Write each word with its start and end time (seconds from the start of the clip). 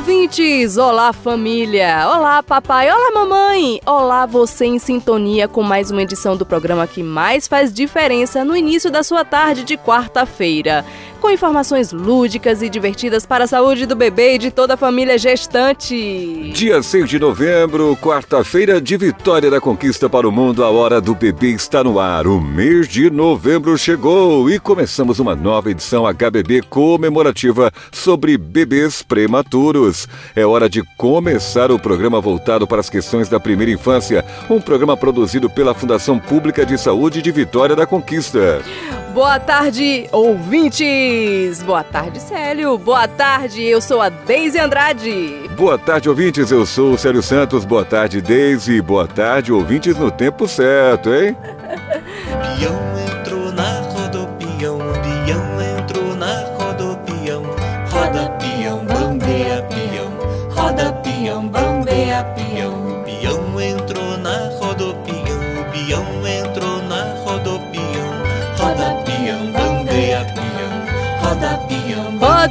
Ouvintes! 0.00 0.78
Olá, 0.78 1.12
família! 1.12 2.08
Olá, 2.08 2.42
papai! 2.42 2.90
Olá, 2.90 3.10
mamãe! 3.12 3.82
Olá, 3.84 4.24
você 4.24 4.64
em 4.64 4.78
sintonia 4.78 5.46
com 5.46 5.62
mais 5.62 5.90
uma 5.90 6.00
edição 6.00 6.38
do 6.38 6.46
programa 6.46 6.86
que 6.86 7.02
mais 7.02 7.46
faz 7.46 7.70
diferença 7.70 8.42
no 8.42 8.56
início 8.56 8.90
da 8.90 9.02
sua 9.02 9.26
tarde 9.26 9.62
de 9.62 9.76
quarta-feira 9.76 10.86
com 11.20 11.30
informações 11.30 11.92
lúdicas 11.92 12.62
e 12.62 12.68
divertidas 12.68 13.26
para 13.26 13.44
a 13.44 13.46
saúde 13.46 13.86
do 13.86 13.94
bebê 13.94 14.34
e 14.34 14.38
de 14.38 14.50
toda 14.50 14.74
a 14.74 14.76
família 14.76 15.18
gestante. 15.18 16.50
Dia 16.52 16.82
6 16.82 17.08
de 17.08 17.18
novembro, 17.18 17.96
quarta-feira 18.00 18.80
de 18.80 18.96
vitória 18.96 19.50
da 19.50 19.60
conquista 19.60 20.08
para 20.08 20.26
o 20.26 20.32
mundo, 20.32 20.64
a 20.64 20.70
hora 20.70 21.00
do 21.00 21.14
bebê 21.14 21.50
está 21.50 21.84
no 21.84 22.00
ar. 22.00 22.26
O 22.26 22.40
mês 22.40 22.88
de 22.88 23.10
novembro 23.10 23.76
chegou 23.76 24.50
e 24.50 24.58
começamos 24.58 25.18
uma 25.18 25.36
nova 25.36 25.70
edição 25.70 26.06
HBB 26.06 26.62
comemorativa 26.62 27.70
sobre 27.92 28.38
bebês 28.38 29.02
prematuros. 29.02 30.08
É 30.34 30.46
hora 30.46 30.68
de 30.68 30.82
começar 30.96 31.70
o 31.70 31.78
programa 31.78 32.20
voltado 32.20 32.66
para 32.66 32.80
as 32.80 32.88
questões 32.88 33.28
da 33.28 33.38
primeira 33.38 33.72
infância, 33.72 34.24
um 34.48 34.60
programa 34.60 34.96
produzido 34.96 35.50
pela 35.50 35.74
Fundação 35.74 36.18
Pública 36.18 36.64
de 36.64 36.78
Saúde 36.78 37.20
de 37.20 37.30
Vitória 37.30 37.76
da 37.76 37.86
Conquista. 37.86 38.62
Boa 39.12 39.38
tarde, 39.40 40.08
ouvintes! 40.12 41.09
Boa 41.64 41.82
tarde, 41.82 42.20
Célio! 42.20 42.78
Boa 42.78 43.08
tarde, 43.08 43.62
eu 43.64 43.80
sou 43.80 44.00
a 44.00 44.08
Deise 44.08 44.58
Andrade! 44.58 45.48
Boa 45.56 45.78
tarde, 45.78 46.08
ouvintes, 46.08 46.50
eu 46.50 46.64
sou 46.64 46.92
o 46.92 46.98
Célio 46.98 47.22
Santos. 47.22 47.64
Boa 47.64 47.84
tarde, 47.84 48.20
Deise. 48.20 48.80
Boa 48.80 49.06
tarde, 49.06 49.52
ouvintes 49.52 49.96
no 49.96 50.10
tempo 50.10 50.46
certo, 50.46 51.12
hein? 51.12 51.36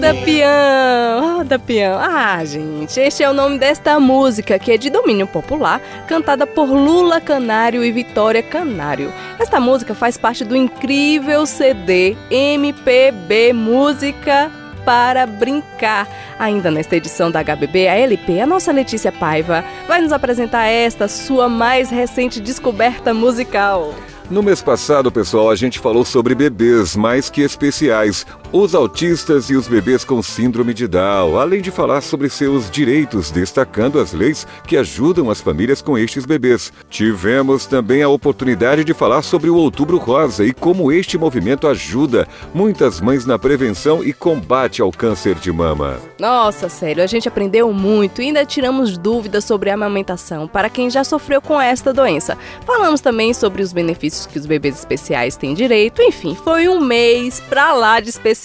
Roda 0.09 0.25
peão, 0.25 1.37
roda 1.37 1.59
peão. 1.59 1.99
Ah, 1.99 2.43
gente, 2.43 2.99
este 2.99 3.21
é 3.21 3.29
o 3.29 3.33
nome 3.33 3.59
desta 3.59 3.99
música 3.99 4.57
que 4.57 4.71
é 4.71 4.77
de 4.77 4.89
domínio 4.89 5.27
popular, 5.27 5.79
cantada 6.07 6.47
por 6.47 6.65
Lula 6.67 7.21
Canário 7.21 7.85
e 7.85 7.91
Vitória 7.91 8.41
Canário. 8.41 9.13
Esta 9.37 9.59
música 9.59 9.93
faz 9.93 10.17
parte 10.17 10.43
do 10.43 10.55
incrível 10.55 11.45
CD 11.45 12.17
MPB 12.31 13.53
Música 13.53 14.51
para 14.83 15.27
brincar. 15.27 16.07
Ainda 16.39 16.71
nesta 16.71 16.95
edição 16.95 17.29
da 17.29 17.43
HBB, 17.43 17.87
a 17.87 17.93
LP, 17.93 18.41
a 18.41 18.47
nossa 18.47 18.71
Letícia 18.71 19.11
Paiva 19.11 19.63
vai 19.87 20.01
nos 20.01 20.11
apresentar 20.11 20.65
esta 20.65 21.07
sua 21.07 21.47
mais 21.47 21.91
recente 21.91 22.41
descoberta 22.41 23.13
musical. 23.13 23.93
No 24.29 24.43
mês 24.43 24.61
passado, 24.61 25.11
pessoal, 25.11 25.49
a 25.49 25.55
gente 25.55 25.79
falou 25.79 26.05
sobre 26.05 26.35
bebês 26.35 26.95
mais 26.95 27.31
que 27.31 27.41
especiais, 27.41 28.27
os 28.51 28.73
autistas 28.73 29.49
e 29.51 29.55
os 29.55 29.67
bebês 29.67 30.03
com 30.03 30.23
síndrome 30.23 30.73
de 30.73 30.87
Down, 30.87 31.37
além 31.39 31.61
de 31.61 31.69
falar 31.69 32.01
sobre 32.01 32.29
seus 32.29 32.69
direitos, 32.69 33.29
destacando 33.29 33.99
as 33.99 34.11
leis 34.11 34.47
que 34.65 34.75
ajudam 34.75 35.29
as 35.29 35.39
famílias 35.39 35.83
com 35.83 35.95
estes 35.95 36.25
bebês. 36.25 36.73
Tivemos 36.89 37.67
também 37.67 38.01
a 38.01 38.09
oportunidade 38.09 38.83
de 38.83 38.93
falar 38.93 39.21
sobre 39.21 39.51
o 39.51 39.55
Outubro 39.55 39.97
Rosa 39.97 40.43
e 40.43 40.51
como 40.51 40.91
este 40.91 41.15
movimento 41.15 41.67
ajuda 41.67 42.27
muitas 42.51 42.99
mães 42.99 43.23
na 43.23 43.37
prevenção 43.37 44.03
e 44.03 44.11
combate 44.11 44.81
ao 44.81 44.91
câncer 44.91 45.35
de 45.35 45.51
mama. 45.51 45.99
Nossa, 46.19 46.69
sério, 46.69 47.03
a 47.03 47.07
gente 47.07 47.27
aprendeu 47.27 47.71
muito 47.71 48.19
e 48.19 48.25
ainda 48.25 48.45
tiramos 48.45 48.97
dúvidas 48.97 49.45
sobre 49.45 49.69
a 49.69 49.75
amamentação 49.75 50.47
para 50.47 50.69
quem 50.69 50.89
já 50.89 51.03
sofreu 51.03 51.39
com 51.39 51.61
esta 51.61 51.93
doença. 51.93 52.35
Falamos 52.65 52.99
também 52.99 53.31
sobre 53.31 53.61
os 53.61 53.71
benefícios 53.71 54.25
que 54.25 54.39
os 54.39 54.47
bebês 54.47 54.79
especiais 54.79 55.37
têm 55.37 55.53
direito, 55.53 56.01
enfim, 56.01 56.35
foi 56.35 56.67
um 56.67 56.79
mês 56.79 57.39
pra 57.47 57.73
lá 57.73 57.99
de 57.99 58.09
especial. 58.09 58.38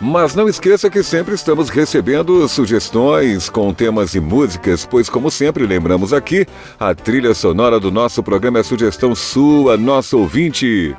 Mas 0.00 0.34
não 0.34 0.48
esqueça 0.48 0.90
que 0.90 1.02
sempre 1.02 1.34
estamos 1.34 1.68
recebendo 1.68 2.46
sugestões 2.48 3.48
com 3.48 3.72
temas 3.72 4.14
e 4.14 4.20
músicas, 4.20 4.84
pois, 4.84 5.08
como 5.08 5.30
sempre, 5.30 5.66
lembramos 5.66 6.12
aqui, 6.12 6.46
a 6.78 6.94
trilha 6.94 7.34
sonora 7.34 7.80
do 7.80 7.90
nosso 7.90 8.22
programa 8.22 8.58
é 8.58 8.62
sugestão 8.62 9.14
sua, 9.14 9.76
nosso 9.76 10.18
ouvinte. 10.18 10.96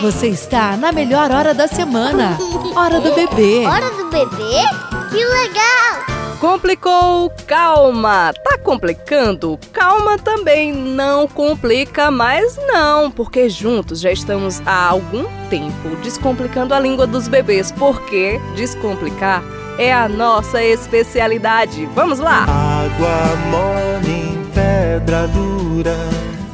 Você 0.00 0.26
está 0.26 0.76
na 0.76 0.90
melhor 0.90 1.30
hora 1.30 1.54
da 1.54 1.68
semana. 1.68 2.36
Hora 2.74 3.00
do 3.00 3.14
bebê. 3.14 3.64
Hora 3.64 3.88
do 3.90 4.10
bebê? 4.10 4.64
Que 5.12 5.24
legal! 5.24 6.13
Complicou? 6.40 7.30
Calma! 7.46 8.32
Tá 8.32 8.58
complicando? 8.58 9.58
Calma 9.72 10.18
também, 10.18 10.72
não 10.72 11.26
complica 11.26 12.10
mais 12.10 12.56
não, 12.66 13.10
porque 13.10 13.48
juntos 13.48 14.00
já 14.00 14.10
estamos 14.10 14.60
há 14.66 14.88
algum 14.88 15.24
tempo 15.48 15.96
descomplicando 16.02 16.74
a 16.74 16.80
língua 16.80 17.06
dos 17.06 17.28
bebês, 17.28 17.70
porque 17.72 18.40
descomplicar 18.56 19.42
é 19.78 19.92
a 19.92 20.08
nossa 20.08 20.62
especialidade. 20.62 21.86
Vamos 21.94 22.18
lá! 22.18 22.42
Água 22.44 23.36
mole 23.50 24.10
em 24.10 24.44
pedra 24.52 25.26
dura, 25.28 25.96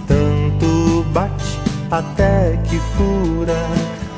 tanto 0.07 1.05
bate 1.11 1.59
até 1.91 2.59
que 2.69 2.79
fura. 2.97 3.57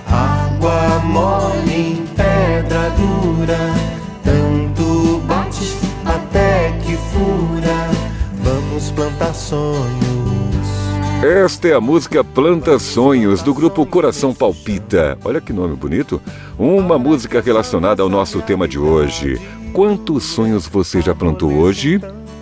Água 0.06 1.00
mole 1.04 1.72
em 1.72 2.06
pedra 2.14 2.90
dura, 2.90 3.58
até 6.32 6.72
que 6.84 6.96
fura. 6.96 7.90
Vamos 8.42 8.90
plantar 8.90 9.34
sonhos. 9.34 9.92
Esta 11.22 11.68
é 11.68 11.74
a 11.74 11.80
música 11.80 12.24
Planta 12.24 12.78
Sonhos, 12.78 13.42
do 13.42 13.54
grupo 13.54 13.86
Coração 13.86 14.34
Palpita. 14.34 15.16
Olha 15.24 15.40
que 15.40 15.52
nome 15.52 15.76
bonito. 15.76 16.20
Uma 16.58 16.98
música 16.98 17.40
relacionada 17.40 18.02
ao 18.02 18.08
nosso 18.08 18.40
tema 18.40 18.66
de 18.66 18.78
hoje. 18.78 19.40
Quantos 19.72 20.24
sonhos 20.24 20.66
você 20.66 21.00
já 21.00 21.14
plantou 21.14 21.52
hoje? 21.52 22.00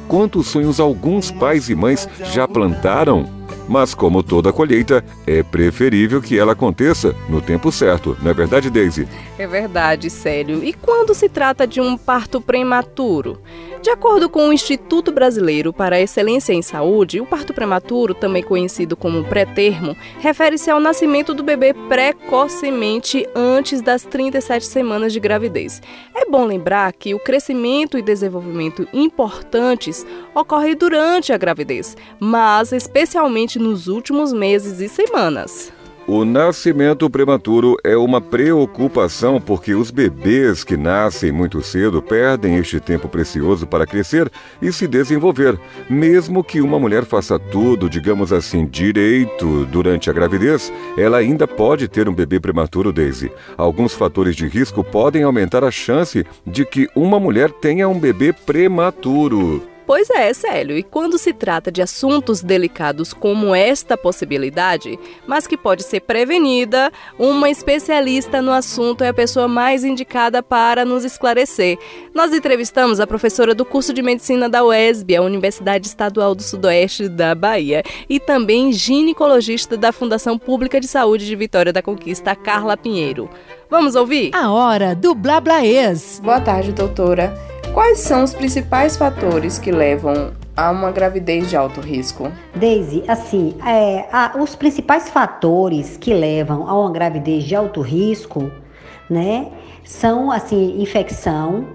Quantos 0.08 0.46
sonhos 0.46 0.81
alguns 0.81 1.31
pais 1.31 1.69
e 1.69 1.75
mães 1.75 2.08
já 2.32 2.48
plantaram? 2.48 3.40
Mas, 3.70 3.94
como 3.94 4.20
toda 4.20 4.52
colheita, 4.52 5.04
é 5.25 5.44
preferível 5.44 6.20
que 6.20 6.37
ela 6.37 6.54
aconteça 6.54 7.14
no 7.28 7.40
tempo 7.40 7.70
certo, 7.70 8.16
não 8.20 8.32
é 8.32 8.34
verdade, 8.34 8.69
Daisy? 8.69 9.06
É 9.38 9.46
verdade, 9.46 10.10
Célio. 10.10 10.64
E 10.64 10.72
quando 10.72 11.14
se 11.14 11.28
trata 11.28 11.69
de 11.69 11.81
um 11.81 11.96
parto 11.96 12.40
prematuro? 12.40 13.38
De 13.82 13.88
acordo 13.88 14.29
com 14.29 14.49
o 14.49 14.53
Instituto 14.53 15.11
Brasileiro 15.11 15.73
para 15.73 15.97
a 15.97 16.00
Excelência 16.00 16.53
em 16.53 16.61
Saúde, 16.61 17.19
o 17.19 17.25
parto 17.25 17.55
prematuro, 17.55 18.12
também 18.12 18.43
conhecido 18.43 18.94
como 18.94 19.25
pré-termo, 19.25 19.97
refere-se 20.19 20.71
ao 20.71 20.79
nascimento 20.79 21.32
do 21.32 21.43
bebê 21.43 21.73
precocemente 21.88 23.27
antes 23.35 23.81
das 23.81 24.03
37 24.03 24.67
semanas 24.67 25.15
de 25.15 25.21
gravidez. 25.21 25.81
É 26.15 26.27
bom 26.27 26.44
lembrar 26.44 26.93
que 26.93 27.15
o 27.15 27.19
crescimento 27.19 27.97
e 27.97 28.03
desenvolvimento 28.03 28.87
importantes 28.93 30.06
ocorrem 30.35 30.76
durante 30.76 31.33
a 31.33 31.38
gravidez, 31.38 31.97
mas 32.19 32.73
especialmente 32.73 33.59
nos 33.59 33.88
últimos 33.88 34.31
meses 34.31 34.81
e 34.81 34.91
semanas. 34.91 35.73
O 36.12 36.25
nascimento 36.25 37.09
prematuro 37.09 37.77
é 37.85 37.97
uma 37.97 38.21
preocupação 38.21 39.41
porque 39.41 39.75
os 39.75 39.93
bebês 39.93 40.65
que 40.65 40.77
nascem 40.77 41.31
muito 41.31 41.62
cedo 41.62 42.03
perdem 42.03 42.57
este 42.57 42.81
tempo 42.81 43.09
precioso 43.09 43.65
para 43.65 43.87
crescer 43.87 44.29
e 44.61 44.73
se 44.73 44.89
desenvolver. 44.89 45.57
Mesmo 45.89 46.43
que 46.43 46.61
uma 46.61 46.81
mulher 46.81 47.05
faça 47.05 47.39
tudo, 47.39 47.89
digamos 47.89 48.33
assim, 48.33 48.67
direito 48.67 49.65
durante 49.67 50.11
a 50.11 50.12
gravidez, 50.12 50.73
ela 50.99 51.19
ainda 51.19 51.47
pode 51.47 51.87
ter 51.87 52.09
um 52.09 52.12
bebê 52.12 52.41
prematuro, 52.41 52.93
Daisy. 52.93 53.31
Alguns 53.57 53.95
fatores 53.95 54.35
de 54.35 54.49
risco 54.49 54.83
podem 54.83 55.23
aumentar 55.23 55.62
a 55.62 55.71
chance 55.71 56.27
de 56.45 56.65
que 56.65 56.89
uma 56.97 57.21
mulher 57.21 57.53
tenha 57.53 57.89
um 57.89 58.01
bebê 58.01 58.33
prematuro. 58.33 59.69
Pois 59.90 60.08
é, 60.08 60.32
Célio, 60.32 60.78
e 60.78 60.84
quando 60.84 61.19
se 61.19 61.32
trata 61.32 61.69
de 61.69 61.82
assuntos 61.82 62.42
delicados 62.42 63.12
como 63.12 63.52
esta 63.52 63.96
possibilidade, 63.96 64.96
mas 65.26 65.48
que 65.48 65.56
pode 65.56 65.82
ser 65.82 65.98
prevenida, 66.02 66.92
uma 67.19 67.50
especialista 67.50 68.40
no 68.40 68.52
assunto 68.52 69.02
é 69.02 69.08
a 69.08 69.12
pessoa 69.12 69.48
mais 69.48 69.82
indicada 69.82 70.44
para 70.44 70.84
nos 70.84 71.04
esclarecer. 71.04 71.76
Nós 72.14 72.32
entrevistamos 72.32 73.00
a 73.00 73.06
professora 73.06 73.52
do 73.52 73.64
curso 73.64 73.92
de 73.92 74.00
medicina 74.00 74.48
da 74.48 74.64
UESB, 74.64 75.16
a 75.16 75.22
Universidade 75.22 75.88
Estadual 75.88 76.37
do 76.37 76.42
Sudoeste 76.44 77.08
da 77.08 77.34
Bahia, 77.34 77.82
e 78.08 78.20
também 78.20 78.72
ginecologista 78.72 79.76
da 79.76 79.90
Fundação 79.90 80.38
Pública 80.38 80.78
de 80.78 80.87
Saúde 80.87 81.26
de 81.26 81.34
Vitória 81.34 81.72
da 81.72 81.82
Conquista, 81.82 82.37
Carla 82.37 82.76
Pinheiro. 82.76 83.28
Vamos 83.69 83.96
ouvir? 83.96 84.31
A 84.37 84.52
hora 84.52 84.94
do 84.94 85.16
Blablaês. 85.16 86.20
Boa 86.22 86.40
tarde, 86.40 86.70
doutora. 86.70 87.60
Quais 87.72 88.00
são 88.00 88.25
os 88.25 88.34
principais 88.34 88.96
fatores 88.96 89.56
que 89.56 89.70
levam 89.70 90.32
a 90.56 90.72
uma 90.72 90.90
gravidez 90.90 91.49
de 91.49 91.56
alto 91.56 91.81
risco? 91.81 92.31
Daisy, 92.52 93.05
assim, 93.06 93.55
é, 93.64 94.08
a, 94.12 94.37
os 94.37 94.56
principais 94.56 95.08
fatores 95.08 95.96
que 95.96 96.12
levam 96.12 96.69
a 96.69 96.76
uma 96.76 96.90
gravidez 96.90 97.44
de 97.44 97.55
alto 97.55 97.81
risco, 97.81 98.50
né, 99.08 99.46
são 99.84 100.32
assim 100.32 100.82
infecção, 100.82 101.69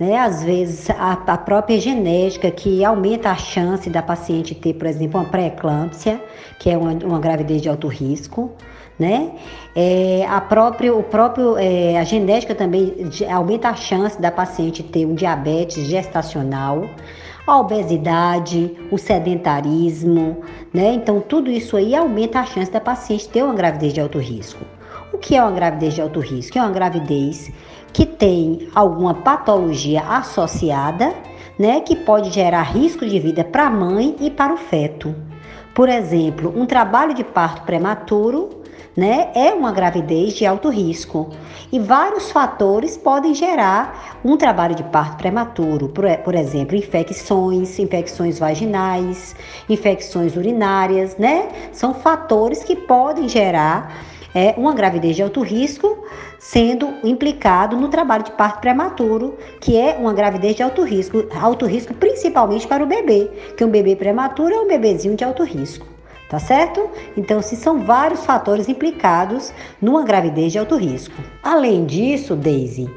né, 0.00 0.16
às 0.16 0.42
vezes 0.42 0.88
a, 0.88 1.12
a 1.12 1.38
própria 1.38 1.78
genética 1.78 2.50
que 2.50 2.82
aumenta 2.82 3.30
a 3.30 3.36
chance 3.36 3.90
da 3.90 4.02
paciente 4.02 4.54
ter, 4.54 4.72
por 4.72 4.86
exemplo, 4.86 5.20
uma 5.20 5.28
pré-eclâmpsia, 5.28 6.18
que 6.58 6.70
é 6.70 6.78
uma, 6.78 6.92
uma 6.92 7.20
gravidez 7.20 7.60
de 7.60 7.68
alto 7.68 7.88
risco 7.88 8.52
né? 8.98 9.32
É, 9.74 10.26
a 10.28 10.40
própria, 10.40 10.94
o 10.94 11.02
próprio, 11.02 11.56
é, 11.58 11.98
a 11.98 12.04
genética 12.04 12.54
também 12.54 12.94
aumenta 13.30 13.68
a 13.68 13.74
chance 13.74 14.20
da 14.20 14.30
paciente 14.30 14.82
ter 14.82 15.04
um 15.04 15.14
diabetes 15.14 15.84
gestacional, 15.86 16.88
a 17.46 17.60
obesidade, 17.60 18.74
o 18.90 18.98
sedentarismo, 18.98 20.38
né? 20.72 20.94
Então 20.94 21.20
tudo 21.20 21.50
isso 21.50 21.76
aí 21.76 21.94
aumenta 21.94 22.40
a 22.40 22.44
chance 22.44 22.70
da 22.70 22.80
paciente 22.80 23.28
ter 23.28 23.42
uma 23.44 23.54
gravidez 23.54 23.92
de 23.92 24.00
alto 24.00 24.18
risco. 24.18 24.64
O 25.12 25.18
que 25.18 25.36
é 25.36 25.42
uma 25.42 25.52
gravidez 25.52 25.94
de 25.94 26.02
alto 26.02 26.20
risco? 26.20 26.58
É 26.58 26.60
uma 26.60 26.70
gravidez 26.70 27.52
que 27.92 28.04
tem 28.04 28.68
alguma 28.74 29.14
patologia 29.14 30.02
associada, 30.02 31.14
né, 31.58 31.80
que 31.80 31.96
pode 31.96 32.30
gerar 32.30 32.62
risco 32.62 33.06
de 33.06 33.18
vida 33.18 33.42
para 33.42 33.68
a 33.68 33.70
mãe 33.70 34.16
e 34.20 34.30
para 34.30 34.52
o 34.52 34.56
feto. 34.58 35.14
Por 35.74 35.88
exemplo, 35.88 36.52
um 36.54 36.66
trabalho 36.66 37.14
de 37.14 37.24
parto 37.24 37.62
prematuro 37.62 38.50
né, 38.96 39.28
é 39.34 39.52
uma 39.52 39.72
gravidez 39.72 40.32
de 40.32 40.46
alto 40.46 40.70
risco. 40.70 41.28
E 41.70 41.78
vários 41.78 42.30
fatores 42.30 42.96
podem 42.96 43.34
gerar 43.34 44.18
um 44.24 44.36
trabalho 44.36 44.74
de 44.74 44.84
parto 44.84 45.16
prematuro, 45.16 45.88
por, 45.88 46.34
exemplo, 46.34 46.76
infecções, 46.76 47.78
infecções 47.78 48.38
vaginais, 48.38 49.36
infecções 49.68 50.36
urinárias, 50.36 51.16
né? 51.16 51.48
São 51.72 51.92
fatores 51.92 52.62
que 52.62 52.76
podem 52.76 53.28
gerar 53.28 53.92
é, 54.34 54.54
uma 54.56 54.72
gravidez 54.72 55.16
de 55.16 55.22
alto 55.22 55.42
risco, 55.42 56.04
sendo 56.38 56.94
implicado 57.02 57.76
no 57.76 57.88
trabalho 57.88 58.22
de 58.22 58.30
parto 58.32 58.60
prematuro, 58.60 59.36
que 59.60 59.76
é 59.76 59.96
uma 59.98 60.12
gravidez 60.12 60.54
de 60.54 60.62
alto 60.62 60.82
risco, 60.82 61.26
alto 61.40 61.66
risco 61.66 61.92
principalmente 61.94 62.66
para 62.66 62.84
o 62.84 62.86
bebê, 62.86 63.30
que 63.56 63.64
um 63.64 63.70
bebê 63.70 63.96
prematuro 63.96 64.54
é 64.54 64.60
um 64.60 64.68
bebezinho 64.68 65.16
de 65.16 65.24
alto 65.24 65.42
risco 65.42 65.95
tá 66.28 66.38
certo? 66.38 66.88
Então, 67.16 67.40
se 67.40 67.56
são 67.56 67.80
vários 67.80 68.24
fatores 68.24 68.68
implicados 68.68 69.52
numa 69.80 70.02
gravidez 70.02 70.52
de 70.52 70.58
alto 70.58 70.76
risco. 70.76 71.14
Além 71.42 71.84
disso, 71.84 72.34
Daisy, 72.34 72.90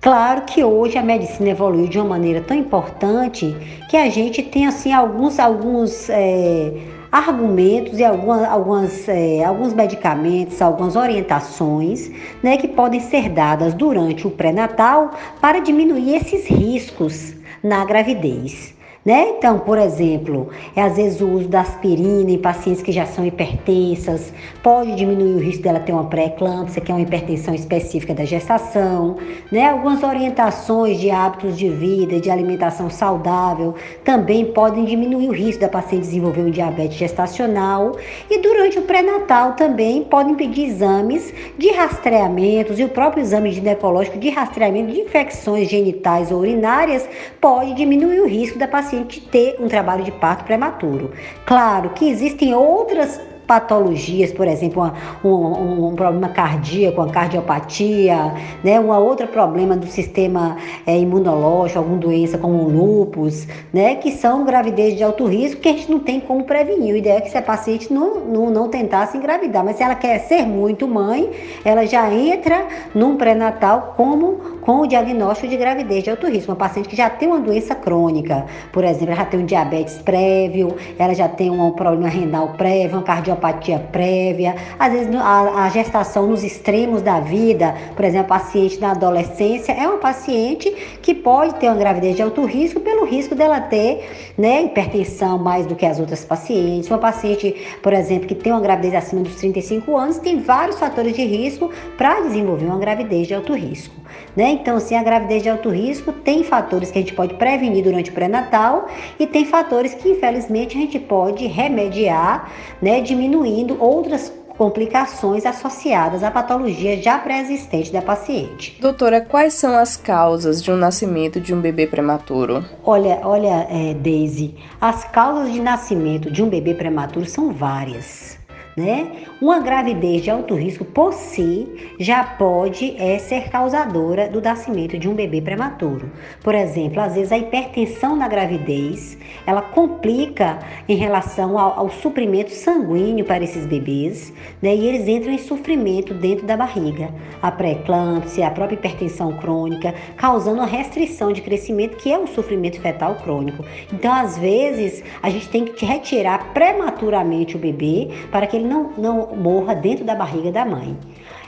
claro 0.00 0.42
que 0.42 0.64
hoje 0.64 0.98
a 0.98 1.02
medicina 1.02 1.50
evoluiu 1.50 1.88
de 1.88 1.98
uma 1.98 2.08
maneira 2.08 2.40
tão 2.40 2.56
importante 2.56 3.54
que 3.88 3.96
a 3.96 4.08
gente 4.10 4.42
tem 4.42 4.66
assim 4.66 4.92
alguns 4.92 5.38
alguns 5.38 6.08
é, 6.10 6.72
argumentos 7.12 8.00
e 8.00 8.04
algumas, 8.04 8.42
algumas 8.42 9.08
é, 9.08 9.44
alguns 9.44 9.72
medicamentos, 9.72 10.60
algumas 10.60 10.96
orientações, 10.96 12.10
né, 12.42 12.56
que 12.56 12.66
podem 12.66 12.98
ser 12.98 13.28
dadas 13.28 13.72
durante 13.72 14.26
o 14.26 14.30
pré-natal 14.30 15.12
para 15.40 15.60
diminuir 15.60 16.16
esses 16.16 16.46
riscos 16.48 17.34
na 17.62 17.84
gravidez. 17.84 18.74
Né? 19.04 19.34
Então, 19.36 19.58
por 19.58 19.76
exemplo, 19.76 20.48
é 20.74 20.80
às 20.80 20.96
vezes 20.96 21.20
o 21.20 21.28
uso 21.28 21.46
da 21.46 21.60
aspirina 21.60 22.30
em 22.30 22.38
pacientes 22.38 22.82
que 22.82 22.90
já 22.90 23.04
são 23.04 23.26
hipertensas, 23.26 24.32
pode 24.62 24.94
diminuir 24.94 25.34
o 25.34 25.38
risco 25.38 25.62
dela 25.62 25.78
ter 25.78 25.92
uma 25.92 26.04
pré-eclâmpsia, 26.04 26.80
que 26.80 26.90
é 26.90 26.94
uma 26.94 27.02
hipertensão 27.02 27.54
específica 27.54 28.14
da 28.14 28.24
gestação, 28.24 29.16
né? 29.52 29.68
Algumas 29.68 30.02
orientações 30.02 30.98
de 30.98 31.10
hábitos 31.10 31.58
de 31.58 31.68
vida, 31.68 32.18
de 32.18 32.30
alimentação 32.30 32.88
saudável, 32.88 33.74
também 34.02 34.46
podem 34.46 34.86
diminuir 34.86 35.28
o 35.28 35.32
risco 35.32 35.60
da 35.60 35.68
paciente 35.68 36.04
desenvolver 36.04 36.40
um 36.40 36.50
diabetes 36.50 36.96
gestacional 36.96 37.98
e 38.30 38.38
durante 38.38 38.78
o 38.78 38.82
pré-natal 38.82 39.52
também 39.52 40.02
podem 40.04 40.34
pedir 40.34 40.64
exames 40.64 41.30
de 41.58 41.70
rastreamentos 41.72 42.78
e 42.78 42.84
o 42.84 42.88
próprio 42.88 43.20
exame 43.20 43.52
ginecológico 43.52 44.18
de 44.18 44.30
rastreamento 44.30 44.92
de 44.92 45.00
infecções 45.00 45.68
genitais 45.68 46.32
ou 46.32 46.38
urinárias 46.38 47.06
pode 47.38 47.74
diminuir 47.74 48.20
o 48.20 48.26
risco 48.26 48.58
da 48.58 48.66
paciente 48.66 48.93
paciente 48.94 49.20
ter 49.20 49.56
um 49.58 49.68
trabalho 49.68 50.04
de 50.04 50.12
parto 50.12 50.44
prematuro. 50.44 51.12
Claro 51.44 51.90
que 51.90 52.08
existem 52.08 52.54
outras 52.54 53.20
patologias, 53.46 54.32
por 54.32 54.46
exemplo, 54.46 54.82
uma, 54.82 54.94
um, 55.24 55.88
um, 55.88 55.94
problema 55.94 56.28
cardíaco, 56.28 57.00
uma 57.00 57.10
cardiopatia, 57.10 58.34
né, 58.62 58.80
um 58.80 58.90
outro 58.90 59.26
problema 59.28 59.76
do 59.76 59.86
sistema 59.86 60.56
é, 60.86 60.98
imunológico, 60.98 61.78
alguma 61.78 61.98
doença 61.98 62.38
como 62.38 62.64
o 62.64 62.68
lúpus, 62.68 63.46
né, 63.72 63.96
que 63.96 64.12
são 64.12 64.44
gravidez 64.44 64.96
de 64.96 65.02
alto 65.02 65.26
risco 65.26 65.60
que 65.60 65.68
a 65.68 65.72
gente 65.72 65.90
não 65.90 65.98
tem 65.98 66.20
como 66.20 66.44
prevenir. 66.44 66.94
O 66.94 66.96
ideal 66.96 67.18
é 67.18 67.20
que 67.20 67.30
se 67.30 67.38
a 67.38 67.42
paciente 67.42 67.92
não, 67.92 68.20
não, 68.20 68.50
não 68.50 68.68
tentasse 68.68 69.16
engravidar, 69.16 69.64
mas 69.64 69.76
se 69.76 69.82
ela 69.82 69.94
quer 69.94 70.18
ser 70.20 70.46
muito 70.46 70.88
mãe, 70.88 71.30
ela 71.64 71.86
já 71.86 72.12
entra 72.12 72.66
num 72.94 73.16
pré-natal 73.16 73.94
como 73.96 74.54
com 74.60 74.80
o 74.80 74.86
diagnóstico 74.86 75.48
de 75.48 75.56
gravidez 75.56 76.04
de 76.04 76.10
alto 76.10 76.26
risco. 76.26 76.50
Uma 76.50 76.56
paciente 76.56 76.88
que 76.88 76.96
já 76.96 77.10
tem 77.10 77.28
uma 77.28 77.40
doença 77.40 77.74
crônica, 77.74 78.46
por 78.72 78.84
exemplo, 78.84 79.08
ela 79.08 79.16
já 79.16 79.24
tem 79.26 79.40
um 79.40 79.44
diabetes 79.44 79.98
prévio, 79.98 80.74
ela 80.98 81.14
já 81.14 81.28
tem 81.28 81.50
um 81.50 81.70
problema 81.72 82.08
renal 82.08 82.54
prévio, 82.56 82.96
uma 82.96 83.02
cardiopatia 83.36 83.78
prévia, 83.78 84.54
às 84.78 84.92
vezes 84.92 85.14
a, 85.14 85.64
a 85.64 85.68
gestação 85.70 86.26
nos 86.26 86.42
extremos 86.42 87.02
da 87.02 87.20
vida, 87.20 87.74
por 87.94 88.04
exemplo, 88.04 88.28
paciente 88.28 88.80
na 88.80 88.92
adolescência, 88.92 89.72
é 89.72 89.86
uma 89.86 89.98
paciente 89.98 90.70
que 91.02 91.14
pode 91.14 91.54
ter 91.56 91.66
uma 91.66 91.76
gravidez 91.76 92.16
de 92.16 92.22
alto 92.22 92.44
risco 92.44 92.80
pelo 92.80 93.04
risco 93.04 93.34
dela 93.34 93.60
ter 93.60 94.32
né, 94.38 94.62
hipertensão 94.62 95.38
mais 95.38 95.66
do 95.66 95.74
que 95.74 95.86
as 95.86 95.98
outras 95.98 96.24
pacientes. 96.24 96.88
Uma 96.88 96.98
paciente, 96.98 97.54
por 97.82 97.92
exemplo, 97.92 98.26
que 98.26 98.34
tem 98.34 98.52
uma 98.52 98.60
gravidez 98.60 98.94
acima 98.94 99.22
dos 99.22 99.36
35 99.36 99.96
anos, 99.96 100.18
tem 100.18 100.40
vários 100.40 100.78
fatores 100.78 101.14
de 101.14 101.24
risco 101.24 101.70
para 101.96 102.20
desenvolver 102.20 102.66
uma 102.66 102.78
gravidez 102.78 103.26
de 103.26 103.34
alto 103.34 103.52
risco. 103.54 103.94
Né? 104.36 104.50
Então, 104.50 104.80
se 104.80 104.94
a 104.94 105.02
gravidez 105.02 105.42
de 105.42 105.48
alto 105.48 105.68
risco 105.68 106.12
tem 106.12 106.42
fatores 106.42 106.90
que 106.90 106.98
a 106.98 107.00
gente 107.00 107.14
pode 107.14 107.34
prevenir 107.34 107.84
durante 107.84 108.10
o 108.10 108.12
pré-natal 108.12 108.88
e 109.18 109.26
tem 109.26 109.44
fatores 109.44 109.94
que, 109.94 110.08
infelizmente, 110.08 110.76
a 110.76 110.80
gente 110.80 110.98
pode 110.98 111.46
remediar, 111.46 112.50
né, 112.82 113.00
diminuindo 113.00 113.76
outras 113.80 114.32
complicações 114.56 115.44
associadas 115.44 116.22
à 116.22 116.30
patologia 116.30 117.00
já 117.00 117.18
pré-existente 117.18 117.92
da 117.92 118.00
paciente. 118.00 118.76
Doutora, 118.80 119.20
quais 119.20 119.54
são 119.54 119.76
as 119.76 119.96
causas 119.96 120.62
de 120.62 120.70
um 120.70 120.76
nascimento 120.76 121.40
de 121.40 121.52
um 121.52 121.60
bebê 121.60 121.86
prematuro? 121.86 122.64
Olha, 122.84 123.20
olha, 123.24 123.66
é, 123.68 123.94
Daisy, 123.94 124.54
as 124.80 125.04
causas 125.04 125.52
de 125.52 125.60
nascimento 125.60 126.30
de 126.30 126.42
um 126.42 126.48
bebê 126.48 126.74
prematuro 126.74 127.26
são 127.26 127.52
várias 127.52 128.38
né? 128.76 129.12
Uma 129.40 129.60
gravidez 129.60 130.22
de 130.22 130.30
alto 130.30 130.54
risco 130.54 130.84
por 130.84 131.12
si 131.12 131.68
já 131.98 132.24
pode 132.24 132.96
é, 132.98 133.18
ser 133.18 133.48
causadora 133.48 134.28
do 134.28 134.40
nascimento 134.40 134.98
de 134.98 135.08
um 135.08 135.14
bebê 135.14 135.40
prematuro. 135.40 136.10
Por 136.42 136.54
exemplo, 136.54 137.00
às 137.00 137.14
vezes 137.14 137.32
a 137.32 137.38
hipertensão 137.38 138.16
na 138.16 138.26
gravidez, 138.26 139.16
ela 139.46 139.62
complica 139.62 140.58
em 140.88 140.96
relação 140.96 141.58
ao, 141.58 141.78
ao 141.78 141.90
suprimento 141.90 142.50
sanguíneo 142.50 143.24
para 143.24 143.44
esses 143.44 143.66
bebês, 143.66 144.32
né? 144.60 144.74
E 144.74 144.86
eles 144.86 145.06
entram 145.06 145.32
em 145.32 145.38
sofrimento 145.38 146.14
dentro 146.14 146.46
da 146.46 146.56
barriga. 146.56 147.10
A 147.40 147.50
pré-eclâmpsia, 147.50 148.46
a 148.46 148.50
própria 148.50 148.76
hipertensão 148.76 149.36
crônica, 149.38 149.94
causando 150.16 150.60
a 150.60 150.66
restrição 150.66 151.32
de 151.32 151.42
crescimento, 151.42 151.96
que 151.96 152.12
é 152.12 152.18
o 152.18 152.26
sofrimento 152.26 152.80
fetal 152.80 153.16
crônico. 153.16 153.64
Então, 153.92 154.12
às 154.12 154.38
vezes, 154.38 155.02
a 155.22 155.30
gente 155.30 155.48
tem 155.48 155.64
que 155.64 155.84
retirar 155.84 156.52
prematuramente 156.52 157.56
o 157.56 157.58
bebê 157.58 158.08
para 158.30 158.46
que 158.46 158.56
ele 158.56 158.63
não, 158.64 158.90
não 158.96 159.36
morra 159.36 159.74
dentro 159.74 160.04
da 160.04 160.14
barriga 160.14 160.50
da 160.50 160.64
mãe. 160.64 160.96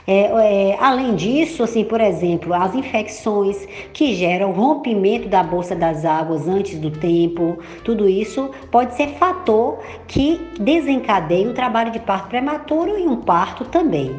É, 0.09 0.71
é, 0.71 0.77
além 0.79 1.15
disso, 1.15 1.63
assim, 1.63 1.83
por 1.83 1.99
exemplo, 1.99 2.53
as 2.53 2.73
infecções 2.73 3.67
que 3.91 4.15
geram 4.15 4.53
rompimento 4.53 5.27
da 5.27 5.43
bolsa 5.43 5.75
das 5.75 6.05
águas 6.05 6.47
antes 6.47 6.79
do 6.79 6.89
tempo, 6.89 7.59
tudo 7.83 8.07
isso 8.07 8.49
pode 8.71 8.95
ser 8.95 9.09
fator 9.15 9.79
que 10.07 10.39
desencadeia 10.61 11.49
um 11.49 11.53
trabalho 11.53 11.91
de 11.91 11.99
parto 11.99 12.29
prematuro 12.29 12.97
e 12.97 13.05
um 13.05 13.17
parto 13.17 13.65
também, 13.65 14.15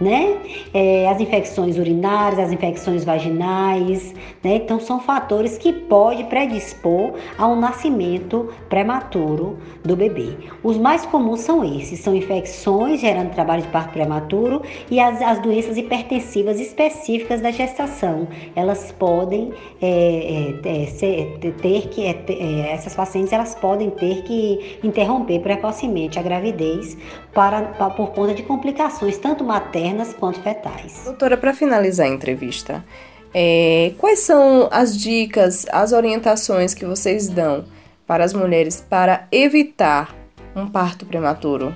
né? 0.00 0.38
É, 0.72 1.08
as 1.08 1.20
infecções 1.20 1.76
urinárias, 1.76 2.38
as 2.38 2.52
infecções 2.52 3.04
vaginais, 3.04 4.14
né? 4.42 4.56
Então 4.56 4.80
são 4.80 5.00
fatores 5.00 5.58
que 5.58 5.72
pode 5.72 6.24
predispor 6.24 7.14
ao 7.38 7.54
nascimento 7.56 8.48
prematuro 8.68 9.58
do 9.84 9.94
bebê. 9.94 10.36
Os 10.62 10.76
mais 10.76 11.04
comuns 11.06 11.40
são 11.40 11.64
esses, 11.64 12.00
são 12.00 12.14
infecções 12.14 13.00
gerando 13.00 13.30
trabalho 13.30 13.62
de 13.62 13.68
parto 13.68 13.92
prematuro 13.92 14.62
e 14.90 14.98
as 14.98 15.20
as 15.30 15.38
doenças 15.40 15.76
hipertensivas 15.76 16.58
específicas 16.60 17.40
da 17.40 17.50
gestação. 17.50 18.26
Elas 18.56 18.92
podem 18.92 19.52
é, 19.80 20.58
é, 20.64 20.82
é 20.82 20.86
ser, 20.86 21.38
ter 21.60 21.88
que, 21.88 22.06
é, 22.06 22.24
é, 22.28 22.72
essas 22.72 22.94
pacientes 22.94 23.32
elas 23.32 23.54
podem 23.54 23.90
ter 23.90 24.22
que 24.22 24.78
interromper 24.82 25.40
precocemente 25.40 26.18
a 26.18 26.22
gravidez 26.22 26.96
para, 27.32 27.62
para 27.62 27.90
por 27.90 28.10
conta 28.10 28.34
de 28.34 28.42
complicações 28.42 29.18
tanto 29.18 29.44
maternas 29.44 30.12
quanto 30.12 30.40
fetais. 30.40 31.02
Doutora, 31.04 31.36
para 31.36 31.54
finalizar 31.54 32.06
a 32.06 32.10
entrevista, 32.10 32.84
é, 33.32 33.92
quais 33.98 34.20
são 34.20 34.68
as 34.70 34.96
dicas, 34.96 35.66
as 35.70 35.92
orientações 35.92 36.74
que 36.74 36.84
vocês 36.84 37.28
dão 37.28 37.64
para 38.06 38.24
as 38.24 38.32
mulheres 38.32 38.84
para 38.88 39.28
evitar 39.30 40.14
um 40.54 40.66
parto 40.66 41.06
prematuro? 41.06 41.74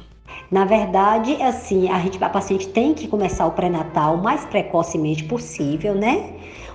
Na 0.50 0.64
verdade, 0.64 1.40
assim, 1.42 1.88
a 1.90 1.98
gente, 2.00 2.22
a 2.22 2.28
paciente 2.28 2.68
tem 2.68 2.92
que 2.92 3.08
começar 3.08 3.46
o 3.46 3.52
pré-natal 3.52 4.16
o 4.16 4.22
mais 4.22 4.44
precocemente 4.44 5.24
possível, 5.24 5.94
né? 5.94 6.32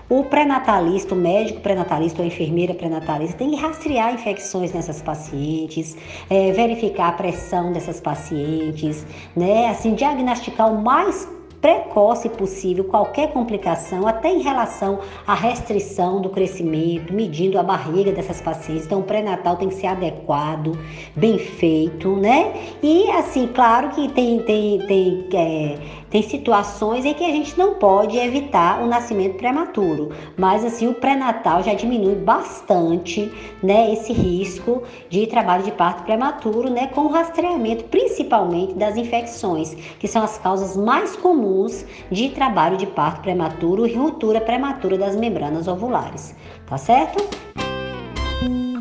O 0.09 0.23
pré-natalista, 0.23 1.13
o 1.13 1.17
médico 1.17 1.61
pré-natalista 1.61 2.17
ou 2.17 2.23
a 2.23 2.27
enfermeira 2.27 2.73
pré-natalista 2.73 3.37
tem 3.37 3.51
que 3.51 3.55
rastrear 3.55 4.11
infecções 4.11 4.73
nessas 4.73 5.03
pacientes, 5.03 5.95
é, 6.27 6.51
verificar 6.51 7.09
a 7.09 7.11
pressão 7.11 7.71
dessas 7.71 8.01
pacientes, 8.01 9.05
né? 9.35 9.67
Assim, 9.67 9.93
diagnosticar 9.93 10.73
o 10.73 10.81
mais 10.81 11.27
precoce 11.61 12.29
possível 12.29 12.85
qualquer 12.85 13.31
complicação, 13.31 14.07
até 14.07 14.29
em 14.29 14.41
relação 14.41 14.99
à 15.27 15.33
restrição 15.33 16.21
do 16.21 16.29
crescimento, 16.29 17.13
medindo 17.13 17.59
a 17.59 17.63
barriga 17.63 18.11
dessas 18.11 18.41
pacientes. 18.41 18.85
Então, 18.85 19.01
o 19.01 19.03
pré-natal 19.03 19.57
tem 19.57 19.67
que 19.67 19.75
ser 19.75 19.87
adequado, 19.87 20.77
bem 21.15 21.37
feito, 21.37 22.15
né? 22.15 22.53
E, 22.81 23.11
assim, 23.11 23.47
claro 23.47 23.89
que 23.89 24.07
tem, 24.09 24.39
tem, 24.39 24.79
tem, 24.87 25.27
é, 25.33 25.77
tem 26.09 26.21
situações 26.21 27.05
em 27.05 27.13
que 27.13 27.23
a 27.23 27.29
gente 27.29 27.57
não 27.57 27.75
pode 27.75 28.17
evitar 28.17 28.81
o 28.81 28.87
nascimento 28.87 29.37
prematuro, 29.37 30.11
mas, 30.37 30.65
assim, 30.65 30.87
o 30.87 30.93
pré-natal 30.93 31.63
já 31.63 31.73
diminui 31.73 32.15
bastante, 32.15 33.31
né, 33.61 33.93
esse 33.93 34.11
risco 34.11 34.83
de 35.09 35.27
trabalho 35.27 35.63
de 35.63 35.71
parto 35.71 36.03
prematuro, 36.03 36.69
né, 36.69 36.87
com 36.87 37.01
o 37.01 37.07
rastreamento, 37.09 37.85
principalmente 37.85 38.73
das 38.73 38.97
infecções, 38.97 39.75
que 39.99 40.07
são 40.07 40.23
as 40.23 40.37
causas 40.37 40.75
mais 40.75 41.15
comuns 41.15 41.85
de 42.11 42.29
trabalho 42.29 42.77
de 42.77 42.87
parto 42.87 43.21
prematuro 43.21 43.85
e 43.85 43.93
ruptura 43.93 44.41
prematura 44.41 44.97
das 44.97 45.15
membranas 45.15 45.67
ovulares. 45.67 46.35
Tá 46.65 46.77
certo? 46.77 47.68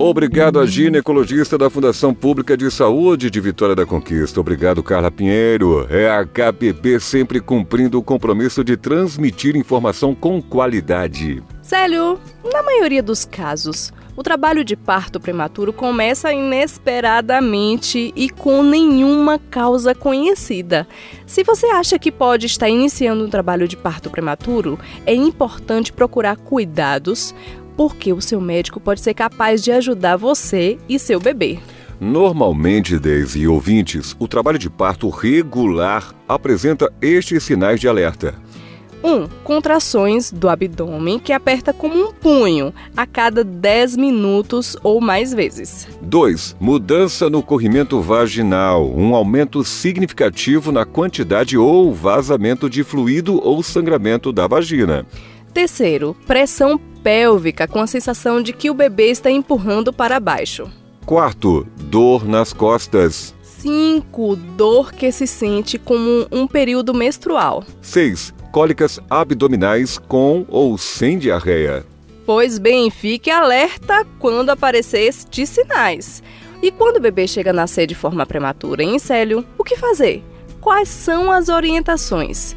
Obrigado 0.00 0.60
a 0.60 0.66
ginecologista 0.66 1.58
da 1.58 1.68
Fundação 1.68 2.14
Pública 2.14 2.56
de 2.56 2.70
Saúde 2.70 3.28
de 3.28 3.40
Vitória 3.40 3.74
da 3.74 3.84
Conquista. 3.84 4.38
Obrigado, 4.38 4.80
Carla 4.80 5.10
Pinheiro. 5.10 5.88
É 5.90 6.08
a 6.08 6.24
KPP 6.24 7.00
sempre 7.00 7.40
cumprindo 7.40 7.98
o 7.98 8.02
compromisso 8.02 8.62
de 8.62 8.76
transmitir 8.76 9.56
informação 9.56 10.14
com 10.14 10.40
qualidade. 10.40 11.42
Célio, 11.60 12.16
na 12.52 12.62
maioria 12.62 13.02
dos 13.02 13.24
casos, 13.24 13.92
o 14.16 14.22
trabalho 14.22 14.64
de 14.64 14.76
parto 14.76 15.18
prematuro 15.18 15.72
começa 15.72 16.32
inesperadamente 16.32 18.12
e 18.14 18.30
com 18.30 18.62
nenhuma 18.62 19.40
causa 19.50 19.96
conhecida. 19.96 20.86
Se 21.26 21.42
você 21.42 21.66
acha 21.66 21.98
que 21.98 22.12
pode 22.12 22.46
estar 22.46 22.68
iniciando 22.68 23.24
um 23.24 23.28
trabalho 23.28 23.66
de 23.66 23.76
parto 23.76 24.10
prematuro, 24.10 24.78
é 25.04 25.12
importante 25.12 25.92
procurar 25.92 26.36
cuidados, 26.36 27.34
porque 27.78 28.12
o 28.12 28.20
seu 28.20 28.40
médico 28.40 28.80
pode 28.80 29.00
ser 29.00 29.14
capaz 29.14 29.62
de 29.62 29.70
ajudar 29.70 30.16
você 30.16 30.76
e 30.88 30.98
seu 30.98 31.20
bebê. 31.20 31.60
Normalmente, 32.00 32.98
Daisy 32.98 33.42
e 33.42 33.48
ouvintes, 33.48 34.16
o 34.18 34.26
trabalho 34.26 34.58
de 34.58 34.68
parto 34.68 35.08
regular 35.08 36.12
apresenta 36.28 36.92
estes 37.00 37.44
sinais 37.44 37.78
de 37.78 37.86
alerta. 37.86 38.34
1. 39.02 39.08
Um, 39.08 39.28
contrações 39.44 40.32
do 40.32 40.48
abdômen 40.48 41.20
que 41.20 41.32
aperta 41.32 41.72
como 41.72 41.94
um 41.94 42.12
punho 42.12 42.74
a 42.96 43.06
cada 43.06 43.44
10 43.44 43.96
minutos 43.96 44.76
ou 44.82 45.00
mais 45.00 45.32
vezes. 45.32 45.86
2. 46.02 46.56
Mudança 46.58 47.30
no 47.30 47.44
corrimento 47.44 48.00
vaginal, 48.00 48.92
um 48.92 49.14
aumento 49.14 49.62
significativo 49.62 50.72
na 50.72 50.84
quantidade 50.84 51.56
ou 51.56 51.94
vazamento 51.94 52.68
de 52.68 52.82
fluido 52.82 53.40
ou 53.40 53.62
sangramento 53.62 54.32
da 54.32 54.48
vagina. 54.48 55.06
Terceiro, 55.54 56.16
pressão 56.26 56.78
pélvica 57.02 57.66
com 57.66 57.80
a 57.80 57.86
sensação 57.86 58.42
de 58.42 58.52
que 58.52 58.70
o 58.70 58.74
bebê 58.74 59.10
está 59.10 59.30
empurrando 59.30 59.92
para 59.92 60.20
baixo. 60.20 60.70
Quarto, 61.04 61.66
dor 61.76 62.26
nas 62.26 62.52
costas. 62.52 63.34
5. 63.42 64.36
Dor 64.56 64.92
que 64.92 65.10
se 65.10 65.26
sente 65.26 65.78
como 65.78 66.26
um 66.30 66.46
período 66.46 66.94
menstrual. 66.94 67.64
6 67.80 68.34
cólicas 68.52 68.98
abdominais 69.10 69.98
com 69.98 70.44
ou 70.48 70.76
sem 70.78 71.18
diarreia. 71.18 71.84
Pois 72.24 72.58
bem, 72.58 72.90
fique 72.90 73.30
alerta 73.30 74.06
quando 74.18 74.50
aparecer 74.50 75.00
estes 75.00 75.48
sinais. 75.48 76.22
E 76.62 76.70
quando 76.70 76.96
o 76.96 77.00
bebê 77.00 77.26
chega 77.26 77.50
a 77.50 77.54
nascer 77.54 77.86
de 77.86 77.94
forma 77.94 78.26
prematura 78.26 78.82
em 78.82 78.98
Célio, 78.98 79.44
o 79.56 79.64
que 79.64 79.76
fazer? 79.76 80.22
Quais 80.60 80.88
são 80.88 81.30
as 81.30 81.48
orientações? 81.48 82.54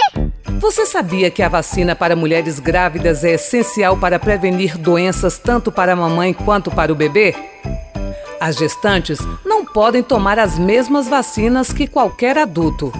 Você 0.59 0.87
sabia 0.87 1.29
que 1.29 1.43
a 1.43 1.49
vacina 1.49 1.95
para 1.95 2.15
mulheres 2.15 2.57
grávidas 2.59 3.23
é 3.23 3.33
essencial 3.33 3.95
para 3.97 4.17
prevenir 4.17 4.75
doenças 4.77 5.37
tanto 5.37 5.71
para 5.71 5.93
a 5.93 5.95
mamãe 5.95 6.33
quanto 6.33 6.71
para 6.71 6.91
o 6.91 6.95
bebê? 6.95 7.35
As 8.39 8.55
gestantes 8.55 9.19
não 9.45 9.63
podem 9.63 10.01
tomar 10.01 10.39
as 10.39 10.57
mesmas 10.57 11.07
vacinas 11.07 11.71
que 11.71 11.85
qualquer 11.85 12.39
adulto. 12.39 12.91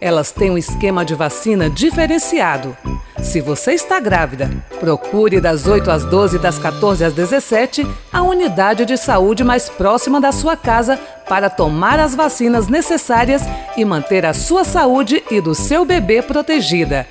Elas 0.00 0.32
têm 0.32 0.50
um 0.50 0.56
esquema 0.56 1.04
de 1.04 1.14
vacina 1.14 1.68
diferenciado. 1.68 2.76
Se 3.22 3.40
você 3.40 3.72
está 3.72 4.00
grávida, 4.00 4.50
procure 4.78 5.40
das 5.40 5.66
8 5.66 5.90
às 5.90 6.04
12 6.06 6.36
e 6.36 6.38
das 6.38 6.58
14 6.58 7.04
às 7.04 7.12
17 7.12 7.86
a 8.10 8.22
unidade 8.22 8.86
de 8.86 8.96
saúde 8.96 9.44
mais 9.44 9.68
próxima 9.68 10.18
da 10.18 10.32
sua 10.32 10.56
casa 10.56 10.98
para 11.28 11.50
tomar 11.50 12.00
as 12.00 12.14
vacinas 12.14 12.66
necessárias 12.66 13.42
e 13.76 13.84
manter 13.84 14.24
a 14.24 14.32
sua 14.32 14.64
saúde 14.64 15.22
e 15.30 15.40
do 15.40 15.54
seu 15.54 15.84
bebê 15.84 16.22
protegida. 16.22 17.06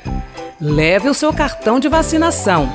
Leve 0.59 1.09
o 1.09 1.13
seu 1.13 1.31
cartão 1.31 1.79
de 1.79 1.87
vacinação. 1.87 2.69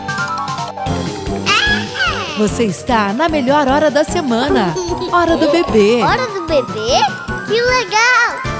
Você 2.38 2.64
está 2.64 3.12
na 3.12 3.28
melhor 3.28 3.68
hora 3.68 3.90
da 3.90 4.04
semana. 4.04 4.74
Hora 5.12 5.36
do 5.36 5.50
bebê. 5.50 6.02
Hora 6.02 6.26
do 6.28 6.46
bebê? 6.46 6.98
Que 7.46 7.60
legal! 7.60 8.53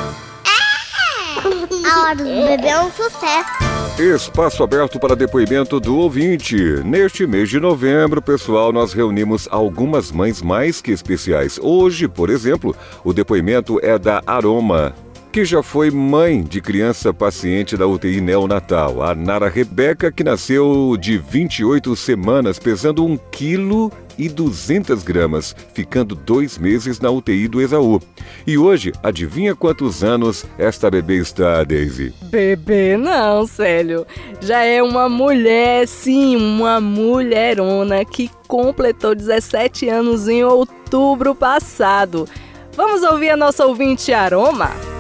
A 1.85 2.01
hora 2.01 2.17
do 2.17 2.25
bebê 2.25 2.69
é 2.69 2.81
um 2.81 2.91
sucesso. 2.91 3.65
Espaço 3.99 4.63
aberto 4.65 4.99
para 4.99 5.15
depoimento 5.15 5.79
do 5.79 5.97
ouvinte. 5.97 6.57
Neste 6.85 7.27
mês 7.27 7.49
de 7.49 7.61
novembro, 7.61 8.21
pessoal, 8.21 8.73
nós 8.73 8.93
reunimos 8.93 9.47
algumas 9.51 10.11
mães 10.11 10.43
mais 10.43 10.81
que 10.81 10.91
especiais. 10.91 11.59
Hoje, 11.63 12.09
por 12.09 12.29
exemplo, 12.29 12.75
o 13.05 13.13
depoimento 13.13 13.79
é 13.83 13.97
da 13.97 14.21
Aroma, 14.27 14.95
que 15.35 15.45
já 15.45 15.65
foi 15.65 15.91
mãe 15.91 16.45
de 16.45 16.61
criança 16.61 17.13
paciente 17.13 17.77
da 17.77 17.89
UTI 17.89 18.21
neonatal. 18.21 19.03
A 19.03 19.17
Nara 19.17 19.49
Rebeca, 19.49 20.13
que 20.13 20.23
nasceu 20.23 20.97
de 20.97 21.19
28 21.19 21.97
semanas, 21.97 22.57
pesando 22.57 23.05
1 23.05 23.19
quilo 23.33 23.91
e 24.17 24.29
200 24.29 25.03
gramas, 25.03 25.53
ficando 25.75 26.15
dois 26.15 26.57
meses 26.57 27.01
na 27.01 27.11
UTI 27.11 27.49
do 27.49 27.61
Exaú. 27.61 28.01
E 28.47 28.57
hoje, 28.57 28.93
adivinha 29.03 29.57
quantos 29.57 30.05
anos 30.05 30.47
esta 30.57 30.89
bebê 30.89 31.17
está, 31.17 31.65
Daisy? 31.65 32.15
Bebê 32.23 32.97
não, 32.97 33.45
Célio. 33.45 34.07
Já 34.41 34.63
é 34.63 34.81
uma 34.81 35.09
mulher, 35.09 35.89
sim, 35.89 36.37
uma 36.37 36.81
mulherona 36.81 38.05
que 38.05 38.31
completou 38.47 39.17
17 39.17 39.89
anos 39.89 40.29
em 40.29 40.45
outubro 40.45 41.35
passado. 41.35 42.29
Vamos 42.77 43.03
ouvir 43.03 43.31
a 43.31 43.37
nossa 43.37 43.67
ouvinte 43.67 44.13
Aroma? 44.13 44.94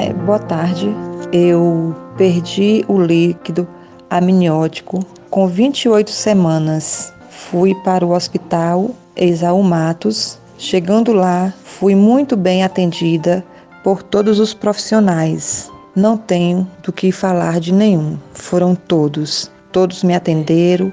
É, 0.00 0.14
boa 0.14 0.38
tarde. 0.38 0.88
Eu 1.30 1.94
perdi 2.16 2.82
o 2.88 2.98
líquido 2.98 3.68
amniótico 4.08 5.04
com 5.28 5.46
28 5.46 6.10
semanas. 6.10 7.12
Fui 7.28 7.74
para 7.84 8.06
o 8.06 8.12
hospital 8.12 8.92
Exaú 9.14 9.62
Matos. 9.62 10.38
Chegando 10.56 11.12
lá, 11.12 11.52
fui 11.64 11.94
muito 11.94 12.34
bem 12.34 12.64
atendida 12.64 13.44
por 13.84 14.02
todos 14.02 14.40
os 14.40 14.54
profissionais. 14.54 15.70
Não 15.94 16.16
tenho 16.16 16.66
do 16.82 16.94
que 16.94 17.12
falar 17.12 17.60
de 17.60 17.70
nenhum. 17.70 18.16
Foram 18.32 18.74
todos. 18.74 19.50
Todos 19.70 20.02
me 20.02 20.14
atenderam, 20.14 20.90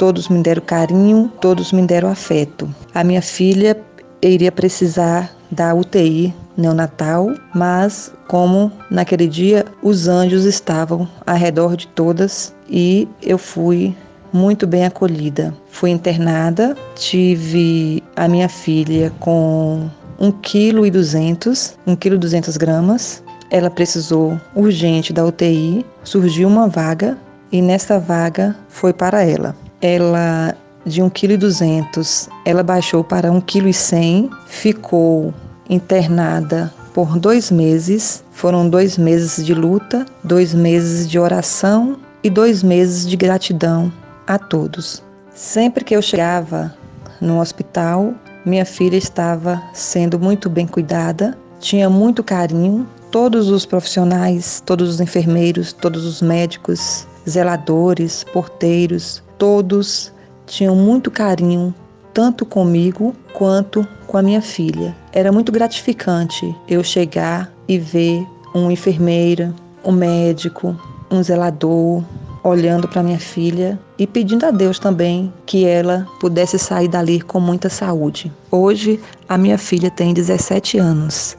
todos 0.00 0.28
me 0.28 0.42
deram 0.42 0.62
carinho, 0.62 1.30
todos 1.40 1.70
me 1.72 1.82
deram 1.82 2.10
afeto. 2.10 2.68
A 2.92 3.04
minha 3.04 3.22
filha 3.22 3.80
iria 4.20 4.50
precisar 4.50 5.32
da 5.48 5.72
UTI 5.72 6.34
neonatal, 6.58 7.32
mas 7.54 8.12
como 8.26 8.70
naquele 8.90 9.28
dia 9.28 9.64
os 9.82 10.08
anjos 10.08 10.44
estavam 10.44 11.08
ao 11.24 11.36
redor 11.36 11.76
de 11.76 11.86
todas 11.86 12.54
e 12.68 13.08
eu 13.22 13.38
fui 13.38 13.96
muito 14.32 14.66
bem 14.66 14.84
acolhida. 14.84 15.54
Fui 15.70 15.90
internada, 15.90 16.76
tive 16.96 18.02
a 18.16 18.28
minha 18.28 18.48
filha 18.48 19.12
com 19.20 19.88
1 20.18 20.32
kg 20.32 20.86
e 20.86 20.90
200, 20.90 21.78
1 21.86 21.96
kg 21.96 22.18
200 22.18 22.56
gramas. 22.56 23.22
Ela 23.50 23.70
precisou 23.70 24.38
urgente 24.54 25.12
da 25.12 25.24
UTI, 25.24 25.86
surgiu 26.04 26.48
uma 26.48 26.68
vaga 26.68 27.16
e 27.50 27.62
nessa 27.62 27.98
vaga 27.98 28.54
foi 28.68 28.92
para 28.92 29.22
ela. 29.22 29.56
Ela 29.80 30.54
de 30.84 31.02
1 31.02 31.10
kg 31.10 31.36
200, 31.36 32.28
ela 32.44 32.62
baixou 32.62 33.04
para 33.04 33.30
1 33.30 33.40
kg 33.42 33.72
100, 33.72 34.30
ficou 34.46 35.32
internada 35.68 36.72
por 36.94 37.18
dois 37.18 37.50
meses. 37.50 38.24
Foram 38.32 38.68
dois 38.68 38.96
meses 38.98 39.44
de 39.44 39.54
luta, 39.54 40.06
dois 40.24 40.54
meses 40.54 41.08
de 41.08 41.18
oração 41.18 41.98
e 42.22 42.30
dois 42.30 42.62
meses 42.62 43.06
de 43.06 43.16
gratidão 43.16 43.92
a 44.26 44.38
todos. 44.38 45.02
Sempre 45.34 45.84
que 45.84 45.94
eu 45.94 46.02
chegava 46.02 46.74
no 47.20 47.40
hospital, 47.40 48.14
minha 48.44 48.64
filha 48.64 48.96
estava 48.96 49.62
sendo 49.72 50.18
muito 50.18 50.48
bem 50.48 50.66
cuidada, 50.66 51.36
tinha 51.60 51.88
muito 51.88 52.22
carinho. 52.22 52.86
Todos 53.10 53.48
os 53.48 53.64
profissionais, 53.64 54.62
todos 54.66 54.90
os 54.90 55.00
enfermeiros, 55.00 55.72
todos 55.72 56.04
os 56.04 56.20
médicos, 56.20 57.06
zeladores, 57.28 58.24
porteiros, 58.32 59.22
todos 59.38 60.12
tinham 60.46 60.74
muito 60.74 61.10
carinho, 61.10 61.74
tanto 62.18 62.44
comigo 62.44 63.14
quanto 63.32 63.86
com 64.08 64.18
a 64.18 64.22
minha 64.22 64.42
filha. 64.42 64.92
Era 65.12 65.30
muito 65.30 65.52
gratificante 65.52 66.52
eu 66.68 66.82
chegar 66.82 67.48
e 67.68 67.78
ver 67.78 68.26
uma 68.52 68.72
enfermeira, 68.72 69.54
um 69.84 69.92
médico, 69.92 70.76
um 71.12 71.22
zelador 71.22 72.02
olhando 72.42 72.88
para 72.88 73.04
minha 73.04 73.20
filha 73.20 73.78
e 73.96 74.04
pedindo 74.04 74.44
a 74.46 74.50
Deus 74.50 74.80
também 74.80 75.32
que 75.46 75.64
ela 75.64 76.08
pudesse 76.18 76.58
sair 76.58 76.88
dali 76.88 77.20
com 77.20 77.38
muita 77.38 77.68
saúde. 77.68 78.32
Hoje 78.50 78.98
a 79.28 79.38
minha 79.38 79.56
filha 79.56 79.88
tem 79.88 80.12
17 80.12 80.76
anos. 80.76 81.38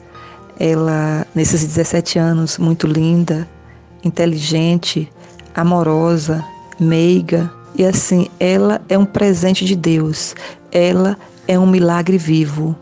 Ela 0.58 1.26
nesses 1.34 1.62
17 1.62 2.18
anos 2.18 2.56
muito 2.56 2.86
linda, 2.86 3.46
inteligente, 4.02 5.12
amorosa, 5.54 6.42
meiga, 6.80 7.52
e 7.76 7.84
assim, 7.84 8.28
ela 8.38 8.80
é 8.88 8.98
um 8.98 9.04
presente 9.04 9.64
de 9.64 9.76
Deus. 9.76 10.34
Ela 10.72 11.16
é 11.48 11.58
um 11.58 11.66
milagre 11.66 12.18
vivo. 12.18 12.76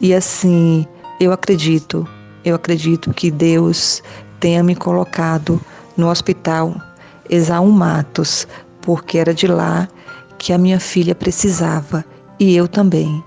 E 0.00 0.14
assim, 0.14 0.86
eu 1.20 1.32
acredito, 1.32 2.06
eu 2.44 2.54
acredito 2.54 3.12
que 3.12 3.30
Deus 3.30 4.02
tenha 4.40 4.62
me 4.62 4.74
colocado 4.74 5.60
no 5.96 6.08
hospital 6.08 6.74
Exaú 7.30 7.70
Matos, 7.70 8.46
porque 8.82 9.18
era 9.18 9.32
de 9.32 9.46
lá 9.46 9.88
que 10.38 10.52
a 10.52 10.58
minha 10.58 10.78
filha 10.78 11.14
precisava 11.14 12.04
e 12.38 12.54
eu 12.54 12.68
também. 12.68 13.22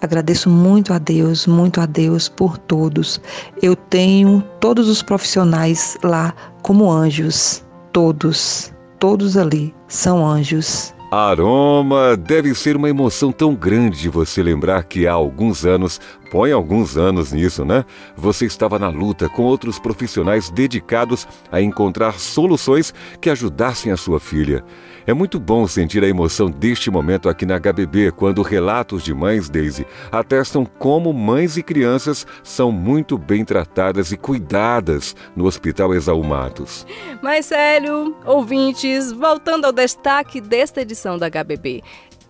Agradeço 0.00 0.50
muito 0.50 0.92
a 0.92 0.98
Deus, 0.98 1.46
muito 1.46 1.80
a 1.80 1.86
Deus 1.86 2.28
por 2.28 2.58
todos. 2.58 3.20
Eu 3.62 3.74
tenho 3.74 4.42
todos 4.60 4.88
os 4.88 5.02
profissionais 5.02 5.96
lá 6.02 6.34
como 6.62 6.90
anjos, 6.90 7.64
todos, 7.92 8.72
todos 8.98 9.36
ali 9.36 9.74
são 9.88 10.26
anjos. 10.26 10.95
Aroma, 11.10 12.16
deve 12.16 12.52
ser 12.54 12.76
uma 12.76 12.88
emoção 12.88 13.30
tão 13.30 13.54
grande 13.54 14.08
você 14.08 14.42
lembrar 14.42 14.82
que 14.82 15.06
há 15.06 15.12
alguns 15.12 15.64
anos, 15.64 16.00
põe 16.30 16.52
alguns 16.52 16.96
anos 16.96 17.32
nisso, 17.32 17.64
né? 17.64 17.84
Você 18.16 18.46
estava 18.46 18.78
na 18.78 18.88
luta 18.88 19.28
com 19.28 19.42
outros 19.42 19.78
profissionais 19.78 20.50
dedicados 20.50 21.26
a 21.50 21.60
encontrar 21.60 22.18
soluções 22.18 22.92
que 23.20 23.30
ajudassem 23.30 23.92
a 23.92 23.96
sua 23.96 24.20
filha. 24.20 24.64
É 25.06 25.14
muito 25.14 25.38
bom 25.38 25.68
sentir 25.68 26.02
a 26.02 26.08
emoção 26.08 26.50
deste 26.50 26.90
momento 26.90 27.28
aqui 27.28 27.46
na 27.46 27.60
HBB, 27.60 28.10
quando 28.10 28.42
relatos 28.42 29.04
de 29.04 29.14
mães, 29.14 29.48
Daisy, 29.48 29.86
atestam 30.10 30.66
como 30.66 31.12
mães 31.12 31.56
e 31.56 31.62
crianças 31.62 32.26
são 32.42 32.72
muito 32.72 33.16
bem 33.16 33.44
tratadas 33.44 34.10
e 34.10 34.16
cuidadas 34.16 35.14
no 35.36 35.44
Hospital 35.46 35.94
Exaú 35.94 36.24
Matos. 36.24 36.84
Mas, 37.22 37.46
sério, 37.46 38.16
ouvintes, 38.24 39.12
voltando 39.12 39.66
ao 39.66 39.72
destaque 39.72 40.40
desta 40.40 40.80
edição 40.80 41.16
da 41.16 41.30
HBB. 41.30 41.84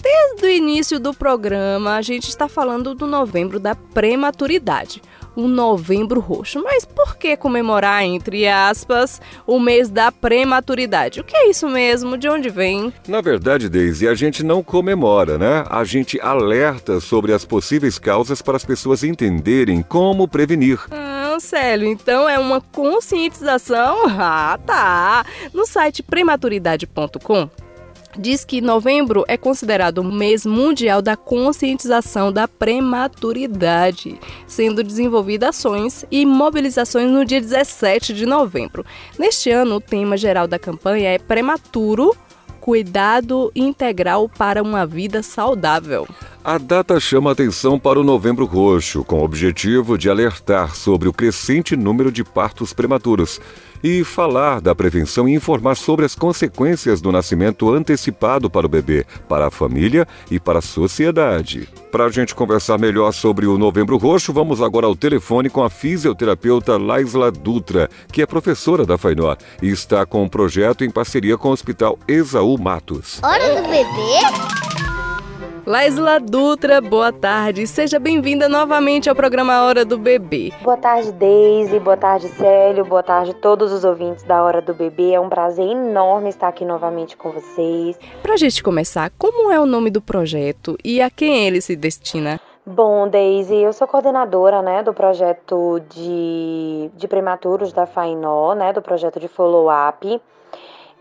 Desde 0.07 0.47
o 0.47 0.49
início 0.49 1.01
do 1.01 1.13
programa, 1.13 1.97
a 1.97 2.01
gente 2.01 2.29
está 2.29 2.49
falando 2.49 2.95
do 2.95 3.09
novembro 3.09 3.59
da 3.59 3.75
prematuridade 3.75 5.03
o 5.35 5.47
Novembro 5.47 6.19
Roxo. 6.19 6.63
Mas 6.63 6.85
por 6.85 7.17
que 7.17 7.37
comemorar, 7.37 8.03
entre 8.05 8.49
aspas, 8.49 9.21
o 9.47 9.61
mês 9.61 9.91
da 9.91 10.11
prematuridade? 10.11 11.21
O 11.21 11.25
que 11.25 11.37
é 11.37 11.51
isso 11.51 11.69
mesmo? 11.69 12.17
De 12.17 12.29
onde 12.29 12.49
vem? 12.49 12.91
Na 13.07 13.21
verdade, 13.21 13.69
Daisy, 13.69 14.09
a 14.09 14.15
gente 14.15 14.43
não 14.43 14.63
comemora, 14.63 15.37
né? 15.37 15.65
A 15.69 15.85
gente 15.85 16.19
alerta 16.21 17.01
sobre 17.01 17.35
as 17.35 17.45
possíveis 17.45 17.99
causas 17.99 18.41
para 18.41 18.57
as 18.57 18.65
pessoas 18.65 19.05
entenderem 19.05 19.83
como 19.83 20.27
prevenir. 20.27 20.81
Ah, 20.91 21.37
Célio, 21.39 21.87
então 21.87 22.27
é 22.27 22.39
uma 22.39 22.61
conscientização? 22.61 24.07
Ah, 24.09 24.59
tá. 24.65 25.27
No 25.53 25.67
site 25.67 26.03
prematuridade.com 26.03 27.66
diz 28.19 28.45
que 28.45 28.61
novembro 28.61 29.25
é 29.29 29.37
considerado 29.37 29.99
o 29.99 30.05
mês 30.05 30.47
mundial 30.47 31.03
da 31.03 31.17
conscientização 31.17 32.33
da 32.33 32.47
prematuridade, 32.47 34.19
sendo 34.47 34.83
desenvolvidas 34.83 35.57
ações 35.57 36.05
e 36.11 36.27
mobilizações 36.27 37.11
no 37.11 37.25
dia 37.25 37.41
17 37.41 38.13
de 38.13 38.27
novembro. 38.27 38.85
Neste 39.19 39.51
ano, 39.51 39.77
o 39.77 39.81
tema 39.81 40.17
geral 40.17 40.47
da 40.47 40.59
campanha 40.59 41.11
é 41.11 41.19
prematuro, 41.19 42.15
cuidado 42.61 43.51
integral 43.55 44.29
para 44.29 44.63
uma 44.63 44.85
vida 44.85 45.23
saudável. 45.23 46.07
A 46.43 46.59
data 46.59 46.99
chama 47.01 47.33
atenção 47.33 47.79
para 47.79 47.99
o 47.99 48.05
Novembro 48.05 48.45
Roxo, 48.45 49.05
com 49.05 49.21
o 49.21 49.25
objetivo 49.25 49.97
de 49.97 50.11
alertar 50.11 50.75
sobre 50.75 51.09
o 51.09 51.13
crescente 51.13 51.77
número 51.77 52.13
de 52.13 52.23
partos 52.23 52.73
prematuros 52.73 53.41
e 53.83 54.05
falar 54.05 54.61
da 54.61 54.75
prevenção 54.75 55.29
e 55.29 55.35
informar 55.35 55.75
sobre 55.75 56.05
as 56.05 56.15
consequências 56.15 57.01
do 57.01 57.13
nascimento 57.13 57.73
antecipado 57.73 58.49
para 58.51 58.67
o 58.67 58.69
bebê, 58.69 59.07
para 59.29 59.47
a 59.47 59.51
família 59.51 60.07
e 60.31 60.39
para 60.39 60.59
a 60.59 60.63
sociedade. 60.63 61.69
Para 61.91 62.05
a 62.05 62.11
gente 62.11 62.35
conversar 62.35 62.79
melhor 62.79 63.13
sobre 63.13 63.47
o 63.47 63.57
Novembro 63.57 63.97
Roxo, 63.97 64.33
vamos 64.33 64.61
agora 64.61 64.87
ao 64.87 64.95
telefone 64.95 65.49
com 65.49 65.63
a 65.63 65.71
fisioterapeuta 65.71 66.77
Laisla 66.77 67.31
Dutra, 67.31 67.89
que 68.13 68.21
é 68.21 68.27
professora 68.27 68.85
da 68.85 68.99
FAINOR 68.99 69.37
e 69.63 69.69
está 69.69 70.05
com 70.05 70.23
um 70.23 70.29
projeto 70.29 70.85
em 70.85 70.91
parceria 70.91 71.39
com 71.39 71.49
o 71.49 71.53
Hospital 71.53 71.99
Exaú 72.07 72.59
Matos. 72.59 73.21
Hora 73.23 73.63
do 73.63 73.69
bebê? 73.69 74.66
Laisla 75.67 76.21
Dutra, 76.21 76.81
boa 76.81 77.13
tarde. 77.13 77.67
Seja 77.67 77.99
bem-vinda 77.99 78.49
novamente 78.49 79.11
ao 79.11 79.17
programa 79.17 79.63
Hora 79.63 79.85
do 79.85 79.99
Bebê. 79.99 80.53
Boa 80.63 80.77
tarde, 80.77 81.11
Deise. 81.11 81.81
Boa 81.81 81.97
tarde, 81.97 82.29
Célio. 82.29 82.85
Boa 82.85 83.03
tarde 83.03 83.33
a 83.33 83.35
todos 83.35 83.73
os 83.73 83.83
ouvintes 83.83 84.23
da 84.23 84.45
Hora 84.45 84.63
do 84.63 84.73
Bebê. 84.73 85.11
É 85.15 85.19
um 85.19 85.29
prazer 85.29 85.69
enorme 85.69 86.29
estar 86.29 86.47
aqui 86.47 86.65
novamente 86.65 87.17
com 87.17 87.33
vocês. 87.33 87.99
Pra 88.23 88.37
gente 88.37 88.63
começar, 88.63 89.11
como 89.19 89.51
é 89.51 89.59
o 89.59 89.67
nome 89.67 89.91
do 89.91 90.01
projeto 90.01 90.79
e 90.85 91.03
a 91.03 91.11
quem 91.11 91.49
ele 91.49 91.61
se 91.61 91.75
destina? 91.75 92.41
Bom, 92.65 93.09
Daisy, 93.09 93.57
eu 93.57 93.73
sou 93.73 93.89
coordenadora, 93.89 94.63
né, 94.63 94.85
do 94.85 94.95
projeto 94.95 95.81
de, 95.89 96.91
de 96.95 97.09
prematuros 97.09 97.73
da 97.73 97.87
FAINó, 97.87 98.55
né, 98.55 98.73
do 98.73 98.83
projeto 98.83 99.19
de 99.19 99.27
follow-up 99.27 100.21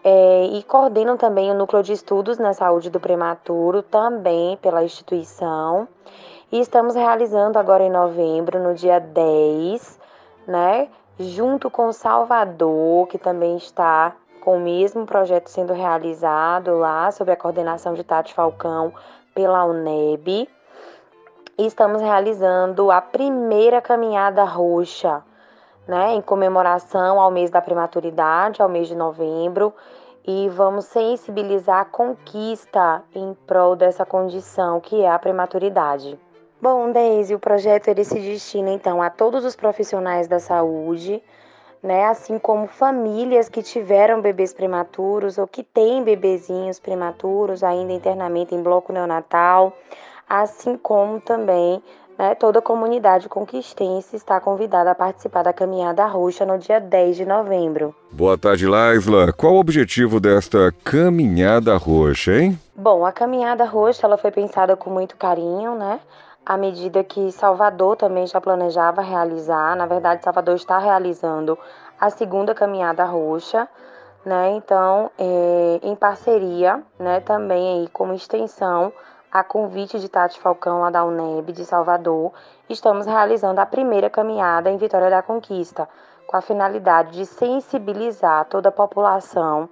é, 0.08 0.46
e 0.46 0.62
coordenam 0.62 1.18
também 1.18 1.50
o 1.50 1.56
núcleo 1.56 1.82
de 1.82 1.92
estudos 1.92 2.38
na 2.38 2.54
saúde 2.54 2.92
do 2.92 3.00
prematuro, 3.00 3.82
também 3.82 4.56
pela 4.58 4.84
instituição. 4.84 5.88
E 6.52 6.60
estamos 6.60 6.94
realizando 6.94 7.58
agora 7.58 7.84
em 7.84 7.90
novembro, 7.90 8.62
no 8.62 8.76
dia 8.76 9.00
10, 9.00 10.00
né, 10.48 10.90
junto 11.20 11.72
com 11.72 11.92
Salvador, 11.92 13.08
que 13.08 13.18
também 13.18 13.58
está 13.58 14.16
com 14.42 14.58
o 14.58 14.60
mesmo 14.60 15.08
projeto 15.08 15.48
sendo 15.48 15.74
realizado 15.74 16.78
lá, 16.78 17.12
sob 17.12 17.32
a 17.32 17.36
coordenação 17.36 17.96
de 17.96 18.04
Tati 18.04 18.32
Falcão 18.32 18.94
pela 19.34 19.66
UNEB. 19.66 20.48
E 21.58 21.66
estamos 21.66 22.00
realizando 22.00 22.92
a 22.92 23.02
primeira 23.02 23.82
caminhada 23.82 24.44
roxa 24.44 25.24
né, 25.88 26.14
em 26.14 26.22
comemoração 26.22 27.20
ao 27.20 27.32
mês 27.32 27.50
da 27.50 27.62
prematuridade, 27.62 28.62
ao 28.62 28.70
mês 28.70 28.88
de 28.88 28.96
novembro, 28.96 29.74
e 30.28 30.50
vamos 30.50 30.86
sensibilizar 30.86 31.82
a 31.82 31.86
conquista 31.86 33.04
em 33.14 33.36
prol 33.46 33.76
dessa 33.76 34.06
condição 34.06 34.80
que 34.80 35.02
é 35.02 35.10
a 35.10 35.20
prematuridade. 35.20 36.20
Bom, 36.60 36.92
Deise, 36.92 37.36
o 37.36 37.40
projeto 37.40 37.90
ele 37.90 38.04
se 38.04 38.20
destina 38.20 38.72
então 38.72 39.02
a 39.02 39.10
todos 39.10 39.46
os 39.46 39.56
profissionais 39.56 40.28
da 40.28 40.40
saúde, 40.40 41.22
né, 41.84 42.06
assim 42.06 42.40
como 42.40 42.66
famílias 42.66 43.48
que 43.48 43.62
tiveram 43.62 44.20
bebês 44.20 44.52
prematuros 44.52 45.38
ou 45.38 45.46
que 45.46 45.62
têm 45.62 46.04
bebezinhos 46.04 46.80
prematuros 46.80 47.64
ainda 47.64 47.94
internamente 47.94 48.56
em 48.56 48.64
bloco 48.64 48.92
neonatal, 48.92 49.78
assim 50.28 50.76
como 50.76 51.22
também 51.22 51.84
né, 52.18 52.36
toda 52.36 52.60
a 52.60 52.62
comunidade 52.62 53.28
conquistense 53.30 54.16
está 54.16 54.40
convidada 54.40 54.92
a 54.92 54.96
participar 54.96 55.44
da 55.44 55.54
Caminhada 55.54 56.06
Roxa 56.06 56.46
no 56.46 56.58
dia 56.58 56.80
10 56.80 57.18
de 57.18 57.26
novembro. 57.26 57.94
Boa 58.12 58.38
tarde, 58.38 58.66
Laisla. 58.66 59.34
Qual 59.34 59.54
o 59.54 59.60
objetivo 59.60 60.20
desta 60.20 60.74
Caminhada 60.84 61.76
Roxa, 61.78 62.34
hein? 62.34 62.60
Bom, 62.76 63.06
a 63.06 63.12
Caminhada 63.12 63.66
Roxa 63.66 64.06
ela 64.06 64.18
foi 64.18 64.32
pensada 64.32 64.76
com 64.76 64.90
muito 64.90 65.18
carinho, 65.18 65.76
né? 65.76 66.00
À 66.46 66.58
medida 66.58 67.04
que 67.04 67.32
Salvador 67.32 67.98
também 67.98 68.28
já 68.28 68.40
planejava 68.40 69.02
realizar, 69.02 69.76
na 69.76 69.86
verdade, 69.86 70.24
Salvador 70.24 70.56
está 70.56 70.78
realizando 70.78 71.58
a 72.00 72.10
segunda 72.10 72.54
Caminhada 72.54 73.04
Roxa, 73.04 73.68
né? 74.24 74.52
Então, 74.56 75.10
é, 75.18 75.80
em 75.82 75.96
parceria, 75.96 76.84
né, 77.00 77.20
também 77.20 77.82
aí 77.82 77.90
como 77.90 78.14
extensão 78.14 78.94
a 79.36 79.44
convite 79.44 80.00
de 80.00 80.08
Tati 80.08 80.40
Falcão, 80.40 80.80
lá 80.80 80.90
da 80.90 81.04
UNEB 81.04 81.52
de 81.52 81.66
Salvador, 81.66 82.32
estamos 82.70 83.06
realizando 83.06 83.60
a 83.60 83.66
primeira 83.66 84.10
caminhada 84.10 84.70
em 84.70 84.78
Vitória 84.78 85.10
da 85.10 85.22
Conquista, 85.22 85.90
com 86.26 86.38
a 86.38 86.42
finalidade 86.42 87.12
de 87.12 87.26
sensibilizar 87.26 88.46
toda 88.46 88.70
a 88.70 88.72
população 88.72 89.68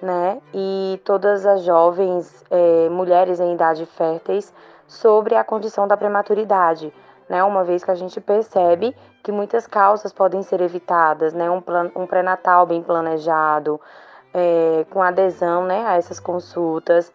né, 0.00 0.40
e 0.54 0.98
todas 1.04 1.44
as 1.44 1.62
jovens 1.64 2.42
é, 2.50 2.88
mulheres 2.88 3.40
em 3.40 3.52
idade 3.52 3.84
férteis 3.84 4.54
sobre 4.88 5.34
a 5.34 5.44
condição 5.44 5.86
da 5.86 5.98
prematuridade, 5.98 6.90
né, 7.28 7.44
uma 7.44 7.62
vez 7.62 7.84
que 7.84 7.90
a 7.90 7.94
gente 7.94 8.18
percebe 8.22 8.96
que 9.22 9.30
muitas 9.30 9.66
causas 9.66 10.14
podem 10.14 10.42
ser 10.42 10.62
evitadas, 10.62 11.34
né, 11.34 11.50
um, 11.50 11.62
um 11.94 12.06
pré-natal 12.06 12.64
bem 12.64 12.82
planejado, 12.82 13.78
é, 14.32 14.86
com 14.88 15.02
adesão 15.02 15.66
né, 15.66 15.86
a 15.86 15.96
essas 15.96 16.18
consultas 16.18 17.12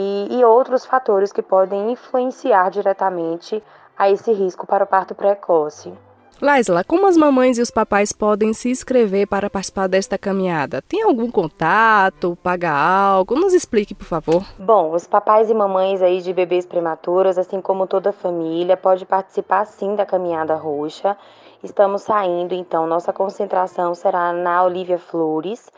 e, 0.00 0.38
e 0.38 0.44
outros 0.44 0.86
fatores 0.86 1.32
que 1.32 1.42
podem 1.42 1.90
influenciar 1.90 2.70
diretamente 2.70 3.60
a 3.98 4.08
esse 4.08 4.32
risco 4.32 4.64
para 4.64 4.84
o 4.84 4.86
parto 4.86 5.12
precoce. 5.12 5.92
Laisla, 6.40 6.84
como 6.84 7.08
as 7.08 7.16
mamães 7.16 7.58
e 7.58 7.62
os 7.62 7.70
papais 7.72 8.12
podem 8.12 8.52
se 8.52 8.70
inscrever 8.70 9.26
para 9.26 9.50
participar 9.50 9.88
desta 9.88 10.16
caminhada? 10.16 10.80
Tem 10.80 11.02
algum 11.02 11.28
contato? 11.28 12.38
Paga 12.40 12.70
algo? 12.70 13.34
Nos 13.34 13.52
explique, 13.52 13.92
por 13.92 14.04
favor. 14.04 14.44
Bom, 14.56 14.92
os 14.92 15.04
papais 15.04 15.50
e 15.50 15.54
mamães 15.54 16.00
aí 16.00 16.22
de 16.22 16.32
bebês 16.32 16.64
prematuros, 16.64 17.36
assim 17.36 17.60
como 17.60 17.88
toda 17.88 18.10
a 18.10 18.12
família, 18.12 18.76
pode 18.76 19.04
participar 19.04 19.64
sim 19.64 19.96
da 19.96 20.06
caminhada 20.06 20.54
roxa. 20.54 21.16
Estamos 21.60 22.02
saindo, 22.02 22.54
então, 22.54 22.86
nossa 22.86 23.12
concentração 23.12 23.92
será 23.96 24.32
na 24.32 24.62
Olivia 24.62 24.96
Flores, 24.96 25.68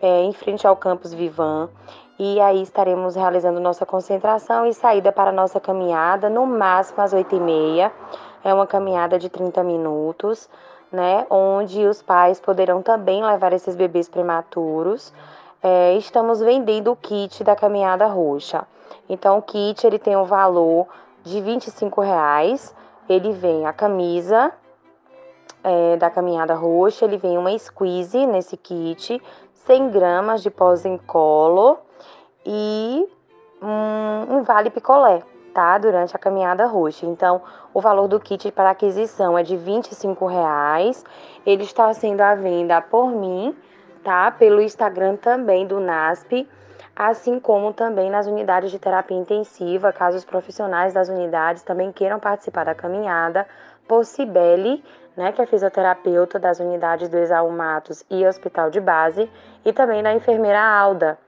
é, 0.00 0.22
em 0.22 0.32
frente 0.32 0.64
ao 0.64 0.76
campus 0.76 1.12
Vivan 1.12 1.68
e 2.18 2.40
aí 2.40 2.62
estaremos 2.62 3.16
realizando 3.16 3.58
nossa 3.58 3.84
concentração 3.84 4.64
e 4.66 4.72
saída 4.72 5.10
para 5.10 5.32
nossa 5.32 5.58
caminhada, 5.58 6.30
no 6.30 6.46
máximo 6.46 7.02
às 7.02 7.12
8h30. 7.12 7.90
É 8.44 8.54
uma 8.54 8.66
caminhada 8.66 9.18
de 9.18 9.28
30 9.28 9.64
minutos, 9.64 10.48
né? 10.92 11.26
Onde 11.28 11.84
os 11.86 12.02
pais 12.02 12.38
poderão 12.38 12.82
também 12.82 13.24
levar 13.24 13.52
esses 13.52 13.74
bebês 13.74 14.08
prematuros. 14.08 15.12
É, 15.60 15.94
estamos 15.96 16.40
vendendo 16.40 16.92
o 16.92 16.96
kit 16.96 17.42
da 17.42 17.56
caminhada 17.56 18.06
roxa. 18.06 18.64
Então, 19.08 19.38
o 19.38 19.42
kit 19.42 19.84
ele 19.84 19.98
tem 19.98 20.16
um 20.16 20.24
valor 20.24 20.86
de 21.24 21.40
25 21.40 22.00
reais. 22.00 22.72
Ele 23.08 23.32
vem 23.32 23.66
a 23.66 23.72
camisa 23.72 24.52
é, 25.64 25.96
da 25.96 26.10
caminhada 26.10 26.54
roxa, 26.54 27.06
ele 27.06 27.16
vem 27.16 27.36
uma 27.36 27.58
squeeze 27.58 28.24
nesse 28.24 28.56
kit, 28.56 29.20
100 29.66 29.90
gramas 29.90 30.42
de 30.42 30.50
pós 30.50 30.84
em 30.84 30.96
colo 30.98 31.78
e 32.44 33.08
um, 33.62 34.36
um 34.36 34.42
vale 34.42 34.70
picolé, 34.70 35.22
tá? 35.52 35.78
Durante 35.78 36.14
a 36.14 36.18
caminhada 36.18 36.66
roxa. 36.66 37.06
Então, 37.06 37.42
o 37.72 37.80
valor 37.80 38.08
do 38.08 38.20
kit 38.20 38.50
para 38.52 38.70
aquisição 38.70 39.38
é 39.38 39.42
de 39.42 39.56
25 39.56 40.26
reais. 40.26 41.04
Ele 41.46 41.62
está 41.62 41.92
sendo 41.94 42.20
à 42.20 42.34
venda 42.34 42.80
por 42.80 43.10
mim, 43.10 43.56
tá? 44.02 44.30
Pelo 44.30 44.60
Instagram 44.60 45.16
também 45.16 45.66
do 45.66 45.80
NASP, 45.80 46.48
assim 46.94 47.40
como 47.40 47.72
também 47.72 48.10
nas 48.10 48.26
unidades 48.26 48.70
de 48.70 48.78
terapia 48.78 49.16
intensiva, 49.16 49.92
caso 49.92 50.16
os 50.16 50.24
profissionais 50.24 50.92
das 50.92 51.08
unidades 51.08 51.62
também 51.62 51.90
queiram 51.90 52.20
participar 52.20 52.64
da 52.64 52.74
caminhada, 52.74 53.46
por 53.88 54.04
Cibele, 54.04 54.82
né, 55.16 55.32
que 55.32 55.42
é 55.42 55.46
fisioterapeuta 55.46 56.38
das 56.38 56.58
unidades 56.58 57.08
do 57.08 57.18
Exaú 57.18 57.50
Matos 57.50 58.04
e 58.10 58.26
Hospital 58.26 58.70
de 58.70 58.80
Base, 58.80 59.30
e 59.64 59.72
também 59.72 60.02
da 60.02 60.12
enfermeira 60.12 60.60
Alda, 60.60 61.18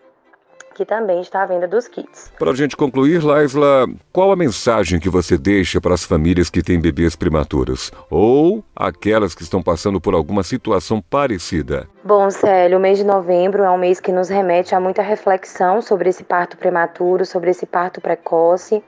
que 0.76 0.84
também 0.84 1.22
está 1.22 1.42
à 1.42 1.46
venda 1.46 1.66
dos 1.66 1.88
kits. 1.88 2.30
Para 2.38 2.50
a 2.50 2.54
gente 2.54 2.76
concluir, 2.76 3.24
Laisla, 3.24 3.86
qual 4.12 4.30
a 4.30 4.36
mensagem 4.36 5.00
que 5.00 5.08
você 5.08 5.38
deixa 5.38 5.80
para 5.80 5.94
as 5.94 6.04
famílias 6.04 6.50
que 6.50 6.62
têm 6.62 6.78
bebês 6.78 7.16
prematuros? 7.16 7.90
Ou 8.10 8.62
aquelas 8.76 9.34
que 9.34 9.42
estão 9.42 9.62
passando 9.62 9.98
por 9.98 10.14
alguma 10.14 10.42
situação 10.42 11.00
parecida? 11.00 11.88
Bom, 12.04 12.30
Célio, 12.30 12.76
o 12.76 12.80
mês 12.80 12.98
de 12.98 13.04
novembro 13.04 13.62
é 13.62 13.70
um 13.70 13.78
mês 13.78 14.00
que 14.00 14.12
nos 14.12 14.28
remete 14.28 14.74
a 14.74 14.80
muita 14.80 15.00
reflexão 15.00 15.80
sobre 15.80 16.10
esse 16.10 16.22
parto 16.22 16.58
prematuro, 16.58 17.24
sobre 17.24 17.50
esse 17.50 17.64
parto 17.64 17.98
precoce. 17.98 18.84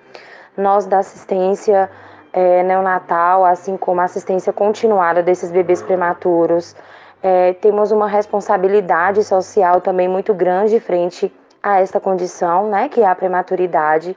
Nós 0.59 0.85
da 0.85 0.99
assistência 0.99 1.91
é, 2.35 2.63
neonatal, 2.65 3.47
assim 3.47 3.79
como 3.79 4.03
a 4.03 4.05
assistência 4.05 4.53
continuada 4.53 5.23
desses 5.23 5.51
bebês 5.51 5.81
prematuros, 5.81 6.77
é, 7.23 7.55
temos 7.55 7.91
uma 7.91 8.07
responsabilidade 8.07 9.25
social 9.25 9.81
também 9.81 10.07
muito 10.07 10.35
grande 10.35 10.79
frente 10.79 11.33
a 11.63 11.81
esta 11.81 12.01
condição, 12.01 12.69
né, 12.69 12.89
que 12.89 13.01
é 13.01 13.07
a 13.07 13.15
prematuridade, 13.15 14.17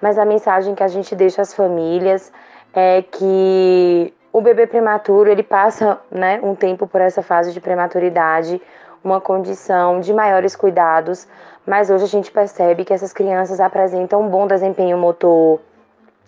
mas 0.00 0.18
a 0.18 0.24
mensagem 0.24 0.74
que 0.74 0.82
a 0.82 0.88
gente 0.88 1.14
deixa 1.14 1.42
às 1.42 1.54
famílias 1.54 2.32
é 2.74 3.02
que 3.02 4.12
o 4.32 4.40
bebê 4.40 4.66
prematuro, 4.66 5.30
ele 5.30 5.42
passa, 5.42 5.98
né, 6.10 6.40
um 6.42 6.54
tempo 6.54 6.86
por 6.86 7.00
essa 7.00 7.22
fase 7.22 7.52
de 7.52 7.60
prematuridade, 7.60 8.60
uma 9.04 9.20
condição 9.20 10.00
de 10.00 10.12
maiores 10.12 10.56
cuidados, 10.56 11.28
mas 11.66 11.90
hoje 11.90 12.04
a 12.04 12.08
gente 12.08 12.30
percebe 12.30 12.84
que 12.84 12.92
essas 12.92 13.12
crianças 13.12 13.60
apresentam 13.60 14.22
um 14.22 14.28
bom 14.28 14.46
desempenho 14.46 14.96
motor, 14.96 15.60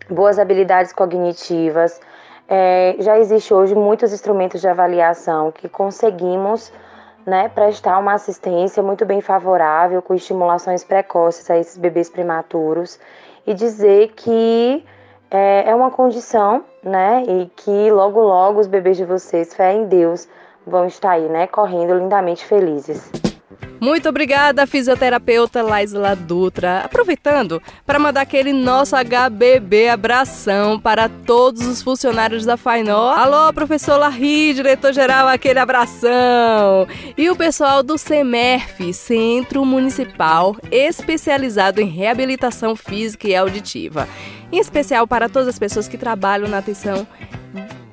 boas 0.08 0.38
habilidades 0.38 0.92
cognitivas. 0.92 2.00
É, 2.48 2.96
já 2.98 3.18
existe 3.18 3.54
hoje 3.54 3.74
muitos 3.74 4.12
instrumentos 4.12 4.60
de 4.60 4.68
avaliação 4.68 5.50
que 5.50 5.68
conseguimos 5.68 6.72
né, 7.26 7.48
prestar 7.48 7.98
uma 7.98 8.14
assistência 8.14 8.82
muito 8.82 9.04
bem 9.04 9.20
favorável, 9.20 10.02
com 10.02 10.14
estimulações 10.14 10.84
precoces 10.84 11.50
a 11.50 11.58
esses 11.58 11.76
bebês 11.76 12.10
prematuros 12.10 12.98
e 13.46 13.54
dizer 13.54 14.12
que 14.14 14.84
é, 15.30 15.70
é 15.70 15.74
uma 15.74 15.90
condição, 15.90 16.64
né, 16.82 17.22
e 17.26 17.46
que 17.56 17.90
logo 17.90 18.20
logo 18.20 18.60
os 18.60 18.66
bebês 18.66 18.96
de 18.96 19.04
vocês, 19.04 19.54
fé 19.54 19.72
em 19.72 19.86
Deus, 19.86 20.28
vão 20.66 20.86
estar 20.86 21.12
aí, 21.12 21.28
né, 21.28 21.46
correndo 21.46 21.94
lindamente 21.94 22.44
felizes. 22.44 23.10
Muito 23.80 24.08
obrigada, 24.08 24.66
fisioterapeuta 24.66 25.62
Laisla 25.62 26.14
Dutra. 26.14 26.80
Aproveitando 26.80 27.60
para 27.84 27.98
mandar 27.98 28.22
aquele 28.22 28.52
nosso 28.52 28.94
HBB 28.96 29.88
abração 29.88 30.78
para 30.78 31.08
todos 31.08 31.66
os 31.66 31.82
funcionários 31.82 32.44
da 32.44 32.56
Fainó. 32.56 33.10
Alô, 33.10 33.52
professor 33.52 33.98
Larry, 33.98 34.54
diretor-geral, 34.54 35.28
aquele 35.28 35.58
abração. 35.58 36.86
E 37.16 37.28
o 37.28 37.36
pessoal 37.36 37.82
do 37.82 37.98
CEMERF, 37.98 38.92
Centro 38.92 39.64
Municipal 39.64 40.56
Especializado 40.70 41.80
em 41.80 41.86
Reabilitação 41.86 42.74
Física 42.76 43.28
e 43.28 43.36
Auditiva. 43.36 44.08
Em 44.52 44.58
especial 44.58 45.06
para 45.06 45.28
todas 45.28 45.48
as 45.48 45.58
pessoas 45.58 45.88
que 45.88 45.98
trabalham 45.98 46.48
na 46.48 46.58
atenção 46.58 47.06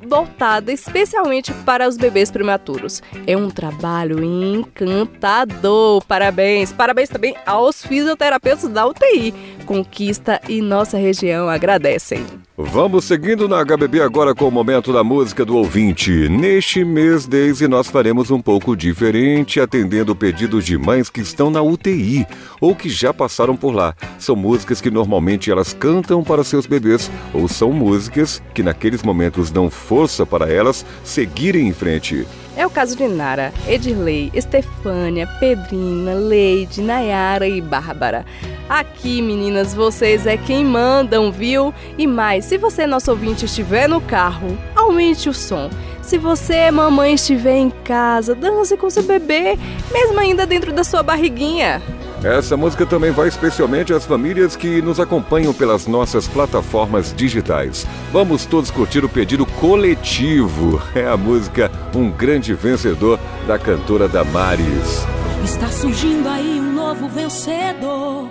voltada 0.08 0.72
especialmente 0.72 1.54
para 1.66 1.88
os 1.88 1.98
bebês 1.98 2.32
prematuros. 2.32 3.02
É 3.28 3.36
um 3.36 3.50
trabalho 3.50 4.24
encantador. 4.24 6.04
Parabéns! 6.06 6.72
Parabéns 6.72 7.10
também 7.10 7.36
aos 7.46 7.86
fisioterapeutas 7.86 8.70
da 8.70 8.86
UTI. 8.86 9.34
Conquista 9.66 10.42
e 10.48 10.62
nossa 10.62 10.98
região 10.98 11.50
agradecem. 11.50 12.26
Vamos 12.66 13.06
seguindo 13.06 13.48
na 13.48 13.64
HBB 13.64 14.02
agora 14.02 14.36
com 14.36 14.48
o 14.48 14.52
momento 14.52 14.94
da 14.94 15.04
música 15.04 15.44
do 15.44 15.56
ouvinte. 15.56 16.30
Neste 16.30 16.86
mês, 16.86 17.26
Daisy, 17.26 17.68
nós 17.68 17.88
faremos 17.88 18.30
um 18.30 18.42
pouco 18.42 18.76
diferente, 18.76 19.60
atendendo 19.60 20.16
pedidos 20.16 20.64
de 20.66 20.78
mães 20.78 21.10
que 21.10 21.22
estão 21.22 21.50
na 21.50 21.62
UTI 21.62 22.26
ou 22.60 22.76
que 22.76 22.90
já 22.90 23.14
passaram 23.14 23.58
por 23.58 23.74
lá. 23.74 23.96
São 24.20 24.36
músicas 24.36 24.80
que 24.80 24.92
normalmente 24.92 25.50
elas 25.50 25.74
cantam 25.74 26.24
para 26.24 26.44
seus 26.44 26.66
bebês 26.66 27.10
ou 27.34 27.48
são 27.48 27.72
músicas 27.72 28.42
que 28.54 28.64
naqueles 28.64 29.02
momentos 29.02 29.50
dão 29.50 29.70
força 29.70 30.26
para 30.26 30.52
elas 30.52 30.86
seguirem 31.04 31.68
em 31.68 31.74
frente. 31.74 32.28
É 32.62 32.68
o 32.68 32.70
caso 32.70 32.96
de 32.96 33.08
Nara, 33.08 33.52
Edirley, 33.68 34.30
Estefânia, 34.36 35.26
Pedrina, 35.40 36.14
Leide, 36.14 36.80
Nayara 36.80 37.48
e 37.48 37.60
Bárbara. 37.60 38.24
Aqui, 38.70 39.20
meninas, 39.20 39.74
vocês 39.74 40.28
é 40.28 40.38
quem 40.38 40.64
mandam, 40.64 41.32
viu? 41.32 41.74
E 41.98 42.06
mais, 42.06 42.46
se 42.46 42.60
você, 42.60 42.86
nosso 42.86 43.10
ouvinte, 43.10 43.46
estiver 43.46 43.90
no 43.90 44.00
carro, 44.00 44.56
aumente 44.76 45.28
o 45.28 45.34
som. 45.34 45.72
Se 46.04 46.20
você, 46.20 46.70
mamãe, 46.70 47.16
estiver 47.16 47.58
em 47.58 47.72
casa, 47.84 48.36
dance 48.36 48.78
com 48.78 48.92
seu 48.92 49.02
bebê, 49.02 49.58
mesmo 49.92 50.20
ainda 50.20 50.46
dentro 50.46 50.72
da 50.72 50.84
sua 50.84 51.02
barriguinha. 51.02 51.82
Essa 52.24 52.56
música 52.56 52.86
também 52.86 53.10
vai 53.10 53.28
especialmente 53.28 53.92
às 53.92 54.06
famílias 54.06 54.56
que 54.56 54.80
nos 54.80 55.00
acompanham 55.00 55.52
pelas 55.52 55.88
nossas 55.88 56.28
plataformas 56.28 57.12
digitais. 57.12 57.88
Vamos 58.12 58.46
todos 58.46 58.70
curtir 58.70 59.04
o 59.04 59.10
pedido 59.10 59.46
coletivo. 59.46 60.80
É 60.94 61.08
a 61.08 61.18
música 61.18 61.72
Um 61.96 62.12
Grande 62.12 62.54
Vencedor 62.54 63.20
da 63.48 63.58
cantora 63.58 64.08
Damares. 64.08 65.04
Está 65.44 65.68
surgindo 65.70 66.30
aí 66.30 66.60
um 66.60 66.74
novo 66.74 67.08
vencedor. 67.08 68.30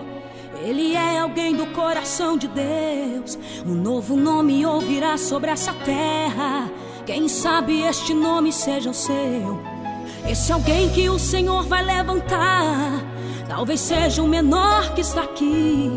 Ele 0.62 0.94
é 0.94 1.18
alguém 1.18 1.56
do 1.56 1.66
coração 1.68 2.36
de 2.36 2.46
Deus. 2.46 3.38
Um 3.66 3.74
novo 3.74 4.14
nome 4.14 4.64
ouvirá 4.64 5.16
sobre 5.16 5.50
essa 5.50 5.72
terra. 5.72 6.70
Quem 7.04 7.26
sabe 7.28 7.82
este 7.82 8.14
nome 8.14 8.52
seja 8.52 8.90
o 8.90 8.94
seu. 8.94 9.60
Esse 10.28 10.52
alguém 10.52 10.90
que 10.90 11.08
o 11.08 11.18
Senhor 11.18 11.64
vai 11.64 11.82
levantar 11.82 13.10
Talvez 13.50 13.80
seja 13.80 14.22
o 14.22 14.28
menor 14.28 14.94
que 14.94 15.00
está 15.00 15.24
aqui. 15.24 15.90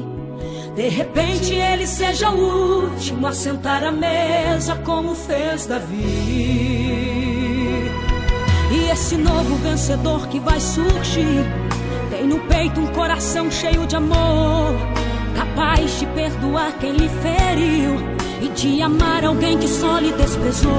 De 0.75 0.89
repente 0.89 1.53
ele 1.53 1.85
seja 1.85 2.31
o 2.31 2.85
último 2.89 3.27
a 3.27 3.31
sentar 3.31 3.83
à 3.83 3.91
mesa, 3.91 4.75
como 4.83 5.13
fez 5.13 5.67
Davi. 5.67 5.93
E 8.71 8.89
esse 8.91 9.15
novo 9.17 9.55
vencedor 9.57 10.27
que 10.29 10.39
vai 10.39 10.59
surgir 10.59 11.45
tem 12.09 12.25
no 12.25 12.39
peito 12.47 12.81
um 12.81 12.87
coração 12.87 13.51
cheio 13.51 13.85
de 13.85 13.97
amor, 13.97 14.73
capaz 15.35 15.99
de 15.99 16.07
perdoar 16.07 16.73
quem 16.79 16.93
lhe 16.93 17.07
feriu 17.07 17.99
e 18.41 18.49
de 18.49 18.81
amar 18.81 19.23
alguém 19.23 19.59
que 19.59 19.67
só 19.67 19.99
lhe 19.99 20.11
desprezou. 20.13 20.71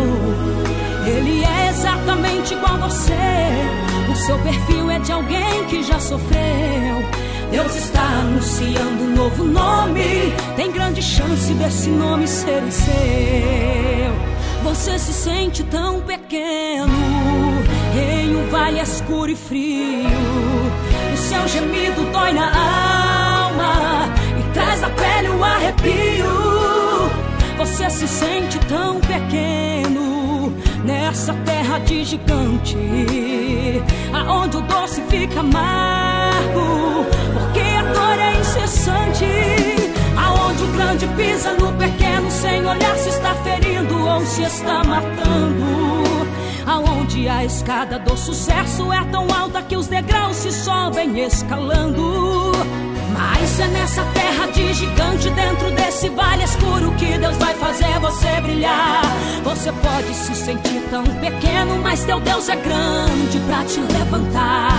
Ele 1.07 1.45
é 1.45 1.69
exatamente 1.69 2.53
igual 2.53 2.75
a 2.75 2.89
você. 2.89 3.94
O 4.11 4.17
seu 4.17 4.39
perfil 4.39 4.91
é 4.91 4.99
de 4.99 5.13
alguém 5.13 5.65
que 5.69 5.83
já 5.83 5.99
sofreu. 5.99 7.05
Deus 7.51 7.75
está 7.77 8.03
anunciando 8.03 9.05
um 9.05 9.15
novo 9.15 9.45
nome. 9.45 10.33
Tem 10.57 10.71
grande 10.73 11.03
chance 11.03 11.53
desse 11.55 11.89
nome 11.89 12.27
ser 12.27 12.63
o 12.63 12.73
seu. 12.73 14.65
Você 14.65 14.99
se 14.99 15.13
sente 15.13 15.63
tão 15.65 16.01
pequeno 16.01 16.89
em 17.95 18.37
um 18.37 18.49
vale 18.51 18.81
escuro 18.81 19.31
e 19.31 19.37
frio. 19.37 20.09
O 21.13 21.17
seu 21.17 21.47
gemido 21.49 22.03
dói 22.13 22.33
na 22.33 22.47
alma 23.45 24.13
e 24.39 24.53
traz 24.53 24.81
na 24.81 24.91
pele 24.91 25.29
um 25.29 25.45
arrepio. 25.45 26.25
Você 27.57 27.89
se 27.91 28.09
sente 28.09 28.59
tão 28.67 29.01
pequeno 29.01 30.04
nessa 30.85 31.33
terra 31.45 31.79
de 31.79 32.05
gigante, 32.05 32.77
aonde 34.13 34.59
o 34.59 34.61
doce 34.61 35.03
fica 35.09 35.41
amargo, 35.41 37.07
porque 37.33 37.61
a 37.61 37.83
dor 37.93 38.19
é 38.19 38.41
incessante, 38.41 39.25
aonde 40.17 40.63
o 40.63 40.67
grande 40.69 41.07
pisa 41.09 41.53
no 41.55 41.73
pequeno 41.73 42.31
sem 42.31 42.67
olhar 42.67 42.97
se 42.97 43.09
está 43.09 43.35
ferindo 43.37 44.07
ou 44.07 44.25
se 44.27 44.43
está 44.43 44.85
matando. 44.85 45.95
Aonde 46.67 47.29
a 47.29 47.45
escada 47.45 47.99
do 47.99 48.17
sucesso 48.17 48.93
é 48.93 49.05
tão 49.07 49.27
alta 49.35 49.63
que 49.63 49.77
os 49.77 49.87
degraus 49.87 50.37
se 50.37 50.53
sobem 50.53 51.19
escalando. 51.21 52.53
Mas 53.15 53.61
é 53.61 53.69
nessa 53.69 54.03
terra 54.07 54.47
de 54.49 54.75
gigante, 54.75 55.31
dentro 55.31 55.71
desse 55.71 56.09
vale 56.11 56.43
escuro, 56.43 56.91
que 56.97 57.17
Deus 57.17 57.37
vai 57.37 57.55
fazer 57.55 57.99
você 58.01 58.41
brilhar. 58.41 59.03
Você 59.45 59.71
pode 59.73 60.13
se 60.15 60.35
sentir 60.35 60.83
tão 60.91 61.05
pequeno, 61.05 61.79
mas 61.83 62.05
teu 62.05 62.19
Deus 62.21 62.49
é 62.49 62.57
grande 62.57 63.39
para 63.47 63.65
te 63.65 63.81
levantar. 63.81 64.75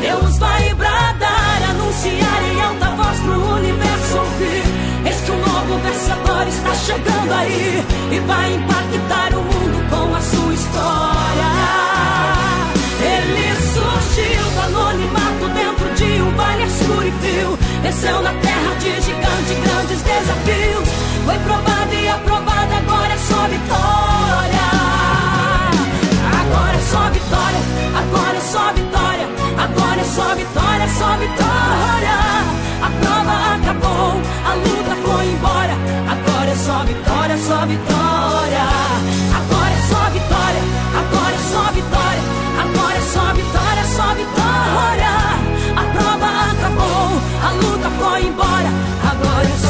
Deus 0.00 0.38
vai 0.38 0.74
bradar 0.74 1.70
anunciar 1.70 2.42
em 2.52 2.60
alta 2.60 2.90
voz 2.90 3.18
pro 3.20 3.54
universo 3.54 4.18
ouvir. 4.18 4.62
Eis 5.06 5.20
que 5.22 5.30
um 5.30 5.38
novo 5.38 5.78
vencedor 5.82 6.46
está 6.46 6.74
chegando 6.74 7.32
aí 7.32 7.84
e 8.12 8.18
vai 8.20 8.54
impactar 8.54 9.34
o 9.34 9.42
mundo 9.42 9.88
com 9.88 10.14
a 10.14 10.20
sua 10.20 10.54
história. 10.54 11.50
Ele 13.02 13.54
surgiu 13.72 14.50
do 14.50 14.60
anonimato 14.60 15.29
de 16.00 16.22
um 16.22 16.30
vale 16.34 16.64
escuro 16.64 17.06
e 17.06 17.12
frio. 17.20 17.58
Desceu 17.82 18.22
na 18.22 18.32
terra 18.32 18.74
de 18.80 18.90
gigante, 19.02 19.52
grandes 19.64 20.00
desafios. 20.00 20.88
Foi 21.26 21.38
provado 21.40 21.94
e 21.94 22.08
aprovado, 22.08 22.72
agora 22.74 23.12
é 23.12 23.18
só 23.18 23.40
vitória. 23.54 24.66
Agora 26.40 26.76
é 26.76 26.84
só 26.92 27.02
vitória, 27.10 27.60
agora 28.00 28.36
é 28.36 28.40
só 28.40 28.72
vitória, 28.72 29.26
agora 29.64 30.00
é 30.00 30.04
só 30.04 30.34
vitória, 30.34 30.88
só 30.98 31.10
vitória. 31.24 32.16
A 32.80 32.90
prova 33.00 33.34
acabou, 33.56 34.12
a 34.48 34.54
luta 34.54 34.94
foi 35.04 35.26
embora. 35.26 35.74
Agora 36.14 36.50
é 36.50 36.56
só 36.56 36.78
vitória, 36.84 37.36
só 37.36 37.66
vitória. 37.66 38.64
Agora 39.38 39.72
é 39.78 39.82
só 39.90 40.02
vitória, 40.16 40.62
agora 41.00 41.34
é 41.34 41.42
só 41.52 41.64
vitória, 41.78 42.22
agora 42.64 42.96
é 42.96 43.04
só 43.12 43.24
vitória, 43.34 43.84
só 43.84 44.14
vitória. 44.14 45.29
A 47.42 47.52
luta 47.52 47.90
foi 47.98 48.26
embora. 48.26 48.68
Agora 49.10 49.48
é 49.48 49.56
só 49.58 49.69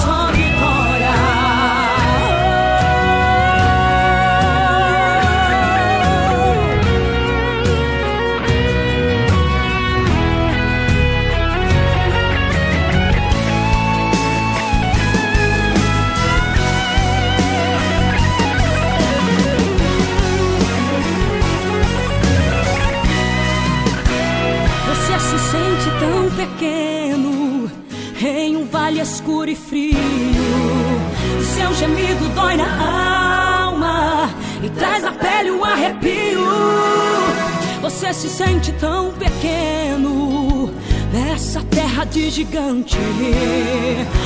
sente 38.40 38.72
tão 38.72 39.12
pequeno 39.12 40.72
nessa 41.12 41.60
terra 41.64 42.04
de 42.06 42.30
gigante, 42.30 42.96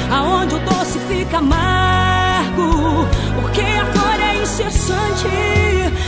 aonde 0.09 0.55
o 0.55 0.59
doce 0.61 1.01
fica 1.09 1.39
amargo, 1.39 3.09
porque 3.41 3.61
a 3.61 3.83
dor 3.83 4.21
é 4.21 4.41
incessante. 4.41 5.29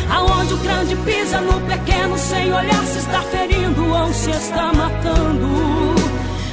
Aonde 0.09 0.55
o 0.55 0.57
grande 0.59 0.95
pisa 0.97 1.41
no 1.41 1.61
pequeno 1.63 2.17
sem 2.17 2.53
olhar 2.53 2.85
se 2.85 2.99
está 2.99 3.23
ferindo 3.23 3.85
ou 3.85 4.13
se 4.13 4.31
está 4.31 4.73
matando. 4.73 5.97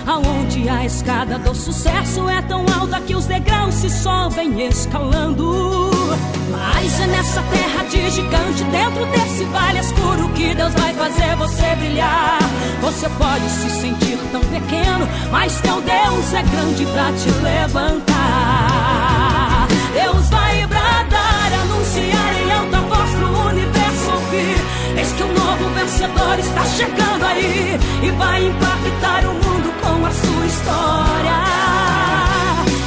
Aonde 0.07 0.67
a 0.67 0.85
escada 0.85 1.37
do 1.37 1.53
sucesso 1.53 2.27
é 2.27 2.41
tão 2.41 2.65
alta 2.79 2.99
que 2.99 3.15
os 3.15 3.27
degraus 3.27 3.75
se 3.75 3.91
sobem 3.91 4.59
escalando. 4.67 5.91
Mas 6.49 6.99
é 6.99 7.07
nessa 7.07 7.43
terra 7.43 7.82
gigante, 8.09 8.63
dentro 8.65 9.05
desse 9.07 9.43
vale 9.45 9.79
escuro, 9.79 10.29
que 10.29 10.53
Deus 10.53 10.73
vai 10.73 10.93
fazer 10.93 11.35
você 11.35 11.75
brilhar. 11.75 12.39
Você 12.81 13.09
pode 13.09 13.49
se 13.49 13.69
sentir 13.69 14.17
tão 14.31 14.41
pequeno, 14.41 15.07
mas 15.31 15.59
teu 15.61 15.81
Deus 15.81 16.33
é 16.33 16.43
grande 16.43 16.85
pra 16.87 17.11
te 17.13 17.29
levantar. 17.43 18.13
Deus 19.93 20.29
vai 20.29 20.65
bradar, 20.67 21.53
anunciar 21.61 22.33
em 22.41 22.51
alta 22.51 22.77
voz 22.81 23.09
pro 23.11 23.47
universo 23.49 24.11
ouvir. 24.11 24.57
Eis 24.97 25.11
que 25.13 25.23
um 25.23 25.33
novo 25.33 25.69
vencedor 25.75 26.39
está 26.39 26.65
chegando 26.65 27.25
aí 27.25 27.79
e 28.01 28.11
vai 28.11 28.45
impactar 28.45 29.25
o 29.25 29.33
mundo 29.33 29.73
com 29.81 30.05
a 30.05 30.11
sua 30.11 30.45
história. 30.45 31.43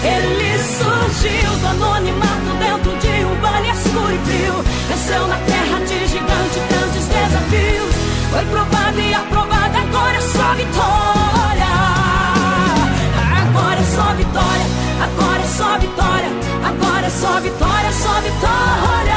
Ele 0.03 0.59
surgiu 0.59 1.51
do 1.61 1.67
anonimato 1.69 2.51
dentro 2.59 2.97
de 2.99 3.25
um 3.25 3.41
vale 3.41 3.71
escuro 3.71 4.15
e 4.15 4.19
frio. 4.19 4.76
Desceu 5.07 5.29
na 5.29 5.37
terra 5.37 5.79
de 5.87 6.05
gigante, 6.09 6.59
grandes 6.69 7.07
desafios. 7.07 7.95
Foi 8.29 8.45
provado 8.47 9.01
e 9.01 9.14
aprovado, 9.14 9.79
agora 9.79 10.16
é 10.16 10.21
só 10.21 10.55
vitória. 10.55 11.66
Agora 13.38 13.81
é 13.81 13.85
só 13.85 14.14
vitória, 14.14 14.66
agora 15.05 15.42
é 15.42 15.47
só 15.47 15.79
vitória, 15.79 16.31
agora 16.64 17.07
é 17.07 17.11
só 17.11 17.40
vitória, 17.40 17.92
só 17.92 18.21
vitória. 18.21 19.16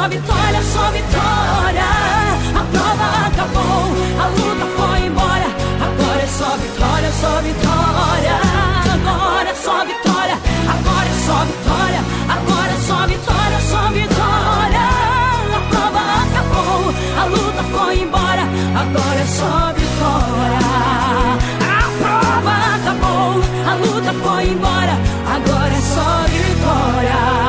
Só 0.00 0.08
vitória, 0.08 0.62
só 0.62 0.90
vitória. 0.92 1.84
A 2.54 2.64
prova 2.72 3.26
acabou, 3.26 3.84
a 4.18 4.26
luta 4.28 4.66
foi 4.76 5.06
embora. 5.06 5.46
Agora 5.84 6.22
é 6.22 6.26
só 6.26 6.56
vitória, 6.56 7.12
só 7.12 7.40
vitória. 7.42 8.36
Agora 8.94 9.50
é 9.50 9.54
só 9.54 9.84
vitória, 9.84 10.38
agora 10.74 11.06
é 11.06 11.16
só 11.26 11.44
vitória, 11.44 12.00
agora 12.30 12.72
é 12.72 12.80
só 12.88 13.06
vitória, 13.06 13.60
só 13.60 13.90
vitória. 13.90 14.86
A 15.52 15.60
prova 15.68 16.00
acabou, 16.24 16.94
a 17.20 17.24
luta 17.26 17.62
foi 17.64 18.00
embora. 18.00 18.44
Agora 18.80 19.20
é 19.20 19.26
só 19.26 19.72
vitória. 19.74 20.60
A 21.60 21.84
prova 22.00 22.54
acabou, 22.74 23.42
a 23.68 23.74
luta 23.74 24.12
foi 24.14 24.48
embora. 24.48 24.94
Agora 25.36 25.74
é 25.74 25.80
só 25.82 26.24
vitória. 26.26 27.39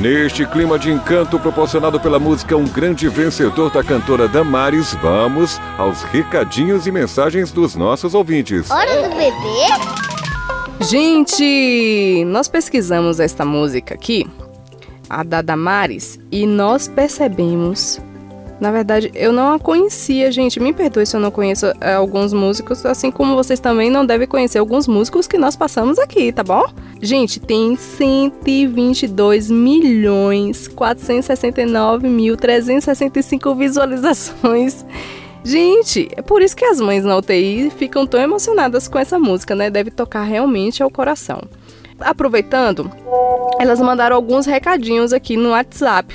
Neste 0.00 0.46
clima 0.46 0.78
de 0.78 0.90
encanto 0.90 1.38
proporcionado 1.38 2.00
pela 2.00 2.18
música 2.18 2.56
Um 2.56 2.64
Grande 2.64 3.06
Vencedor 3.06 3.70
da 3.70 3.84
cantora 3.84 4.26
Damares, 4.26 4.94
vamos 4.94 5.60
aos 5.76 6.02
recadinhos 6.04 6.86
e 6.86 6.90
mensagens 6.90 7.52
dos 7.52 7.76
nossos 7.76 8.14
ouvintes. 8.14 8.70
Hora 8.70 9.06
do 9.06 9.14
bebê? 9.14 10.86
Gente, 10.88 12.24
nós 12.24 12.48
pesquisamos 12.48 13.20
esta 13.20 13.44
música 13.44 13.92
aqui, 13.92 14.26
a 15.06 15.22
da 15.22 15.42
Damares, 15.42 16.18
e 16.32 16.46
nós 16.46 16.88
percebemos. 16.88 18.00
Na 18.60 18.70
verdade, 18.70 19.10
eu 19.14 19.32
não 19.32 19.54
a 19.54 19.58
conhecia, 19.58 20.30
gente. 20.30 20.60
Me 20.60 20.72
perdoe 20.72 21.06
se 21.06 21.16
eu 21.16 21.20
não 21.20 21.30
conheço 21.30 21.66
é, 21.80 21.94
alguns 21.94 22.32
músicos, 22.34 22.84
assim 22.84 23.10
como 23.10 23.34
vocês 23.34 23.58
também 23.58 23.90
não 23.90 24.04
devem 24.04 24.28
conhecer 24.28 24.58
alguns 24.58 24.86
músicos 24.86 25.26
que 25.26 25.38
nós 25.38 25.56
passamos 25.56 25.98
aqui, 25.98 26.30
tá 26.30 26.42
bom? 26.42 26.64
Gente, 27.00 27.40
tem 27.40 27.74
122 27.74 29.50
milhões 29.50 30.68
469 30.68 32.06
mil 32.06 32.36
365 32.36 33.54
visualizações. 33.54 34.84
Gente, 35.42 36.10
é 36.14 36.20
por 36.20 36.42
isso 36.42 36.54
que 36.54 36.66
as 36.66 36.78
mães 36.78 37.02
na 37.02 37.16
UTI 37.16 37.70
ficam 37.70 38.06
tão 38.06 38.20
emocionadas 38.20 38.86
com 38.86 38.98
essa 38.98 39.18
música, 39.18 39.54
né? 39.54 39.70
Deve 39.70 39.90
tocar 39.90 40.22
realmente 40.22 40.82
ao 40.82 40.90
coração. 40.90 41.40
Aproveitando, 41.98 42.90
elas 43.58 43.80
mandaram 43.80 44.16
alguns 44.16 44.44
recadinhos 44.44 45.14
aqui 45.14 45.38
no 45.38 45.50
WhatsApp. 45.50 46.14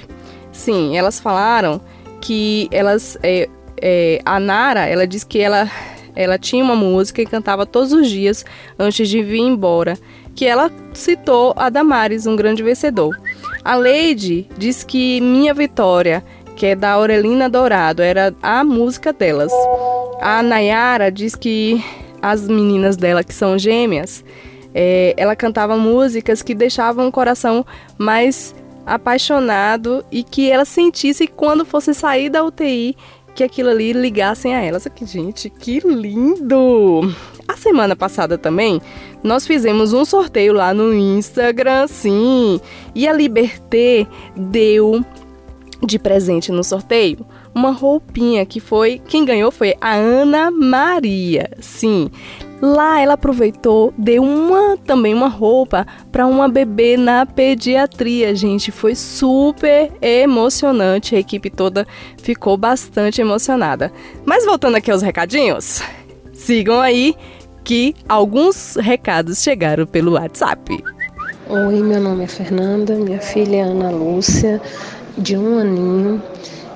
Sim, 0.52 0.96
elas 0.96 1.20
falaram 1.20 1.82
que 2.26 2.68
elas. 2.72 3.18
É, 3.22 3.50
é, 3.82 4.22
a 4.26 4.40
Nara, 4.40 4.86
ela 4.86 5.06
disse 5.06 5.26
que 5.26 5.40
ela, 5.40 5.70
ela 6.16 6.38
tinha 6.38 6.64
uma 6.64 6.76
música 6.76 7.22
e 7.22 7.26
cantava 7.26 7.66
todos 7.66 7.94
os 7.94 8.10
dias 8.10 8.46
antes 8.80 9.08
de 9.10 9.22
vir 9.22 9.40
embora. 9.40 9.98
Que 10.34 10.46
ela 10.46 10.70
citou 10.94 11.54
a 11.56 11.70
Damares, 11.70 12.26
um 12.26 12.36
grande 12.36 12.62
vencedor. 12.62 13.18
A 13.64 13.76
Leide 13.76 14.48
diz 14.58 14.84
que 14.84 15.22
Minha 15.22 15.54
Vitória 15.54 16.24
que 16.56 16.68
é 16.68 16.76
da 16.76 16.92
Aurelina 16.92 17.50
Dourado, 17.50 18.02
era 18.02 18.34
a 18.42 18.64
música 18.64 19.12
delas. 19.12 19.52
A 20.22 20.42
Nayara 20.42 21.12
diz 21.12 21.36
que 21.36 21.84
as 22.22 22.48
meninas 22.48 22.96
dela, 22.96 23.24
que 23.24 23.34
são 23.34 23.60
gêmeas, 23.60 24.24
é, 24.74 25.14
ela 25.18 25.36
cantava 25.36 25.78
músicas 25.78 26.42
que 26.42 26.56
deixavam 26.56 27.08
o 27.08 27.12
coração 27.12 27.66
mais 27.98 28.56
apaixonado 28.86 30.06
e 30.12 30.24
que 30.24 30.50
ela 30.50 30.66
sentisse 30.66 31.28
que 31.28 31.34
quando 31.34 31.66
fosse 31.66 31.94
sair 31.94 32.30
da 32.30 32.44
UTI 32.44 32.96
que 33.36 33.44
aquilo 33.44 33.70
ali 33.70 33.92
ligassem 33.92 34.56
a 34.56 34.62
elas. 34.62 34.88
Aqui, 34.88 35.06
gente, 35.06 35.50
que 35.50 35.80
lindo! 35.80 37.14
A 37.48 37.58
semana 37.58 37.96
passada 37.96 38.38
também, 38.38 38.82
nós 39.22 39.46
fizemos 39.46 39.92
um 39.92 40.06
sorteio 40.06 40.54
lá 40.54 40.74
no 40.74 40.94
Instagram, 40.94 41.86
sim. 41.88 42.60
E 42.96 43.08
a 43.08 43.14
Liberté 43.14 44.08
deu 44.36 45.04
de 45.84 46.00
presente 46.00 46.52
no 46.52 46.64
sorteio 46.64 47.26
uma 47.56 47.72
roupinha 47.72 48.46
que 48.46 48.60
foi. 48.60 49.02
Quem 49.08 49.24
ganhou 49.24 49.50
foi 49.50 49.76
a 49.80 49.94
Ana 49.94 50.52
Maria. 50.52 51.50
Sim. 51.62 52.12
Lá 52.62 53.02
ela 53.02 53.14
aproveitou, 53.14 53.94
deu 53.98 54.24
uma 54.24 54.78
também 54.78 55.14
uma 55.14 55.28
roupa 55.28 55.86
para 56.12 56.26
uma 56.26 56.48
bebê 56.48 56.96
na 56.96 57.26
pediatria, 57.26 58.34
gente. 58.34 58.72
Foi 58.72 58.96
super 58.96 59.92
emocionante. 60.02 61.16
A 61.16 61.20
equipe 61.20 61.50
toda 61.50 61.86
ficou 62.18 62.56
bastante 62.58 63.20
emocionada. 63.20 63.92
Mas 64.26 64.46
voltando 64.46 64.76
aqui 64.76 64.90
aos 64.90 65.02
recadinhos, 65.02 65.82
sigam 66.34 66.80
aí 66.80 67.14
que 67.64 67.94
alguns 68.08 68.76
recados 68.76 69.42
chegaram 69.42 69.86
pelo 69.86 70.14
WhatsApp. 70.14 70.82
Oi, 71.50 71.82
meu 71.82 72.00
nome 72.00 72.24
é 72.24 72.28
Fernanda, 72.28 72.96
minha 72.96 73.20
filha 73.20 73.58
é 73.58 73.62
Ana 73.62 73.92
Lúcia, 73.92 74.62
de 75.18 75.38
um 75.38 75.60
aninho. 75.60 76.22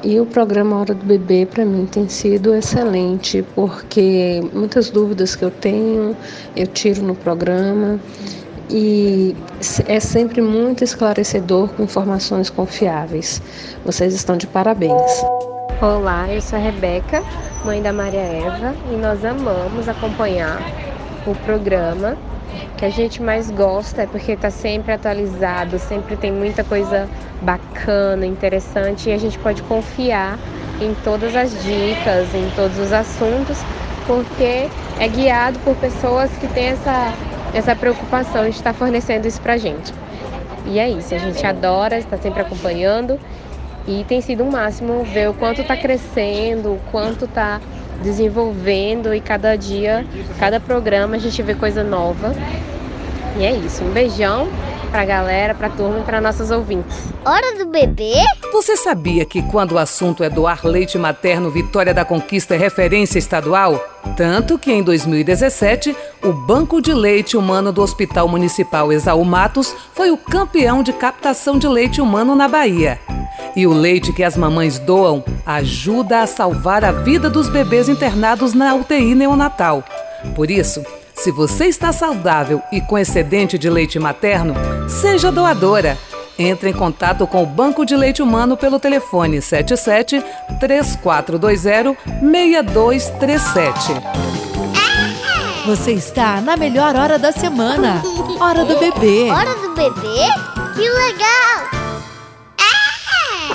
E 0.01 0.17
o 0.17 0.25
programa 0.25 0.79
Hora 0.79 0.93
do 0.93 1.05
Bebê 1.05 1.45
para 1.45 1.65
mim 1.65 1.85
tem 1.85 2.07
sido 2.07 2.53
excelente, 2.55 3.43
porque 3.53 4.41
muitas 4.53 4.89
dúvidas 4.89 5.35
que 5.35 5.43
eu 5.43 5.51
tenho 5.51 6.15
eu 6.55 6.67
tiro 6.67 7.03
no 7.03 7.13
programa 7.15 7.99
e 8.69 9.35
é 9.87 9.99
sempre 9.99 10.41
muito 10.41 10.85
esclarecedor 10.85 11.67
com 11.69 11.83
informações 11.83 12.49
confiáveis. 12.49 13.41
Vocês 13.83 14.13
estão 14.13 14.37
de 14.37 14.47
parabéns. 14.47 15.01
Olá, 15.81 16.31
eu 16.31 16.41
sou 16.41 16.57
a 16.57 16.61
Rebeca, 16.61 17.21
mãe 17.65 17.81
da 17.81 17.91
Maria 17.91 18.21
Eva, 18.21 18.73
e 18.91 18.95
nós 18.95 19.25
amamos 19.25 19.89
acompanhar 19.89 20.61
o 21.27 21.35
programa 21.43 22.17
que 22.77 22.85
a 22.85 22.89
gente 22.89 23.21
mais 23.21 23.51
gosta 23.51 24.03
é 24.03 24.07
porque 24.07 24.33
está 24.33 24.49
sempre 24.49 24.93
atualizado, 24.93 25.77
sempre 25.79 26.15
tem 26.15 26.31
muita 26.31 26.63
coisa 26.63 27.09
bacana, 27.41 28.25
interessante 28.25 29.09
e 29.09 29.13
a 29.13 29.17
gente 29.17 29.37
pode 29.39 29.61
confiar 29.63 30.37
em 30.81 30.93
todas 31.03 31.35
as 31.35 31.51
dicas, 31.63 32.33
em 32.33 32.49
todos 32.55 32.77
os 32.79 32.93
assuntos, 32.93 33.57
porque 34.07 34.69
é 34.99 35.07
guiado 35.07 35.59
por 35.59 35.75
pessoas 35.75 36.31
que 36.39 36.47
têm 36.47 36.67
essa, 36.67 37.13
essa 37.53 37.75
preocupação 37.75 38.43
de 38.43 38.51
estar 38.51 38.73
fornecendo 38.73 39.27
isso 39.27 39.41
para 39.41 39.53
a 39.53 39.57
gente. 39.57 39.93
E 40.65 40.79
é 40.79 40.89
isso, 40.89 41.13
a 41.13 41.17
gente 41.17 41.45
adora 41.45 41.97
estar 41.97 42.17
sempre 42.17 42.41
acompanhando 42.41 43.19
e 43.87 44.03
tem 44.07 44.21
sido 44.21 44.43
um 44.43 44.51
máximo 44.51 45.03
ver 45.03 45.29
o 45.29 45.33
quanto 45.33 45.61
está 45.61 45.75
crescendo, 45.75 46.73
o 46.73 46.79
quanto 46.91 47.25
está 47.25 47.59
desenvolvendo 48.01 49.13
e 49.13 49.21
cada 49.21 49.55
dia, 49.55 50.05
cada 50.39 50.59
programa 50.59 51.15
a 51.15 51.19
gente 51.19 51.41
vê 51.41 51.53
coisa 51.53 51.83
nova. 51.83 52.33
E 53.37 53.45
é 53.45 53.53
isso. 53.53 53.83
Um 53.83 53.91
beijão 53.91 54.49
pra 54.89 55.05
galera, 55.05 55.53
pra 55.53 55.69
turma 55.69 55.99
e 55.99 56.03
pra 56.03 56.19
nossos 56.19 56.51
ouvintes. 56.51 56.97
Hora 57.23 57.57
do 57.57 57.67
bebê? 57.67 58.15
Você 58.51 58.75
sabia 58.75 59.23
que 59.23 59.41
quando 59.43 59.73
o 59.73 59.77
assunto 59.77 60.23
é 60.23 60.29
doar 60.29 60.65
leite 60.65 60.97
materno, 60.97 61.51
Vitória 61.51 61.93
da 61.93 62.03
Conquista 62.03 62.55
é 62.55 62.57
referência 62.57 63.19
estadual? 63.19 63.79
Tanto 64.17 64.57
que 64.57 64.71
em 64.71 64.81
2017, 64.81 65.95
o 66.23 66.33
Banco 66.33 66.81
de 66.81 66.93
Leite 66.93 67.37
Humano 67.37 67.71
do 67.71 67.81
Hospital 67.81 68.27
Municipal 68.27 68.91
Exaú 68.91 69.23
Matos 69.23 69.75
foi 69.93 70.11
o 70.11 70.17
campeão 70.17 70.81
de 70.81 70.91
captação 70.91 71.59
de 71.59 71.67
leite 71.67 72.01
humano 72.01 72.35
na 72.35 72.47
Bahia. 72.47 72.99
E 73.55 73.65
o 73.65 73.73
leite 73.73 74.13
que 74.13 74.23
as 74.23 74.37
mamães 74.37 74.79
doam 74.79 75.23
ajuda 75.45 76.21
a 76.21 76.27
salvar 76.27 76.85
a 76.85 76.91
vida 76.91 77.29
dos 77.29 77.49
bebês 77.49 77.89
internados 77.89 78.53
na 78.53 78.75
UTI 78.75 79.15
neonatal. 79.15 79.83
Por 80.35 80.51
isso, 80.51 80.83
se 81.15 81.31
você 81.31 81.65
está 81.65 81.91
saudável 81.91 82.61
e 82.71 82.79
com 82.79 82.97
excedente 82.97 83.57
de 83.57 83.69
leite 83.69 83.99
materno, 83.99 84.53
seja 84.87 85.31
doadora. 85.31 85.97
Entre 86.37 86.69
em 86.69 86.73
contato 86.73 87.27
com 87.27 87.43
o 87.43 87.45
Banco 87.45 87.85
de 87.85 87.93
Leite 87.97 88.21
Humano 88.21 88.55
pelo 88.55 88.79
telefone 88.79 89.41
77 89.41 90.23
3420 90.57 91.97
6237. 92.21 93.93
Você 95.65 95.91
está 95.91 96.39
na 96.39 96.55
melhor 96.55 96.95
hora 96.95 97.19
da 97.19 97.33
semana. 97.33 98.01
Hora 98.39 98.63
do 98.63 98.79
bebê. 98.79 99.29
Hora 99.29 99.53
do 99.55 99.75
bebê? 99.75 100.31
Que 100.75 100.89
legal! 100.89 101.78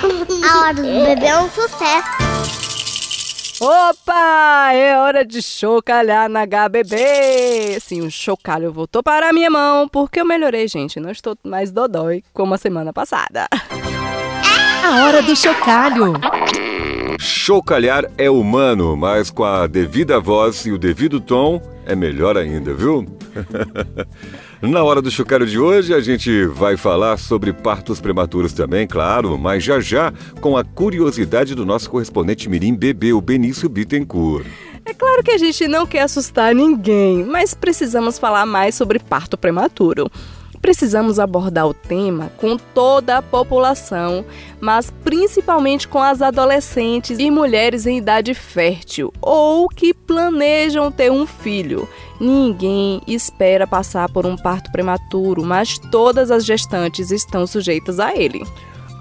A 0.04 0.58
hora 0.58 0.74
do 0.74 0.82
bebê 0.82 1.26
é 1.26 1.38
um 1.38 1.48
sucesso. 1.48 2.24
Opa! 3.60 4.72
É 4.74 4.98
hora 4.98 5.24
de 5.24 5.40
chocalhar 5.40 6.28
na 6.28 6.44
HBB! 6.44 7.78
Sim, 7.80 8.02
o 8.02 8.10
chocalho 8.10 8.70
voltou 8.70 9.02
para 9.02 9.30
a 9.30 9.32
minha 9.32 9.48
mão, 9.48 9.88
porque 9.88 10.20
eu 10.20 10.26
melhorei, 10.26 10.68
gente. 10.68 11.00
Não 11.00 11.10
estou 11.10 11.34
mais 11.42 11.72
dodói 11.72 12.22
como 12.34 12.52
a 12.52 12.58
semana 12.58 12.92
passada. 12.92 13.48
A 14.84 15.04
hora 15.06 15.22
do 15.22 15.34
chocalho. 15.34 16.12
Chocalhar 17.18 18.04
é 18.18 18.28
humano, 18.28 18.94
mas 18.96 19.30
com 19.30 19.44
a 19.44 19.66
devida 19.66 20.20
voz 20.20 20.66
e 20.66 20.72
o 20.72 20.76
devido 20.76 21.18
tom 21.18 21.62
é 21.86 21.94
melhor 21.94 22.36
ainda, 22.36 22.74
viu? 22.74 23.06
Na 24.66 24.82
hora 24.82 25.02
do 25.02 25.10
chocalho 25.10 25.46
de 25.46 25.58
hoje, 25.58 25.92
a 25.92 26.00
gente 26.00 26.46
vai 26.46 26.74
falar 26.74 27.18
sobre 27.18 27.52
partos 27.52 28.00
prematuros 28.00 28.54
também, 28.54 28.86
claro, 28.86 29.36
mas 29.36 29.62
já 29.62 29.78
já 29.78 30.10
com 30.40 30.56
a 30.56 30.64
curiosidade 30.64 31.54
do 31.54 31.66
nosso 31.66 31.90
correspondente 31.90 32.48
Mirim 32.48 32.74
Bebê, 32.74 33.12
o 33.12 33.20
Benício 33.20 33.68
Bittencourt. 33.68 34.46
É 34.86 34.94
claro 34.94 35.22
que 35.22 35.32
a 35.32 35.38
gente 35.38 35.68
não 35.68 35.86
quer 35.86 36.00
assustar 36.00 36.54
ninguém, 36.54 37.24
mas 37.24 37.52
precisamos 37.52 38.18
falar 38.18 38.46
mais 38.46 38.74
sobre 38.74 38.98
parto 38.98 39.36
prematuro 39.36 40.10
precisamos 40.64 41.18
abordar 41.18 41.68
o 41.68 41.74
tema 41.74 42.32
com 42.38 42.56
toda 42.56 43.18
a 43.18 43.22
população, 43.22 44.24
mas 44.58 44.90
principalmente 45.04 45.86
com 45.86 45.98
as 45.98 46.22
adolescentes 46.22 47.18
e 47.18 47.30
mulheres 47.30 47.84
em 47.84 47.98
idade 47.98 48.32
fértil 48.32 49.12
ou 49.20 49.68
que 49.68 49.92
planejam 49.92 50.90
ter 50.90 51.12
um 51.12 51.26
filho. 51.26 51.86
Ninguém 52.18 53.02
espera 53.06 53.66
passar 53.66 54.10
por 54.10 54.24
um 54.24 54.36
parto 54.38 54.72
prematuro, 54.72 55.44
mas 55.44 55.78
todas 55.78 56.30
as 56.30 56.46
gestantes 56.46 57.10
estão 57.10 57.46
sujeitas 57.46 58.00
a 58.00 58.16
ele. 58.16 58.42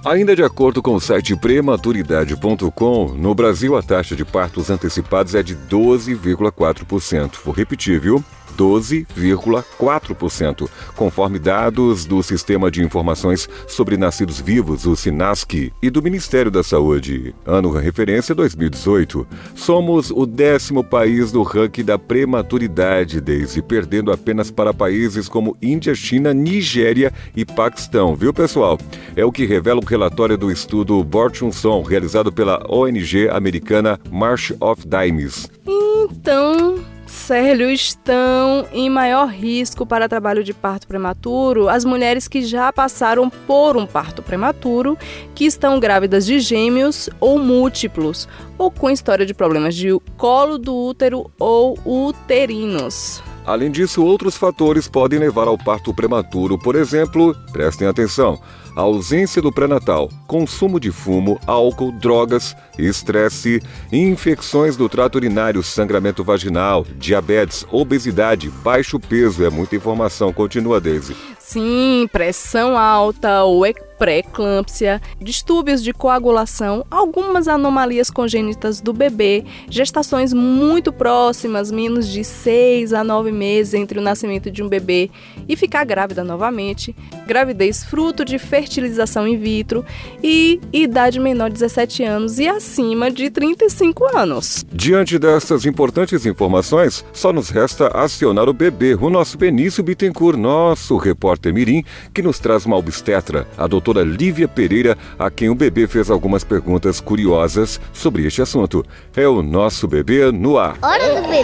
Ainda 0.04 0.36
de 0.36 0.44
acordo 0.44 0.82
com 0.82 0.96
o 0.96 1.00
site 1.00 1.34
prematuridade.com, 1.34 3.14
no 3.16 3.34
Brasil 3.34 3.78
a 3.78 3.82
taxa 3.82 4.18
de 4.18 4.26
partos 4.26 4.70
antecipados 4.70 5.34
é 5.34 5.42
de 5.42 5.56
12,4%. 5.56 7.36
Vou 7.42 7.54
repetir, 7.54 8.02
viu? 8.02 8.22
12,4%, 8.58 10.70
conforme 10.96 11.40
dados 11.40 12.06
do 12.06 12.24
Sistema 12.24 12.70
de 12.70 12.84
Informações 12.84 13.50
sobre 13.68 13.98
Nascidos 13.98 14.40
Vivos, 14.40 14.86
o 14.86 14.96
SINASC, 14.96 15.72
e 15.82 15.90
do 15.90 16.02
Ministério 16.02 16.52
da 16.52 16.64
Saúde. 16.64 17.36
Ano 17.46 17.72
referência 17.72 18.36
2018. 18.36 19.28
Somos 19.56 20.12
o 20.12 20.26
décimo 20.26 20.84
país 20.84 21.32
do 21.32 21.44
ranking 21.44 21.84
da 21.84 21.98
prematuridade, 21.98 23.20
desde 23.20 23.62
perdendo 23.62 24.12
apenas 24.12 24.52
para 24.52 24.74
países 24.74 25.28
como 25.28 25.58
Índia, 25.62 25.96
China, 25.96 26.34
Nigéria 26.34 27.12
e 27.36 27.46
Paquistão, 27.46 28.16
viu 28.16 28.34
pessoal? 28.34 28.78
É 29.16 29.26
o 29.26 29.32
que 29.32 29.46
revela 29.46 29.80
o 29.80 29.86
relatório 29.86 30.38
do 30.38 30.52
estudo 30.52 31.04
Borchunson, 31.04 31.82
realizado 31.82 32.32
pela 32.32 32.64
ONG 32.70 33.30
americana 33.30 34.00
March 34.12 34.52
of 34.60 34.84
Dimes. 34.88 35.50
Então, 35.66 36.76
Célio, 37.14 37.70
estão 37.70 38.68
em 38.74 38.90
maior 38.90 39.30
risco 39.30 39.86
para 39.86 40.10
trabalho 40.10 40.44
de 40.44 40.54
parto 40.54 40.88
prematuro 40.88 41.70
as 41.70 41.86
mulheres 41.86 42.28
que 42.28 42.42
já 42.42 42.74
passaram 42.74 43.30
por 43.30 43.78
um 43.78 43.86
parto 43.86 44.22
prematuro, 44.22 44.98
que 45.34 45.46
estão 45.46 45.80
grávidas 45.80 46.26
de 46.26 46.40
gêmeos 46.40 47.10
ou 47.22 47.40
múltiplos, 47.40 48.28
ou 48.58 48.70
com 48.70 48.90
história 48.90 49.26
de 49.26 49.34
problemas 49.34 49.76
de 49.76 49.98
colo 50.18 50.58
do 50.58 50.76
útero 50.76 51.32
ou 51.40 51.78
uterinos. 51.86 53.24
Além 53.46 53.72
disso, 53.72 54.04
outros 54.04 54.36
fatores 54.36 54.88
podem 54.88 55.20
levar 55.20 55.48
ao 55.48 55.58
parto 55.58 55.94
prematuro, 55.94 56.58
por 56.58 56.76
exemplo, 56.76 57.36
prestem 57.54 57.88
atenção 57.88 58.42
ausência 58.76 59.42
do 59.42 59.52
pré-natal, 59.52 60.10
consumo 60.28 60.80
de 60.80 60.92
fumo, 60.92 61.40
álcool, 61.46 61.92
drogas, 61.92 62.56
estresse, 62.78 63.62
infecções 63.92 64.76
do 64.76 64.90
trato 64.90 65.16
urinário, 65.16 65.62
sangramento 65.64 66.24
vaginal, 66.24 66.86
diabetes, 66.98 67.66
obesidade, 67.72 68.50
baixo 68.50 69.00
peso. 69.00 69.46
É 69.46 69.50
muita 69.50 69.76
informação. 69.76 70.34
Continua, 70.34 70.80
Daisy. 70.80 71.16
Sim, 71.54 72.10
pressão 72.12 72.76
alta 72.76 73.44
ou 73.44 73.64
pré-eclâmpsia, 74.00 75.00
distúrbios 75.22 75.84
de 75.84 75.94
coagulação, 75.94 76.84
algumas 76.90 77.48
anomalias 77.48 78.10
congênitas 78.10 78.82
do 78.82 78.92
bebê, 78.92 79.46
gestações 79.70 80.34
muito 80.34 80.92
próximas, 80.92 81.72
menos 81.72 82.08
de 82.08 82.24
6 82.24 82.92
a 82.92 83.04
9 83.04 83.32
meses 83.32 83.76
entre 83.76 84.00
o 84.00 84.02
nascimento 84.02 84.50
de 84.50 84.64
um 84.64 84.68
bebê 84.68 85.12
e 85.48 85.56
ficar 85.56 85.86
grávida 85.86 86.24
novamente, 86.24 86.96
gravidez 87.28 87.84
fruto 87.84 88.26
de 88.26 88.40
fertilização 88.40 89.28
in 89.28 89.38
vitro 89.38 89.86
e 90.24 90.60
idade 90.74 91.20
menor 91.20 91.50
de 91.50 91.54
17 91.54 92.04
anos 92.04 92.40
e 92.40 92.48
acima 92.48 93.12
de 93.12 93.30
35 93.30 94.18
anos. 94.18 94.63
Diante 94.74 95.18
dessas 95.20 95.66
importantes 95.66 96.26
informações, 96.26 97.06
só 97.14 97.32
nos 97.32 97.50
resta 97.50 97.88
acionar 97.98 98.50
o 98.50 98.54
bebê, 98.54 98.96
o 99.00 99.10
nosso 99.10 99.38
Benício 99.38 99.84
Bittencourt, 99.84 100.38
nosso 100.38 100.98
repórter 100.98 101.54
Mirim, 101.54 101.84
que 102.14 102.22
nos 102.22 102.40
traz 102.40 102.66
uma 102.66 102.76
obstetra, 102.76 103.48
a 103.58 103.68
doutora 103.68 103.94
doutora 103.94 104.04
Lívia 104.04 104.48
Pereira, 104.48 104.98
a 105.20 105.30
quem 105.30 105.50
o 105.50 105.56
bebê 105.56 105.86
fez 105.88 106.10
algumas 106.10 106.44
perguntas 106.44 107.00
curiosas 107.00 107.80
sobre 107.92 108.26
este 108.26 108.42
assunto. 108.42 108.84
É 109.16 109.28
o 109.28 109.44
nosso 109.44 109.88
bebê 109.88 110.32
no 110.32 110.58
ar. 110.58 110.78
Hora 110.82 111.22
do 111.22 111.28
bebê? 111.28 111.44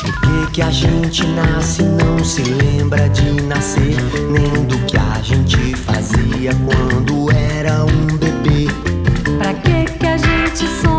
Por 0.00 0.46
que, 0.46 0.52
que 0.54 0.62
a 0.62 0.70
gente 0.70 1.24
nasce 1.28 1.82
não 1.82 2.24
se 2.24 2.42
lembra 2.42 3.08
de 3.10 3.42
nascer? 3.42 3.96
Nem 4.30 4.64
do 4.64 4.78
que 4.86 4.96
a 4.96 5.22
gente 5.22 5.76
fazia 5.76 6.50
quando 6.64 7.30
era 7.30 7.84
um 7.84 8.06
bebê? 8.18 8.66
Pra 9.38 9.54
que, 9.54 9.84
que 9.98 10.06
a 10.06 10.16
gente 10.16 10.66
sonha 10.80 10.91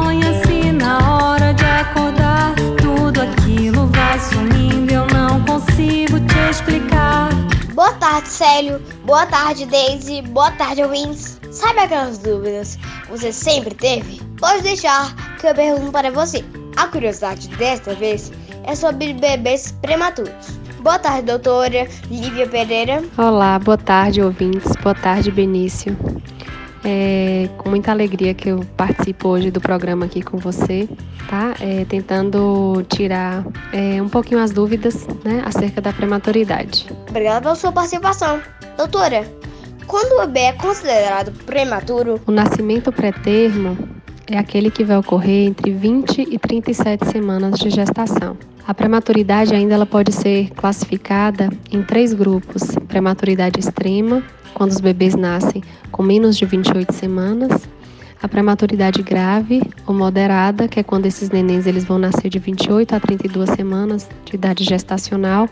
tarde, 8.14 8.30
Célio. 8.30 8.82
Boa 9.05 9.26
tarde, 9.26 9.66
Daisy. 9.66 10.22
Boa 10.22 10.51
tarde, 10.51 10.84
ouvintes. 10.84 11.39
Sabe 11.51 11.80
aquelas 11.80 12.20
dúvidas 12.20 12.78
você 13.09 13.32
sempre 13.32 13.74
teve? 13.74 14.22
Pode 14.39 14.61
deixar 14.61 15.16
que 15.39 15.47
eu 15.47 15.55
pergunto 15.55 15.91
para 15.91 16.11
você. 16.11 16.45
A 16.76 16.88
curiosidade 16.88 17.47
desta 17.49 17.95
vez 17.95 18.32
é 18.66 18.76
sobre 18.76 19.14
bebês 19.14 19.72
prematuros. 19.82 20.59
Boa 20.82 20.99
tarde, 20.99 21.24
doutora 21.24 21.88
Lívia 22.11 22.47
Pereira. 22.47 23.03
Olá, 23.18 23.57
boa 23.57 23.78
tarde, 23.78 24.22
ouvintes. 24.22 24.72
Boa 24.84 24.93
tarde, 24.93 25.32
Benício. 25.32 25.97
É 26.86 27.49
com 27.57 27.69
muita 27.69 27.91
alegria 27.91 28.34
que 28.34 28.49
eu 28.49 28.65
participo 28.75 29.29
hoje 29.29 29.49
do 29.49 29.61
programa 29.61 30.05
aqui 30.05 30.21
com 30.21 30.38
você, 30.38 30.88
tá? 31.29 31.55
É, 31.61 31.86
tentando 31.86 32.86
tirar 32.89 33.45
é, 33.71 34.01
um 34.01 34.09
pouquinho 34.09 34.41
as 34.41 34.51
dúvidas 34.51 35.07
né, 35.23 35.41
acerca 35.45 35.79
da 35.79 35.93
prematuridade. 35.93 36.88
Obrigada 37.09 37.41
pela 37.41 37.55
sua 37.55 37.71
participação. 37.71 38.41
Doutora, 38.75 39.25
quando 39.88 40.13
o 40.13 40.27
bebê 40.27 40.41
é 40.41 40.53
considerado 40.53 41.31
prematuro? 41.45 42.19
O 42.27 42.31
nascimento 42.31 42.91
pré-termo 42.91 43.77
é 44.27 44.38
aquele 44.38 44.71
que 44.71 44.84
vai 44.84 44.97
ocorrer 44.97 45.47
entre 45.47 45.71
20 45.71 46.27
e 46.29 46.38
37 46.38 47.07
semanas 47.07 47.59
de 47.59 47.69
gestação. 47.69 48.38
A 48.65 48.73
prematuridade 48.73 49.53
ainda 49.53 49.73
ela 49.73 49.86
pode 49.86 50.13
ser 50.13 50.49
classificada 50.51 51.49
em 51.71 51.84
três 51.84 52.13
grupos: 52.13 52.63
prematuridade 52.88 53.59
extrema, 53.59 54.23
quando 54.54 54.72
os 54.72 54.80
bebês 54.80 55.16
nascem 55.16 55.64
com 55.91 56.04
menos 56.04 56.38
de 56.38 56.45
28 56.45 56.93
semanas, 56.93 57.68
a 58.22 58.28
prematuridade 58.28 59.04
grave 59.04 59.62
ou 59.86 59.93
moderada, 59.93 60.68
que 60.68 60.80
é 60.80 60.84
quando 60.84 61.06
esses 61.06 61.30
nenéns 61.30 61.68
eles 61.68 61.84
vão 61.84 61.99
nascer 61.99 62.30
de 62.30 62.39
28 62.39 62.95
a 62.95 62.99
32 62.99 63.49
semanas 63.49 64.08
de 64.24 64.36
idade 64.36 64.64
gestacional, 64.64 65.49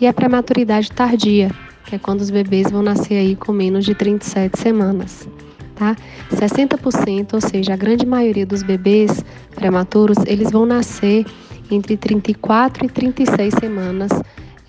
e 0.00 0.06
a 0.06 0.12
prematuridade 0.12 0.90
tardia, 0.90 1.50
que 1.84 1.96
é 1.96 1.98
quando 1.98 2.20
os 2.20 2.30
bebês 2.30 2.70
vão 2.70 2.82
nascer 2.82 3.16
aí 3.16 3.36
com 3.36 3.52
menos 3.52 3.84
de 3.84 3.94
37 3.94 4.58
semanas. 4.58 5.28
Tá? 5.74 5.94
60%, 6.30 7.34
ou 7.34 7.40
seja, 7.40 7.74
a 7.74 7.76
grande 7.76 8.06
maioria 8.06 8.46
dos 8.46 8.62
bebês 8.62 9.24
prematuros, 9.54 10.16
eles 10.26 10.50
vão 10.50 10.66
nascer 10.66 11.26
entre 11.70 11.96
34 11.96 12.86
e 12.86 12.88
36 12.88 13.54
semanas 13.54 14.10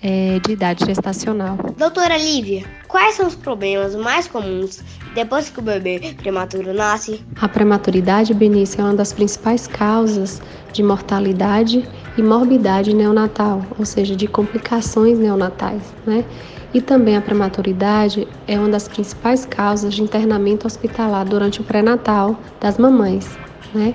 é, 0.02 0.38
de 0.40 0.52
idade 0.52 0.84
gestacional. 0.84 1.58
Doutora 1.76 2.16
Lívia, 2.16 2.64
quais 2.88 3.14
são 3.14 3.26
os 3.26 3.34
problemas 3.34 3.94
mais 3.94 4.26
comuns 4.26 4.82
depois 5.14 5.50
que 5.50 5.58
o 5.58 5.62
bebê 5.62 6.14
prematuro 6.16 6.72
nasce? 6.72 7.24
A 7.40 7.48
prematuridade, 7.48 8.32
Benício, 8.32 8.80
é 8.80 8.84
uma 8.84 8.94
das 8.94 9.12
principais 9.12 9.66
causas 9.66 10.40
de 10.72 10.82
mortalidade 10.82 11.88
e 12.16 12.22
morbidade 12.22 12.94
neonatal, 12.94 13.64
ou 13.78 13.84
seja, 13.84 14.16
de 14.16 14.26
complicações 14.26 15.18
neonatais, 15.18 15.82
né? 16.06 16.24
E 16.72 16.80
também 16.80 17.16
a 17.16 17.20
prematuridade 17.20 18.28
é 18.46 18.56
uma 18.56 18.68
das 18.68 18.86
principais 18.86 19.44
causas 19.44 19.92
de 19.92 20.02
internamento 20.02 20.66
hospitalar 20.66 21.24
durante 21.26 21.60
o 21.60 21.64
pré-natal 21.64 22.38
das 22.60 22.78
mamães, 22.78 23.36
né? 23.74 23.94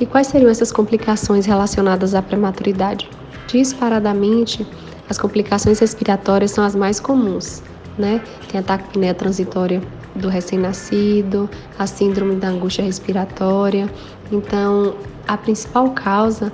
E 0.00 0.06
quais 0.06 0.28
seriam 0.28 0.50
essas 0.50 0.72
complicações 0.72 1.44
relacionadas 1.44 2.14
à 2.14 2.22
prematuridade? 2.22 3.10
Disparadamente, 3.48 4.66
as 5.08 5.18
complicações 5.18 5.78
respiratórias 5.78 6.50
são 6.50 6.64
as 6.64 6.74
mais 6.74 7.00
comuns, 7.00 7.62
né? 7.96 8.22
Tem 8.50 8.60
a 8.60 8.62
taquipneia 8.62 9.14
transitória 9.14 9.82
do 10.14 10.28
recém-nascido, 10.28 11.48
a 11.78 11.86
síndrome 11.86 12.36
da 12.36 12.48
angústia 12.48 12.84
respiratória. 12.84 13.88
Então, 14.30 14.94
a 15.26 15.36
principal 15.36 15.90
causa, 15.90 16.52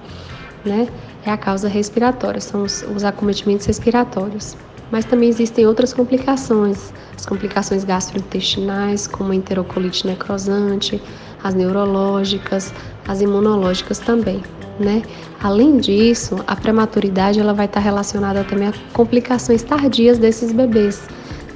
né, 0.64 0.88
é 1.24 1.30
a 1.30 1.36
causa 1.36 1.68
respiratória, 1.68 2.40
são 2.40 2.62
os, 2.62 2.84
os 2.94 3.04
acometimentos 3.04 3.66
respiratórios. 3.66 4.56
Mas 4.90 5.04
também 5.04 5.28
existem 5.28 5.66
outras 5.66 5.92
complicações, 5.92 6.92
as 7.16 7.26
complicações 7.26 7.84
gastrointestinais, 7.84 9.06
como 9.06 9.32
a 9.32 9.34
enterocolite 9.34 10.06
necrosante, 10.06 11.02
as 11.42 11.54
neurológicas, 11.54 12.72
as 13.08 13.20
imunológicas 13.20 13.98
também 13.98 14.42
né? 14.78 15.02
Além 15.42 15.78
disso, 15.78 16.36
a 16.46 16.56
prematuridade 16.56 17.40
ela 17.40 17.52
vai 17.52 17.66
estar 17.66 17.80
relacionada 17.80 18.44
também 18.44 18.68
a 18.68 18.74
complicações 18.92 19.62
tardias 19.62 20.18
desses 20.18 20.52
bebês, 20.52 21.02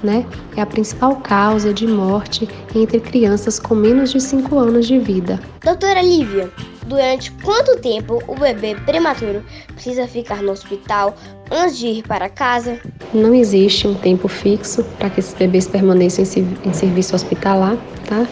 né? 0.03 0.25
É 0.57 0.61
a 0.61 0.67
principal 0.67 1.17
causa 1.17 1.73
de 1.73 1.87
morte 1.87 2.49
entre 2.75 3.01
crianças 3.01 3.59
com 3.59 3.75
menos 3.75 4.13
de 4.13 4.21
5 4.21 4.59
anos 4.59 4.87
de 4.87 4.99
vida. 4.99 5.41
Doutora 5.65 6.03
Lívia, 6.03 6.51
durante 6.87 7.31
quanto 7.43 7.77
tempo 7.81 8.23
o 8.27 8.35
bebê 8.35 8.75
prematuro 8.75 9.43
precisa 9.75 10.07
ficar 10.07 10.43
no 10.43 10.53
hospital 10.53 11.15
antes 11.51 11.79
de 11.79 11.87
ir 11.87 12.03
para 12.03 12.29
casa? 12.29 12.79
Não 13.13 13.35
existe 13.35 13.87
um 13.87 13.95
tempo 13.95 14.29
fixo 14.29 14.85
para 14.99 15.11
que 15.11 15.21
esses 15.21 15.35
bebês 15.35 15.67
permaneçam 15.67 16.25
em 16.65 16.73
serviço 16.73 17.15
hospitalar, 17.15 17.77
tá? 18.07 18.27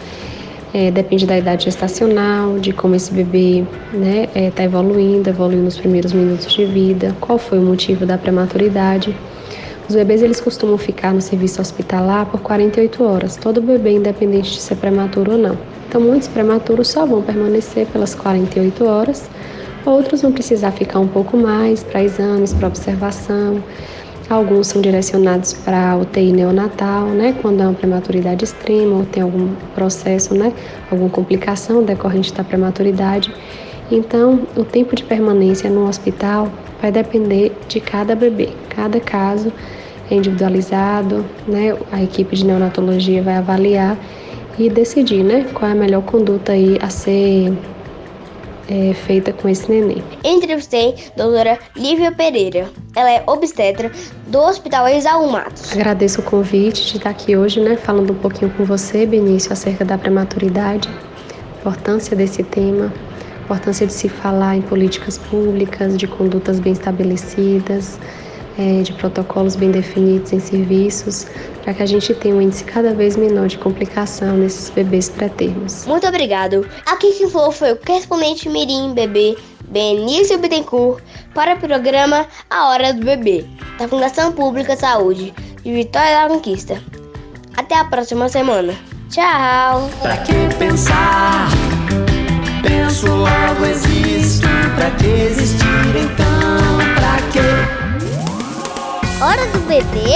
É, 0.79 0.91
depende 0.91 1.25
da 1.25 1.35
idade 1.35 1.65
gestacional, 1.65 2.59
de 2.59 2.71
como 2.71 2.93
esse 2.93 3.11
bebê 3.11 3.61
está 3.61 3.97
né, 3.97 4.29
é, 4.35 4.51
tá 4.51 4.63
evoluindo, 4.63 5.27
evoluindo 5.27 5.63
nos 5.63 5.75
primeiros 5.75 6.13
minutos 6.13 6.53
de 6.53 6.65
vida, 6.65 7.15
qual 7.19 7.39
foi 7.39 7.57
o 7.57 7.63
motivo 7.63 8.05
da 8.05 8.15
prematuridade. 8.15 9.17
Os 9.89 9.95
bebês 9.95 10.21
eles 10.21 10.39
costumam 10.39 10.77
ficar 10.77 11.15
no 11.15 11.19
serviço 11.19 11.59
hospitalar 11.59 12.27
por 12.27 12.41
48 12.41 13.03
horas, 13.03 13.35
todo 13.37 13.59
bebê, 13.59 13.93
independente 13.93 14.51
de 14.51 14.59
ser 14.59 14.75
prematuro 14.75 15.31
ou 15.31 15.37
não. 15.39 15.57
Então, 15.89 15.99
muitos 15.99 16.27
prematuros 16.27 16.89
só 16.89 17.07
vão 17.07 17.23
permanecer 17.23 17.87
pelas 17.87 18.13
48 18.13 18.85
horas, 18.85 19.27
outros 19.83 20.21
vão 20.21 20.31
precisar 20.31 20.69
ficar 20.73 20.99
um 20.99 21.07
pouco 21.07 21.35
mais 21.35 21.83
para 21.83 22.03
exames, 22.03 22.53
para 22.53 22.67
observação. 22.67 23.63
Alguns 24.29 24.67
são 24.67 24.81
direcionados 24.81 25.53
para 25.53 25.95
UTI 25.95 26.33
neonatal, 26.33 27.05
né, 27.05 27.33
quando 27.41 27.61
há 27.61 27.65
uma 27.65 27.73
prematuridade 27.73 28.43
extrema 28.43 28.97
ou 28.97 29.05
tem 29.05 29.23
algum 29.23 29.55
processo, 29.73 30.33
né, 30.33 30.51
alguma 30.91 31.09
complicação 31.09 31.81
decorrente 31.81 32.33
da 32.33 32.43
prematuridade. 32.43 33.33
Então, 33.89 34.41
o 34.55 34.65
tempo 34.65 34.97
de 34.97 35.03
permanência 35.03 35.69
no 35.69 35.87
hospital 35.87 36.49
vai 36.81 36.91
depender 36.91 37.55
de 37.69 37.79
cada 37.79 38.15
bebê. 38.15 38.49
Cada 38.69 38.99
caso 38.99 39.51
é 40.11 40.15
individualizado, 40.15 41.23
né? 41.47 41.75
A 41.91 42.03
equipe 42.03 42.35
de 42.35 42.45
neonatologia 42.45 43.21
vai 43.21 43.35
avaliar 43.35 43.97
e 44.59 44.69
decidir, 44.69 45.23
né, 45.23 45.45
qual 45.53 45.69
é 45.69 45.73
a 45.73 45.75
melhor 45.75 46.01
conduta 46.01 46.51
aí 46.51 46.77
a 46.81 46.89
ser 46.89 47.53
é, 48.69 48.93
feita 48.93 49.31
com 49.31 49.47
esse 49.47 49.69
neném. 49.69 50.03
Entrevistei 50.23 50.95
a 51.15 51.23
doutora 51.23 51.59
Lívia 51.75 52.11
Pereira. 52.11 52.69
Ela 52.95 53.11
é 53.11 53.23
obstetra 53.25 53.91
do 54.27 54.39
Hospital 54.39 54.87
Exaú 54.87 55.29
Matos. 55.29 55.71
Agradeço 55.71 56.21
o 56.21 56.23
convite 56.23 56.85
de 56.85 56.97
estar 56.97 57.09
aqui 57.09 57.35
hoje, 57.35 57.59
né, 57.59 57.77
falando 57.77 58.11
um 58.11 58.17
pouquinho 58.17 58.51
com 58.51 58.63
você, 58.65 59.05
Benício, 59.05 59.53
acerca 59.53 59.85
da 59.85 59.97
prematuridade, 59.97 60.89
importância 61.59 62.15
desse 62.15 62.43
tema, 62.43 62.91
importância 63.43 63.87
de 63.87 63.93
se 63.93 64.09
falar 64.09 64.55
em 64.57 64.61
políticas 64.61 65.17
públicas, 65.17 65.97
de 65.97 66.07
condutas 66.07 66.59
bem 66.59 66.73
estabelecidas, 66.73 67.99
é, 68.57 68.81
de 68.81 68.93
protocolos 68.93 69.55
bem 69.55 69.71
definidos 69.71 70.33
em 70.33 70.39
serviços, 70.39 71.27
para 71.63 71.73
que 71.73 71.83
a 71.83 71.85
gente 71.85 72.13
tenha 72.15 72.35
um 72.35 72.41
índice 72.41 72.63
cada 72.63 72.93
vez 72.93 73.15
menor 73.15 73.47
de 73.47 73.57
complicação 73.57 74.37
nesses 74.37 74.69
bebês 74.69 75.09
pré-termos. 75.09 75.85
Muito 75.85 76.07
obrigado. 76.07 76.67
Aqui 76.85 77.13
quem 77.13 77.29
falou 77.29 77.51
foi 77.51 77.73
o 77.73 77.77
correspondente 77.77 78.49
Mirim 78.49 78.93
Bebê, 78.93 79.37
Benício 79.69 80.37
Bittencourt, 80.37 81.01
para 81.33 81.55
o 81.55 81.59
programa 81.59 82.25
A 82.49 82.69
Hora 82.69 82.93
do 82.93 83.05
Bebê, 83.05 83.45
da 83.77 83.87
Fundação 83.87 84.31
Pública 84.31 84.75
de 84.75 84.81
Saúde 84.81 85.33
de 85.63 85.73
Vitória 85.73 86.21
da 86.21 86.33
Conquista. 86.33 86.81
Até 87.55 87.75
Até 87.75 87.79
a 87.79 87.85
próxima 87.85 88.29
semana. 88.29 88.73
Tchau! 89.09 89.89
Pra 90.01 90.17
que 90.17 90.33
pensar? 90.57 91.49
Penso 92.61 93.07
logo 93.07 93.65
existo. 93.65 94.47
Pra 94.75 94.91
que 94.91 95.05
existir 95.05 95.65
então? 95.95 96.77
Pra 96.95 97.17
que? 97.31 97.76
Hora 99.19 99.47
do 99.47 99.59
bebê? 99.61 100.13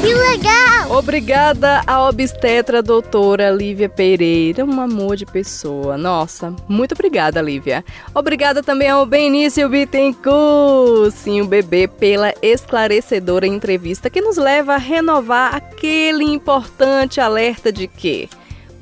Que 0.00 0.12
legal! 0.12 0.98
Obrigada 0.98 1.82
à 1.86 2.08
obstetra 2.08 2.82
doutora 2.82 3.48
Lívia 3.48 3.88
Pereira, 3.88 4.64
um 4.64 4.80
amor 4.80 5.14
de 5.14 5.24
pessoa. 5.24 5.96
Nossa, 5.96 6.52
muito 6.66 6.92
obrigada, 6.92 7.40
Lívia. 7.40 7.84
Obrigada 8.12 8.60
também 8.60 8.88
ao 8.88 9.06
Benício 9.06 9.68
Bittencourt, 9.68 11.12
sim, 11.12 11.40
o 11.40 11.46
bebê, 11.46 11.86
pela 11.86 12.34
esclarecedora 12.42 13.46
entrevista 13.46 14.10
que 14.10 14.20
nos 14.20 14.36
leva 14.36 14.74
a 14.74 14.78
renovar 14.78 15.54
aquele 15.54 16.24
importante 16.24 17.20
alerta 17.20 17.70
de 17.70 17.86
que 17.86 18.28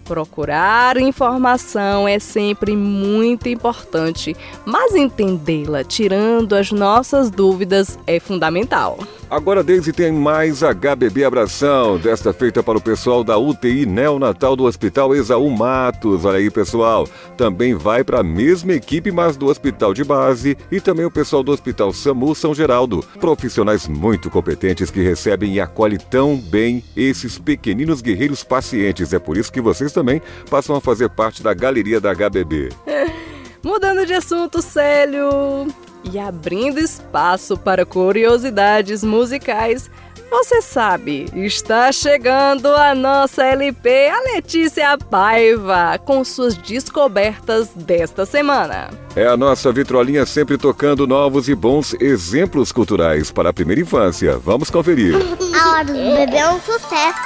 Procurar 0.09 0.97
informação 0.97 2.09
é 2.09 2.19
sempre 2.19 2.75
muito 2.75 3.47
importante, 3.47 4.35
mas 4.65 4.95
entendê-la 4.95 5.85
tirando 5.85 6.55
as 6.55 6.73
nossas 6.73 7.31
dúvidas 7.31 7.99
é 8.07 8.19
fundamental. 8.19 8.99
Agora, 9.31 9.63
Daisy, 9.63 9.93
tem 9.93 10.11
mais 10.11 10.63
HBB 10.63 11.23
Abração, 11.23 11.99
desta 11.99 12.33
feita 12.33 12.63
para 12.63 12.79
o 12.79 12.81
pessoal 12.81 13.23
da 13.23 13.37
UTI 13.37 13.85
Neonatal 13.85 14.57
do 14.57 14.65
Hospital 14.65 15.15
Exaú 15.15 15.51
Matos. 15.51 16.25
Olha 16.25 16.39
aí, 16.39 16.51
pessoal. 16.51 17.07
Também 17.37 17.75
vai 17.75 18.03
para 18.03 18.21
a 18.21 18.23
mesma 18.23 18.73
equipe, 18.73 19.13
mas 19.13 19.37
do 19.37 19.47
Hospital 19.47 19.93
de 19.93 20.03
Base 20.03 20.57
e 20.73 20.81
também 20.81 21.05
o 21.05 21.11
pessoal 21.11 21.43
do 21.43 21.53
Hospital 21.53 21.93
SAMU 21.93 22.35
São 22.35 22.55
Geraldo. 22.55 23.05
Profissionais 23.21 23.87
muito 23.87 24.31
competentes 24.31 24.91
que 24.91 25.03
recebem 25.03 25.53
e 25.53 25.61
acolhem 25.61 25.99
tão 25.99 26.35
bem 26.35 26.83
esses 26.97 27.39
pequeninos 27.39 28.01
guerreiros 28.01 28.43
pacientes. 28.43 29.13
É 29.13 29.19
por 29.19 29.37
isso 29.37 29.53
que 29.53 29.61
vocês 29.61 29.93
também 29.93 30.23
passam 30.49 30.75
a 30.75 30.81
fazer 30.81 31.11
parte 31.11 31.43
da 31.43 31.53
galeria 31.53 32.01
da 32.01 32.15
HBB. 32.15 32.71
Mudando 33.63 34.07
de 34.07 34.15
assunto, 34.15 34.63
Célio, 34.63 35.67
e 36.05 36.19
abrindo 36.19 36.79
espaço 36.79 37.57
para 37.57 37.85
curiosidades 37.87 39.03
musicais. 39.05 39.91
Você 40.31 40.61
sabe, 40.61 41.27
está 41.35 41.91
chegando 41.91 42.67
a 42.69 42.95
nossa 42.95 43.43
LP, 43.45 44.09
a 44.09 44.21
Letícia 44.35 44.99
Paiva, 44.99 45.99
com 46.05 46.23
suas 46.23 46.55
descobertas 46.55 47.71
desta 47.75 48.27
semana. 48.27 48.91
É 49.17 49.27
a 49.27 49.39
nossa 49.39 49.73
vitrolinha 49.73 50.27
sempre 50.27 50.59
tocando 50.59 51.07
novos 51.07 51.49
e 51.49 51.55
bons 51.55 51.95
exemplos 51.99 52.71
culturais 52.71 53.31
para 53.31 53.49
a 53.49 53.55
primeira 53.55 53.81
infância. 53.81 54.37
Vamos 54.37 54.69
conferir. 54.71 55.15
A 55.59 55.71
hora 55.71 55.85
do 55.87 55.95
bebê 55.95 56.37
é 56.37 56.51
um 56.51 56.61
sucesso. 56.61 57.19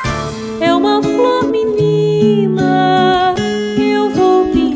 É 0.61 0.73
uma 0.73 1.03
flor 1.03 1.43
menina, 1.45 3.35
eu 3.77 4.11
vou 4.11 4.47
pintá-la 4.47 4.72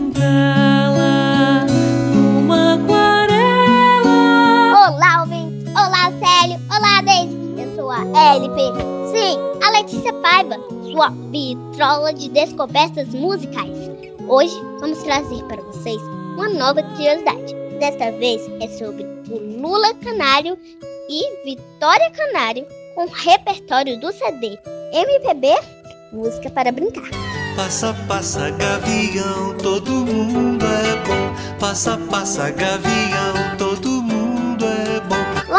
LP. 8.19 8.73
Sim, 9.13 9.39
a 9.63 9.71
Letícia 9.71 10.13
Paiva, 10.15 10.57
sua 10.91 11.11
vitrola 11.31 12.13
de 12.15 12.31
descobertas 12.31 13.09
musicais. 13.09 13.91
Hoje 14.27 14.59
vamos 14.81 15.03
trazer 15.03 15.45
para 15.45 15.61
vocês 15.63 16.01
uma 16.35 16.49
nova 16.49 16.83
curiosidade. 16.83 17.55
Desta 17.79 18.11
vez 18.13 18.43
é 18.61 18.69
sobre 18.69 19.05
o 19.31 19.61
Lula 19.61 19.95
Canário 19.97 20.59
e 21.11 21.45
Vitória 21.45 22.11
Canário 22.11 22.67
com 22.95 23.07
repertório 23.07 24.01
do 24.01 24.11
CD 24.13 24.59
MPB 24.93 25.55
Música 26.11 26.49
para 26.49 26.73
Brincar. 26.73 27.11
Passa, 27.55 27.95
passa, 28.09 28.51
gavião, 28.51 29.57
todo 29.63 29.91
mundo 29.91 30.65
é 30.65 30.97
bom. 31.07 31.59
Passa, 31.59 31.99
passa, 32.11 32.51
gavião, 32.51 33.57
todo 33.59 34.03
mundo. 34.03 34.26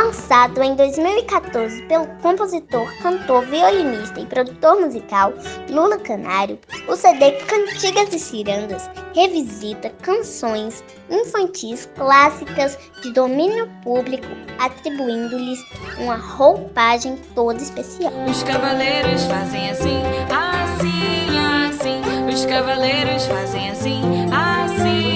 Lançado 0.07 0.63
em 0.63 0.73
2014 0.73 1.81
pelo 1.83 2.07
compositor, 2.21 2.89
cantor, 3.01 3.45
violinista 3.45 4.21
e 4.21 4.25
produtor 4.25 4.79
musical 4.79 5.33
Lula 5.69 5.97
Canário, 5.97 6.57
o 6.87 6.95
CD 6.95 7.33
Cantigas 7.41 8.13
e 8.13 8.17
Cirandas 8.17 8.89
revisita 9.13 9.89
canções 10.01 10.81
infantis 11.09 11.89
clássicas 11.93 12.79
de 13.01 13.11
domínio 13.11 13.69
público, 13.83 14.27
atribuindo-lhes 14.57 15.59
uma 15.99 16.15
roupagem 16.15 17.17
toda 17.35 17.61
especial. 17.61 18.13
Os 18.29 18.43
cavaleiros 18.43 19.25
fazem 19.25 19.71
assim, 19.71 20.01
assim, 20.31 21.67
assim. 21.67 22.33
Os 22.33 22.45
cavaleiros 22.45 23.25
fazem 23.25 23.71
assim, 23.71 24.01
assim, 24.31 25.06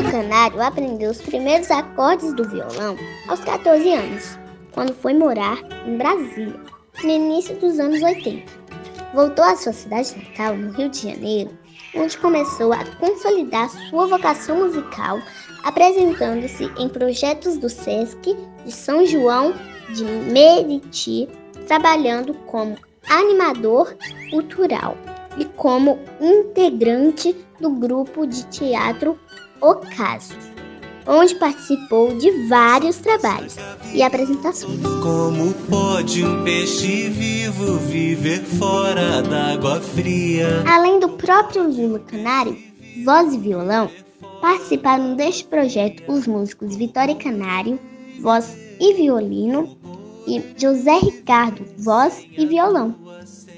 Lula 0.00 0.12
Canário 0.12 0.62
aprendeu 0.62 1.10
os 1.10 1.20
primeiros 1.20 1.70
acordes 1.70 2.32
do 2.32 2.48
violão 2.48 2.96
aos 3.28 3.40
14 3.40 3.92
anos, 3.92 4.38
quando 4.72 4.94
foi 4.94 5.12
morar 5.12 5.58
em 5.86 5.98
Brasília, 5.98 6.58
no 7.02 7.10
início 7.10 7.54
dos 7.56 7.78
anos 7.78 8.00
80. 8.00 8.50
Voltou 9.12 9.44
à 9.44 9.54
sua 9.56 9.74
cidade 9.74 10.16
natal, 10.16 10.56
no 10.56 10.72
Rio 10.72 10.88
de 10.88 11.02
Janeiro, 11.02 11.50
onde 11.94 12.16
começou 12.16 12.72
a 12.72 12.82
consolidar 12.98 13.68
sua 13.90 14.06
vocação 14.06 14.60
musical, 14.66 15.20
apresentando-se 15.64 16.64
em 16.78 16.88
projetos 16.88 17.58
do 17.58 17.68
SESC 17.68 18.34
de 18.64 18.72
São 18.72 19.04
João 19.04 19.52
de 19.94 20.04
Meriti, 20.04 21.28
trabalhando 21.66 22.32
como 22.46 22.74
animador 23.06 23.94
cultural 24.30 24.96
e 25.36 25.44
como 25.44 25.98
integrante 26.20 27.36
do 27.60 27.70
grupo 27.70 28.26
de 28.26 28.46
teatro 28.46 29.18
Ocasos, 29.60 30.50
onde 31.06 31.34
participou 31.34 32.16
de 32.16 32.30
vários 32.48 32.96
trabalhos 32.96 33.56
e 33.92 34.02
apresentações. 34.02 34.80
Como 35.02 35.52
pode 35.68 36.24
um 36.24 36.44
peixe 36.44 37.08
vivo 37.08 37.78
viver 37.78 38.40
fora 38.40 39.22
d'água 39.22 39.80
fria? 39.80 40.64
Além 40.66 40.98
do 40.98 41.10
próprio 41.10 41.70
Lula 41.70 41.98
Canário, 42.00 42.56
voz 43.04 43.34
e 43.34 43.38
violão, 43.38 43.90
participaram 44.40 45.14
deste 45.14 45.44
projeto 45.44 46.02
os 46.08 46.26
músicos 46.26 46.76
Vitória 46.76 47.14
Canário, 47.14 47.78
voz 48.20 48.56
e 48.80 48.94
violino, 48.94 49.76
e 50.26 50.42
José 50.56 50.98
Ricardo, 50.98 51.64
voz 51.78 52.24
e 52.36 52.46
violão. 52.46 52.94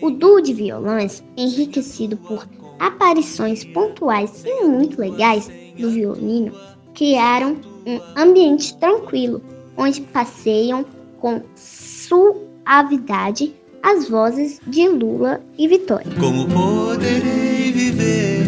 O 0.01 0.11
duo 0.11 0.41
de 0.41 0.53
violões, 0.53 1.23
enriquecido 1.37 2.17
por 2.17 2.49
aparições 2.79 3.63
pontuais 3.63 4.43
e 4.45 4.65
muito 4.65 5.01
legais 5.01 5.49
do 5.79 5.91
violino, 5.91 6.53
criaram 6.95 7.57
um 7.87 8.01
ambiente 8.17 8.77
tranquilo, 8.79 9.43
onde 9.77 10.01
passeiam 10.01 10.85
com 11.21 11.43
suavidade 11.57 13.55
as 13.83 14.09
vozes 14.09 14.61
de 14.67 14.89
Lula 14.89 15.41
e 15.59 15.67
Vitória. 15.67 16.13
Como 16.21 16.47
poderei 16.49 17.73
viver? 17.73 18.47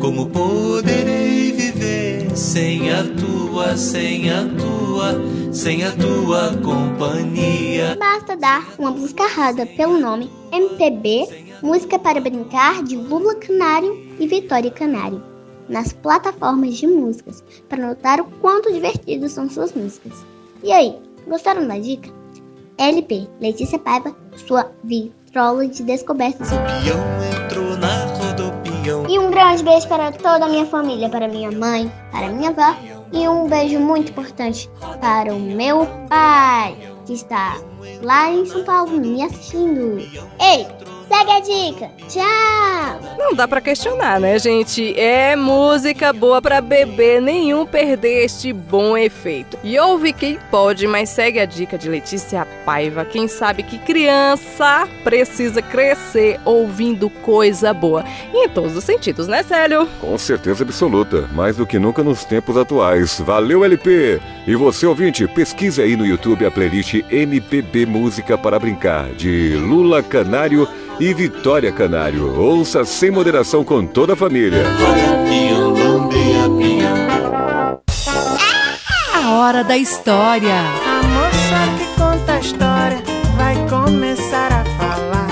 Como 0.00 0.26
poderei 0.28 1.52
viver 1.52 2.36
sem 2.36 2.90
a 2.92 3.02
tua, 3.04 3.76
sem 3.76 4.30
a 4.30 4.44
tua, 4.44 5.52
sem 5.52 5.84
a 5.84 5.92
tua 5.92 6.54
companhia? 6.62 7.96
Basta 7.98 8.36
dar 8.36 8.74
uma 8.78 8.90
buscarrada 8.90 9.64
pelo 9.64 9.98
nome 9.98 10.30
MPB 10.52 11.44
Música 11.62 11.98
para 11.98 12.20
Brincar 12.20 12.82
de 12.82 12.96
Lula 12.96 13.36
Canário 13.36 13.98
e 14.18 14.26
Vitória 14.26 14.70
Canário 14.70 15.33
nas 15.68 15.92
plataformas 15.92 16.74
de 16.76 16.86
músicas 16.86 17.42
para 17.68 17.86
notar 17.86 18.20
o 18.20 18.24
quanto 18.40 18.72
divertidos 18.72 19.32
são 19.32 19.48
suas 19.48 19.72
músicas. 19.72 20.24
E 20.62 20.72
aí, 20.72 20.98
gostaram 21.26 21.66
da 21.66 21.78
dica? 21.78 22.10
LP 22.78 23.28
Letícia 23.40 23.78
Paiva, 23.78 24.14
sua 24.36 24.70
vitrola 24.82 25.66
de 25.66 25.82
descobertas. 25.82 26.48
Peão 26.50 27.44
entrou 27.44 27.76
na 27.76 28.04
rodopião. 28.06 29.06
E 29.08 29.18
um 29.18 29.30
grande 29.30 29.62
beijo 29.62 29.88
para 29.88 30.10
toda 30.10 30.46
a 30.46 30.48
minha 30.48 30.66
família, 30.66 31.08
para 31.08 31.28
minha 31.28 31.50
mãe, 31.52 31.90
para 32.10 32.28
minha 32.28 32.50
avó 32.50 32.74
e 33.12 33.28
um 33.28 33.48
beijo 33.48 33.78
muito 33.78 34.10
importante 34.10 34.68
para 35.00 35.32
o 35.32 35.38
meu 35.38 35.86
pai, 36.08 36.76
que 37.06 37.12
está 37.12 37.56
lá 38.02 38.30
em 38.30 38.44
São 38.44 38.64
Paulo 38.64 38.98
me 38.98 39.22
assistindo. 39.22 39.98
Ei, 40.40 40.66
Segue 41.08 41.30
a 41.30 41.40
dica. 41.40 41.90
Tchau. 42.08 43.14
Não 43.18 43.34
dá 43.34 43.46
pra 43.46 43.60
questionar, 43.60 44.18
né, 44.20 44.38
gente? 44.38 44.98
É 44.98 45.36
música 45.36 46.12
boa 46.12 46.40
pra 46.40 46.60
beber, 46.60 47.20
nenhum 47.20 47.66
perder 47.66 48.24
este 48.24 48.52
bom 48.52 48.96
efeito. 48.96 49.58
E 49.62 49.78
ouve 49.78 50.12
quem 50.12 50.38
pode, 50.50 50.86
mas 50.86 51.10
segue 51.10 51.38
a 51.38 51.46
dica 51.46 51.76
de 51.76 51.88
Letícia 51.88 52.46
Paiva. 52.64 53.04
Quem 53.04 53.28
sabe 53.28 53.62
que 53.62 53.78
criança 53.78 54.88
precisa 55.02 55.62
crescer 55.62 56.40
ouvindo 56.44 57.08
coisa 57.08 57.72
boa. 57.72 58.04
E 58.32 58.46
em 58.46 58.48
todos 58.48 58.76
os 58.76 58.84
sentidos, 58.84 59.28
né, 59.28 59.42
Célio? 59.42 59.88
Com 60.00 60.16
certeza 60.18 60.64
absoluta, 60.64 61.28
mais 61.32 61.56
do 61.56 61.66
que 61.66 61.78
nunca 61.78 62.02
nos 62.02 62.24
tempos 62.24 62.56
atuais. 62.56 63.20
Valeu, 63.20 63.64
LP! 63.64 64.20
E 64.46 64.54
você, 64.54 64.86
ouvinte, 64.86 65.26
pesquise 65.28 65.80
aí 65.80 65.96
no 65.96 66.06
YouTube 66.06 66.44
a 66.44 66.50
playlist 66.50 66.94
MPB 67.10 67.86
Música 67.86 68.36
para 68.36 68.58
Brincar, 68.58 69.10
de 69.14 69.54
Lula 69.56 70.02
Canário 70.02 70.68
e 71.00 71.12
Vitória 71.12 71.72
Canário. 71.72 72.38
Ouça 72.38 72.84
sem 72.84 73.10
moderação 73.10 73.64
com 73.64 73.86
toda 73.86 74.12
a 74.12 74.16
família. 74.16 74.64
A 79.14 79.30
hora 79.32 79.64
da 79.64 79.76
história. 79.76 80.54
A 80.54 81.02
moça 81.02 81.78
que 81.78 82.00
conta 82.00 82.32
a 82.34 82.38
história 82.38 83.02
vai 83.36 83.54
começar 83.68 84.52
a 84.52 84.64
falar. 84.76 85.24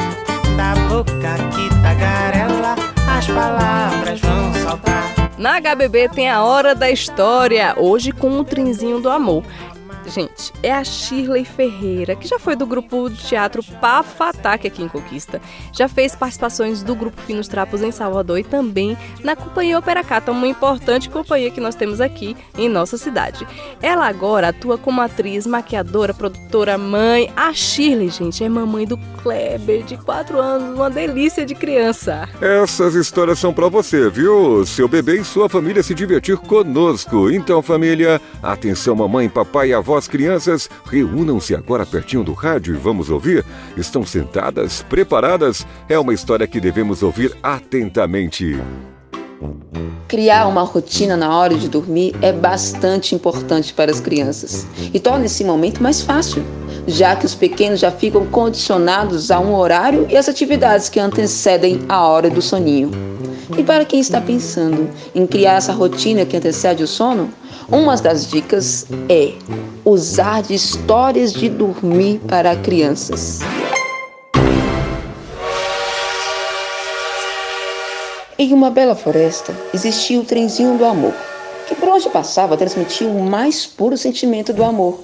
Da 0.56 0.74
boca 0.88 1.36
que 1.54 1.68
tagarela, 1.82 2.76
as 3.08 3.26
palavras 3.26 4.20
vão 4.20 4.54
saltar. 4.54 5.12
Na 5.38 5.60
HBB 5.60 6.08
tem 6.10 6.30
a 6.30 6.42
Hora 6.44 6.74
da 6.74 6.90
História, 6.90 7.74
hoje 7.76 8.12
com 8.12 8.38
o 8.38 8.44
Trenzinho 8.44 9.00
do 9.00 9.08
Amor. 9.08 9.42
Gente, 10.12 10.52
é 10.62 10.70
a 10.70 10.84
Shirley 10.84 11.42
Ferreira, 11.42 12.14
que 12.14 12.28
já 12.28 12.38
foi 12.38 12.54
do 12.54 12.66
grupo 12.66 13.08
de 13.08 13.16
teatro 13.16 13.62
Pafataque 13.80 14.66
aqui 14.66 14.82
em 14.82 14.88
Conquista. 14.88 15.40
Já 15.72 15.88
fez 15.88 16.14
participações 16.14 16.82
do 16.82 16.94
grupo 16.94 17.22
Finos 17.22 17.48
Trapos 17.48 17.80
em 17.80 17.90
Salvador 17.90 18.38
e 18.38 18.44
também 18.44 18.94
na 19.24 19.34
Companhia 19.34 19.78
Operacata, 19.78 20.30
uma 20.30 20.46
importante 20.46 21.08
companhia 21.08 21.50
que 21.50 21.62
nós 21.62 21.74
temos 21.74 21.98
aqui 21.98 22.36
em 22.58 22.68
nossa 22.68 22.98
cidade. 22.98 23.46
Ela 23.80 24.06
agora 24.06 24.48
atua 24.48 24.76
como 24.76 25.00
atriz, 25.00 25.46
maquiadora, 25.46 26.12
produtora, 26.12 26.76
mãe. 26.76 27.32
A 27.34 27.54
Shirley, 27.54 28.10
gente, 28.10 28.44
é 28.44 28.48
mamãe 28.50 28.86
do 28.86 28.98
Kleber, 29.22 29.82
de 29.82 29.96
4 29.96 30.38
anos, 30.38 30.76
uma 30.76 30.90
delícia 30.90 31.46
de 31.46 31.54
criança. 31.54 32.28
Essas 32.38 32.94
histórias 32.94 33.38
são 33.38 33.54
para 33.54 33.68
você, 33.68 34.10
viu? 34.10 34.66
Seu 34.66 34.86
bebê 34.86 35.20
e 35.20 35.24
sua 35.24 35.48
família 35.48 35.82
se 35.82 35.94
divertir 35.94 36.36
conosco. 36.36 37.30
Então, 37.30 37.62
família, 37.62 38.20
atenção, 38.42 38.94
mamãe, 38.94 39.26
papai 39.26 39.68
e 39.68 39.74
avós, 39.74 40.01
crianças, 40.06 40.68
reúnam-se 40.84 41.54
agora 41.54 41.86
pertinho 41.86 42.24
do 42.24 42.32
rádio 42.32 42.74
e 42.74 42.78
vamos 42.78 43.10
ouvir. 43.10 43.44
Estão 43.76 44.04
sentadas, 44.04 44.82
preparadas? 44.88 45.66
É 45.88 45.98
uma 45.98 46.14
história 46.14 46.46
que 46.46 46.60
devemos 46.60 47.02
ouvir 47.02 47.36
atentamente. 47.42 48.56
Criar 50.06 50.46
uma 50.46 50.62
rotina 50.62 51.16
na 51.16 51.36
hora 51.36 51.54
de 51.54 51.68
dormir 51.68 52.14
é 52.20 52.32
bastante 52.32 53.14
importante 53.14 53.72
para 53.72 53.90
as 53.90 53.98
crianças 53.98 54.66
e 54.92 55.00
torna 55.00 55.24
esse 55.24 55.42
momento 55.42 55.82
mais 55.82 56.02
fácil, 56.02 56.44
já 56.86 57.16
que 57.16 57.24
os 57.24 57.34
pequenos 57.34 57.80
já 57.80 57.90
ficam 57.90 58.26
condicionados 58.26 59.30
a 59.30 59.40
um 59.40 59.54
horário 59.54 60.06
e 60.10 60.16
as 60.16 60.28
atividades 60.28 60.88
que 60.88 61.00
antecedem 61.00 61.80
a 61.88 62.06
hora 62.06 62.28
do 62.28 62.42
soninho. 62.42 62.90
E 63.56 63.62
para 63.62 63.84
quem 63.84 64.00
está 64.00 64.20
pensando 64.20 64.88
em 65.14 65.26
criar 65.26 65.54
essa 65.54 65.72
rotina 65.72 66.24
que 66.24 66.36
antecede 66.36 66.82
o 66.82 66.86
sono, 66.86 67.30
uma 67.68 67.96
das 67.96 68.26
dicas 68.26 68.86
é 69.08 69.34
usar 69.84 70.42
de 70.42 70.54
histórias 70.54 71.32
de 71.32 71.48
dormir 71.48 72.20
para 72.26 72.56
crianças. 72.56 73.40
Em 78.38 78.52
uma 78.52 78.70
bela 78.70 78.94
floresta 78.94 79.54
existia 79.72 80.18
o 80.18 80.24
trenzinho 80.24 80.76
do 80.76 80.84
amor, 80.84 81.14
que 81.68 81.74
por 81.74 81.88
onde 81.90 82.08
passava 82.08 82.56
transmitia 82.56 83.06
o 83.06 83.22
mais 83.22 83.66
puro 83.66 83.96
sentimento 83.96 84.52
do 84.52 84.64
amor. 84.64 84.98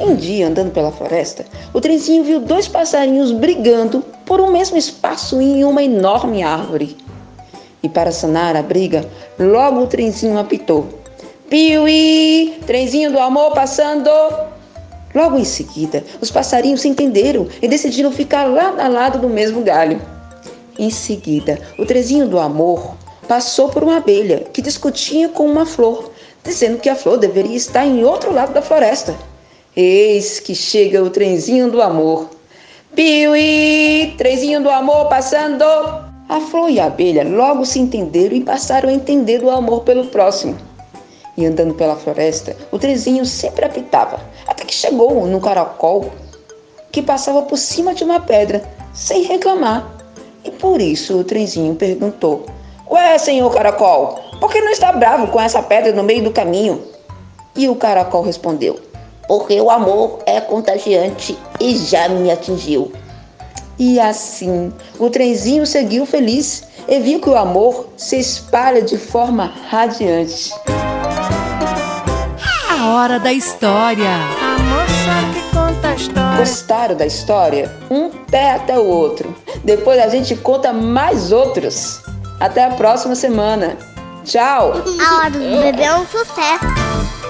Um 0.00 0.14
dia, 0.14 0.46
andando 0.46 0.70
pela 0.70 0.92
floresta, 0.92 1.44
o 1.74 1.80
trenzinho 1.80 2.22
viu 2.22 2.38
dois 2.38 2.68
passarinhos 2.68 3.32
brigando 3.32 4.04
por 4.24 4.40
um 4.40 4.52
mesmo 4.52 4.76
espaço 4.76 5.40
em 5.40 5.64
uma 5.64 5.82
enorme 5.82 6.40
árvore. 6.40 6.96
E 7.82 7.88
para 7.88 8.12
sanar 8.12 8.54
a 8.54 8.62
briga, 8.62 9.04
logo 9.36 9.80
o 9.80 9.86
trenzinho 9.88 10.38
apitou: 10.38 10.86
Piuí, 11.50 12.60
trenzinho 12.64 13.10
do 13.10 13.18
amor 13.18 13.52
passando! 13.52 14.08
Logo 15.12 15.36
em 15.36 15.44
seguida, 15.44 16.04
os 16.20 16.30
passarinhos 16.30 16.82
se 16.82 16.88
entenderam 16.88 17.48
e 17.60 17.66
decidiram 17.66 18.12
ficar 18.12 18.44
lado 18.44 18.80
a 18.80 18.86
lado 18.86 19.18
do 19.18 19.28
mesmo 19.28 19.62
galho. 19.62 20.00
Em 20.78 20.90
seguida, 20.90 21.58
o 21.76 21.84
trezinho 21.84 22.28
do 22.28 22.38
amor 22.38 22.94
passou 23.26 23.68
por 23.68 23.82
uma 23.82 23.96
abelha 23.96 24.44
que 24.52 24.62
discutia 24.62 25.28
com 25.28 25.44
uma 25.44 25.66
flor, 25.66 26.12
dizendo 26.44 26.78
que 26.78 26.88
a 26.88 26.94
flor 26.94 27.16
deveria 27.16 27.56
estar 27.56 27.84
em 27.84 28.04
outro 28.04 28.32
lado 28.32 28.52
da 28.52 28.62
floresta. 28.62 29.16
Eis 29.80 30.40
que 30.40 30.56
chega 30.56 31.04
o 31.04 31.08
trenzinho 31.08 31.70
do 31.70 31.80
amor. 31.80 32.28
Piuí, 32.96 34.12
trenzinho 34.18 34.60
do 34.60 34.68
amor 34.68 35.08
passando! 35.08 35.62
A 36.28 36.40
flor 36.50 36.68
e 36.68 36.80
a 36.80 36.86
abelha 36.86 37.22
logo 37.22 37.64
se 37.64 37.78
entenderam 37.78 38.34
e 38.34 38.42
passaram 38.42 38.88
a 38.88 38.92
entender 38.92 39.38
do 39.38 39.48
amor 39.48 39.82
pelo 39.84 40.06
próximo. 40.06 40.58
E 41.36 41.46
andando 41.46 41.74
pela 41.74 41.94
floresta, 41.94 42.56
o 42.72 42.78
trezinho 42.80 43.24
sempre 43.24 43.66
apitava, 43.66 44.18
até 44.48 44.64
que 44.64 44.74
chegou 44.74 45.24
num 45.28 45.38
caracol 45.38 46.10
que 46.90 47.00
passava 47.00 47.42
por 47.42 47.56
cima 47.56 47.94
de 47.94 48.02
uma 48.02 48.18
pedra, 48.18 48.64
sem 48.92 49.22
reclamar. 49.22 49.88
E 50.44 50.50
por 50.50 50.80
isso 50.80 51.20
o 51.20 51.22
trenzinho 51.22 51.76
perguntou: 51.76 52.46
Ué, 52.90 53.16
senhor 53.16 53.48
caracol, 53.54 54.18
por 54.40 54.50
que 54.50 54.60
não 54.60 54.72
está 54.72 54.90
bravo 54.90 55.28
com 55.28 55.40
essa 55.40 55.62
pedra 55.62 55.92
no 55.92 56.02
meio 56.02 56.24
do 56.24 56.32
caminho? 56.32 56.82
E 57.54 57.68
o 57.68 57.76
caracol 57.76 58.22
respondeu: 58.22 58.87
Porque 59.28 59.60
o 59.60 59.70
amor 59.70 60.20
é 60.26 60.40
contagiante 60.40 61.38
e 61.60 61.76
já 61.76 62.08
me 62.08 62.30
atingiu. 62.30 62.90
E 63.78 64.00
assim, 64.00 64.72
o 64.98 65.08
trenzinho 65.10 65.64
seguiu 65.64 66.04
feliz 66.04 66.64
e 66.88 66.98
viu 66.98 67.20
que 67.20 67.28
o 67.28 67.36
amor 67.36 67.90
se 67.96 68.18
espalha 68.18 68.80
de 68.80 68.96
forma 68.96 69.52
radiante. 69.68 70.52
A 72.70 72.88
hora 72.88 73.20
da 73.20 73.32
história. 73.32 74.08
A 74.08 74.58
moça 74.62 75.34
que 75.34 75.54
conta 75.54 75.88
a 75.88 75.94
história. 75.94 76.38
Gostaram 76.38 76.96
da 76.96 77.06
história? 77.06 77.76
Um 77.90 78.08
pé 78.08 78.52
até 78.52 78.78
o 78.78 78.84
outro. 78.84 79.36
Depois 79.62 80.00
a 80.00 80.08
gente 80.08 80.34
conta 80.34 80.72
mais 80.72 81.30
outros. 81.30 82.00
Até 82.40 82.64
a 82.64 82.70
próxima 82.70 83.14
semana. 83.14 83.76
Tchau! 84.24 84.72
A 85.06 85.16
hora 85.16 85.30
do 85.30 85.38
bebê 85.38 85.82
é 85.82 85.94
um 85.94 86.06
sucesso. 86.06 86.87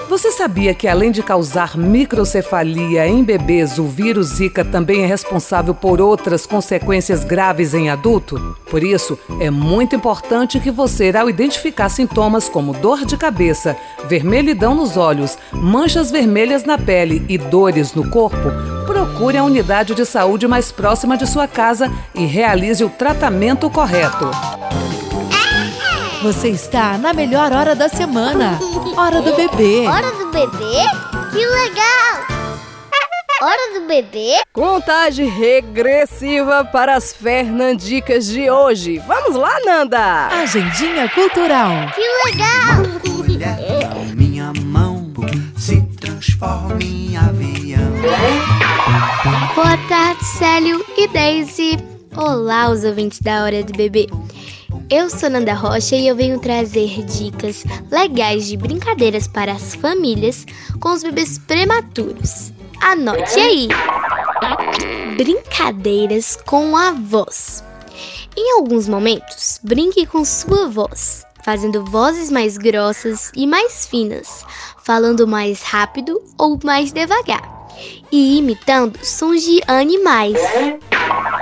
Você 0.09 0.31
sabia 0.31 0.73
que 0.73 0.87
além 0.87 1.11
de 1.11 1.21
causar 1.21 1.77
microcefalia 1.77 3.07
em 3.07 3.23
bebês, 3.23 3.77
o 3.77 3.85
vírus 3.85 4.29
Zika 4.29 4.65
também 4.65 5.03
é 5.03 5.05
responsável 5.05 5.71
por 5.75 6.01
outras 6.01 6.47
consequências 6.47 7.23
graves 7.23 7.75
em 7.75 7.91
adulto? 7.91 8.57
Por 8.71 8.83
isso, 8.83 9.19
é 9.39 9.51
muito 9.51 9.95
importante 9.95 10.59
que 10.59 10.71
você, 10.71 11.15
ao 11.15 11.29
identificar 11.29 11.89
sintomas 11.89 12.49
como 12.49 12.73
dor 12.73 13.05
de 13.05 13.17
cabeça, 13.17 13.77
vermelhidão 14.07 14.73
nos 14.73 14.97
olhos, 14.97 15.37
manchas 15.53 16.09
vermelhas 16.09 16.63
na 16.63 16.79
pele 16.79 17.23
e 17.29 17.37
dores 17.37 17.93
no 17.93 18.09
corpo, 18.09 18.49
procure 18.87 19.37
a 19.37 19.43
unidade 19.43 19.93
de 19.93 20.05
saúde 20.07 20.47
mais 20.47 20.71
próxima 20.71 21.15
de 21.17 21.27
sua 21.27 21.47
casa 21.47 21.87
e 22.15 22.25
realize 22.25 22.83
o 22.83 22.89
tratamento 22.89 23.69
correto. 23.69 24.31
Você 26.23 26.49
está 26.49 26.97
na 26.97 27.13
melhor 27.13 27.53
hora 27.53 27.75
da 27.75 27.87
semana. 27.87 28.59
Hora 28.97 29.21
do 29.21 29.35
bebê. 29.35 29.87
Hora 29.87 30.11
do 30.11 30.31
bebê? 30.31 30.83
Que 31.31 31.45
legal! 31.45 32.39
Hora 33.41 33.79
do 33.79 33.87
bebê? 33.87 34.41
Contagem 34.51 35.29
regressiva 35.29 36.65
para 36.65 36.95
as 36.95 37.13
Fernandicas 37.13 38.27
de 38.27 38.49
hoje. 38.49 38.97
Vamos 39.07 39.35
lá, 39.35 39.57
Nanda! 39.65 40.27
Agendinha 40.27 41.07
cultural. 41.09 41.71
Que 41.95 42.01
legal! 42.29 42.83
Minha 44.15 44.51
mão 44.65 45.11
se 45.57 45.81
transforma 46.01 46.79
em 46.83 47.15
avião. 47.15 47.91
Boa 49.55 49.77
tarde, 49.87 50.25
Célio 50.25 50.85
e 50.97 51.07
Daisy. 51.07 51.77
Olá, 52.17 52.69
os 52.69 52.83
ouvintes 52.83 53.21
da 53.21 53.43
Hora 53.43 53.63
do 53.63 53.71
Bebê. 53.73 54.07
Eu 54.89 55.09
sou 55.09 55.29
Nanda 55.29 55.53
Rocha 55.53 55.95
e 55.95 56.07
eu 56.07 56.15
venho 56.15 56.39
trazer 56.39 57.03
dicas 57.05 57.63
legais 57.91 58.47
de 58.47 58.57
brincadeiras 58.57 59.27
para 59.27 59.51
as 59.51 59.75
famílias 59.75 60.45
com 60.79 60.89
os 60.89 61.03
bebês 61.03 61.37
prematuros. 61.39 62.51
Anote 62.81 63.39
aí! 63.39 63.67
Brincadeiras 65.15 66.37
com 66.45 66.75
a 66.77 66.91
voz. 66.91 67.63
Em 68.37 68.57
alguns 68.57 68.87
momentos, 68.87 69.59
brinque 69.63 70.05
com 70.05 70.23
sua 70.23 70.67
voz, 70.67 71.25
fazendo 71.43 71.83
vozes 71.85 72.31
mais 72.31 72.57
grossas 72.57 73.31
e 73.35 73.45
mais 73.47 73.85
finas, 73.85 74.45
falando 74.83 75.27
mais 75.27 75.61
rápido 75.61 76.21
ou 76.37 76.59
mais 76.63 76.91
devagar. 76.91 77.57
e 78.11 78.37
imitando 78.37 78.99
sons 79.03 79.41
de 79.43 79.61
animais. 79.67 80.37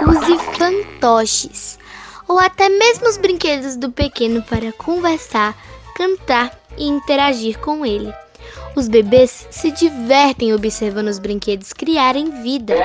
Use 0.08 0.38
fantoches 0.58 1.80
ou 2.28 2.40
até 2.40 2.70
mesmo 2.70 3.08
os 3.08 3.18
brinquedos 3.18 3.76
do 3.76 3.92
pequeno 3.92 4.42
para 4.44 4.72
conversar, 4.74 5.56
cantar 5.96 6.52
e 6.78 6.86
interagir 6.88 7.58
com 7.60 7.86
ele. 7.86 8.14
Os 8.76 8.88
bebês 8.88 9.48
se 9.50 9.72
divertem 9.72 10.54
observando 10.54 11.08
os 11.08 11.20
brinquedos 11.20 11.74
criarem 11.74 12.44
vida. 12.44 12.76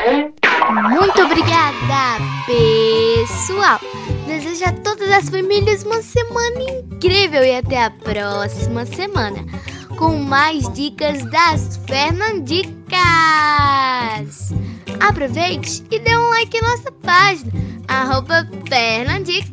Muito 0.91 1.23
obrigada, 1.23 2.19
pessoal! 2.47 3.79
Desejo 4.27 4.65
a 4.65 4.73
todas 4.73 5.11
as 5.11 5.29
famílias 5.29 5.85
uma 5.85 6.01
semana 6.01 6.63
incrível 6.63 7.43
e 7.43 7.57
até 7.57 7.85
a 7.85 7.91
próxima 7.91 8.87
semana 8.87 9.45
com 10.03 10.17
mais 10.17 10.69
dicas 10.73 11.25
das 11.27 11.79
Fernandicas. 11.87 12.73
Aproveite 15.01 15.83
e 15.91 15.99
dê 15.99 16.17
um 16.17 16.29
like 16.31 16.57
em 16.57 16.63
nossa 16.63 16.93
página, 16.93 17.53
arroba 17.89 18.49
Fernandicas. 18.69 19.51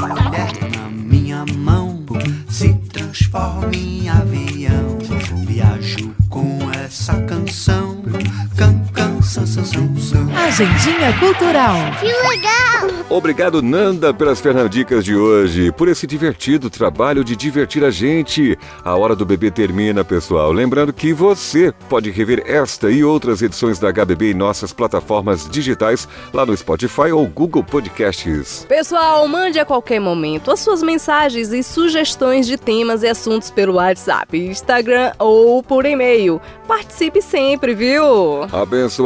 Na 0.00 0.88
minha 0.90 1.44
mão 1.56 2.04
se 2.48 2.74
transforma 2.92 3.70
em 3.74 4.08
avião. 4.08 4.98
Viajo 5.46 6.14
com 6.28 6.58
essa 6.84 7.20
canção. 7.22 8.02
Can, 8.56 8.81
Agendinha 10.36 11.16
Cultural. 11.20 11.76
Que 12.00 12.06
legal! 12.28 12.72
Obrigado, 13.08 13.62
Nanda, 13.62 14.12
pelas 14.12 14.40
Fernandicas 14.40 15.04
de 15.04 15.14
hoje, 15.14 15.70
por 15.70 15.86
esse 15.86 16.06
divertido 16.06 16.68
trabalho 16.68 17.22
de 17.22 17.36
divertir 17.36 17.84
a 17.84 17.90
gente. 17.90 18.58
A 18.82 18.96
hora 18.96 19.14
do 19.14 19.24
bebê 19.24 19.50
termina, 19.50 20.02
pessoal. 20.02 20.50
Lembrando 20.50 20.92
que 20.92 21.12
você 21.12 21.72
pode 21.88 22.10
rever 22.10 22.42
esta 22.46 22.90
e 22.90 23.04
outras 23.04 23.42
edições 23.42 23.78
da 23.78 23.92
HBB 23.92 24.32
em 24.32 24.34
nossas 24.34 24.72
plataformas 24.72 25.48
digitais, 25.48 26.08
lá 26.32 26.44
no 26.44 26.56
Spotify 26.56 27.12
ou 27.12 27.26
Google 27.26 27.62
Podcasts. 27.62 28.66
Pessoal, 28.68 29.28
mande 29.28 29.58
a 29.58 29.64
qualquer 29.64 30.00
momento 30.00 30.50
as 30.50 30.60
suas 30.60 30.82
mensagens 30.82 31.52
e 31.52 31.62
sugestões 31.62 32.46
de 32.46 32.56
temas 32.56 33.02
e 33.02 33.08
assuntos 33.08 33.50
pelo 33.50 33.74
WhatsApp, 33.74 34.36
Instagram 34.36 35.12
ou 35.18 35.62
por 35.62 35.84
e-mail. 35.84 36.40
Participe 36.66 37.20
sempre, 37.20 37.74
viu? 37.74 38.46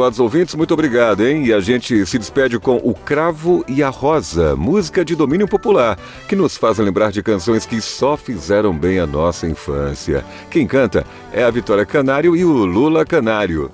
Abençoados 0.07 0.19
ouvintes, 0.19 0.55
muito 0.55 0.73
obrigado, 0.73 1.25
hein? 1.25 1.45
E 1.45 1.53
a 1.53 1.59
gente 1.59 2.05
se 2.05 2.17
despede 2.17 2.57
com 2.57 2.77
O 2.77 2.93
Cravo 2.93 3.65
e 3.67 3.83
a 3.83 3.89
Rosa, 3.89 4.55
música 4.55 5.03
de 5.03 5.15
domínio 5.15 5.49
popular, 5.49 5.99
que 6.29 6.35
nos 6.35 6.55
faz 6.55 6.77
lembrar 6.77 7.11
de 7.11 7.21
canções 7.21 7.65
que 7.65 7.81
só 7.81 8.15
fizeram 8.15 8.73
bem 8.73 8.99
a 8.99 9.05
nossa 9.05 9.47
infância. 9.47 10.23
Quem 10.49 10.65
canta 10.65 11.05
é 11.33 11.43
a 11.43 11.51
Vitória 11.51 11.85
Canário 11.85 12.37
e 12.37 12.45
o 12.45 12.65
Lula 12.65 13.05
Canário. 13.05 13.69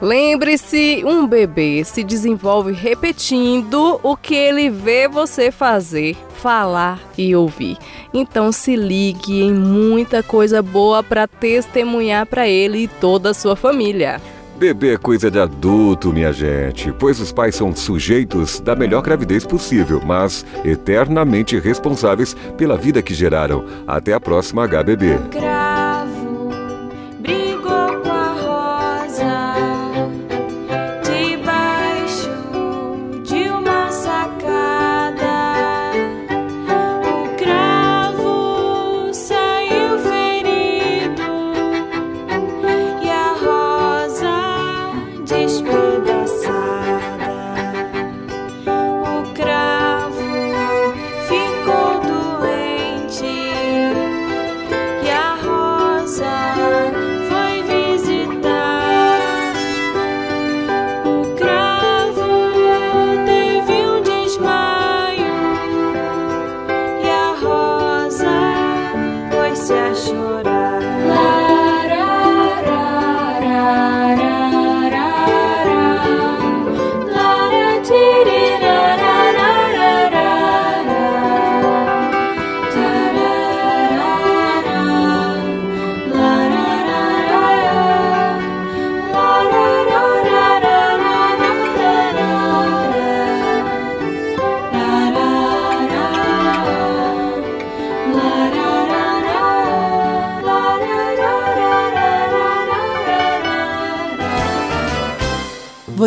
Lembre-se, 0.00 1.02
um 1.04 1.26
bebê 1.26 1.84
se 1.84 2.02
desenvolve 2.02 2.72
repetindo 2.72 4.00
o 4.02 4.16
que 4.16 4.34
ele 4.34 4.70
vê 4.70 5.08
você 5.08 5.50
fazer, 5.50 6.16
falar 6.38 6.98
e 7.18 7.36
ouvir. 7.36 7.76
Então 8.14 8.50
se 8.50 8.76
ligue 8.76 9.42
em 9.42 9.52
muita 9.52 10.22
coisa 10.22 10.62
boa 10.62 11.02
para 11.02 11.26
testemunhar 11.26 12.24
para 12.24 12.48
ele 12.48 12.84
e 12.84 12.88
toda 12.88 13.30
a 13.30 13.34
sua 13.34 13.56
família. 13.56 14.22
Bebê 14.58 14.94
é 14.94 14.96
coisa 14.96 15.30
de 15.30 15.38
adulto, 15.38 16.10
minha 16.10 16.32
gente, 16.32 16.90
pois 16.98 17.20
os 17.20 17.30
pais 17.30 17.54
são 17.54 17.76
sujeitos 17.76 18.58
da 18.58 18.74
melhor 18.74 19.02
gravidez 19.02 19.44
possível, 19.44 20.00
mas 20.04 20.46
eternamente 20.64 21.58
responsáveis 21.58 22.34
pela 22.56 22.76
vida 22.76 23.02
que 23.02 23.12
geraram. 23.12 23.66
Até 23.86 24.14
a 24.14 24.20
próxima 24.20 24.66
HBB. 24.66 25.55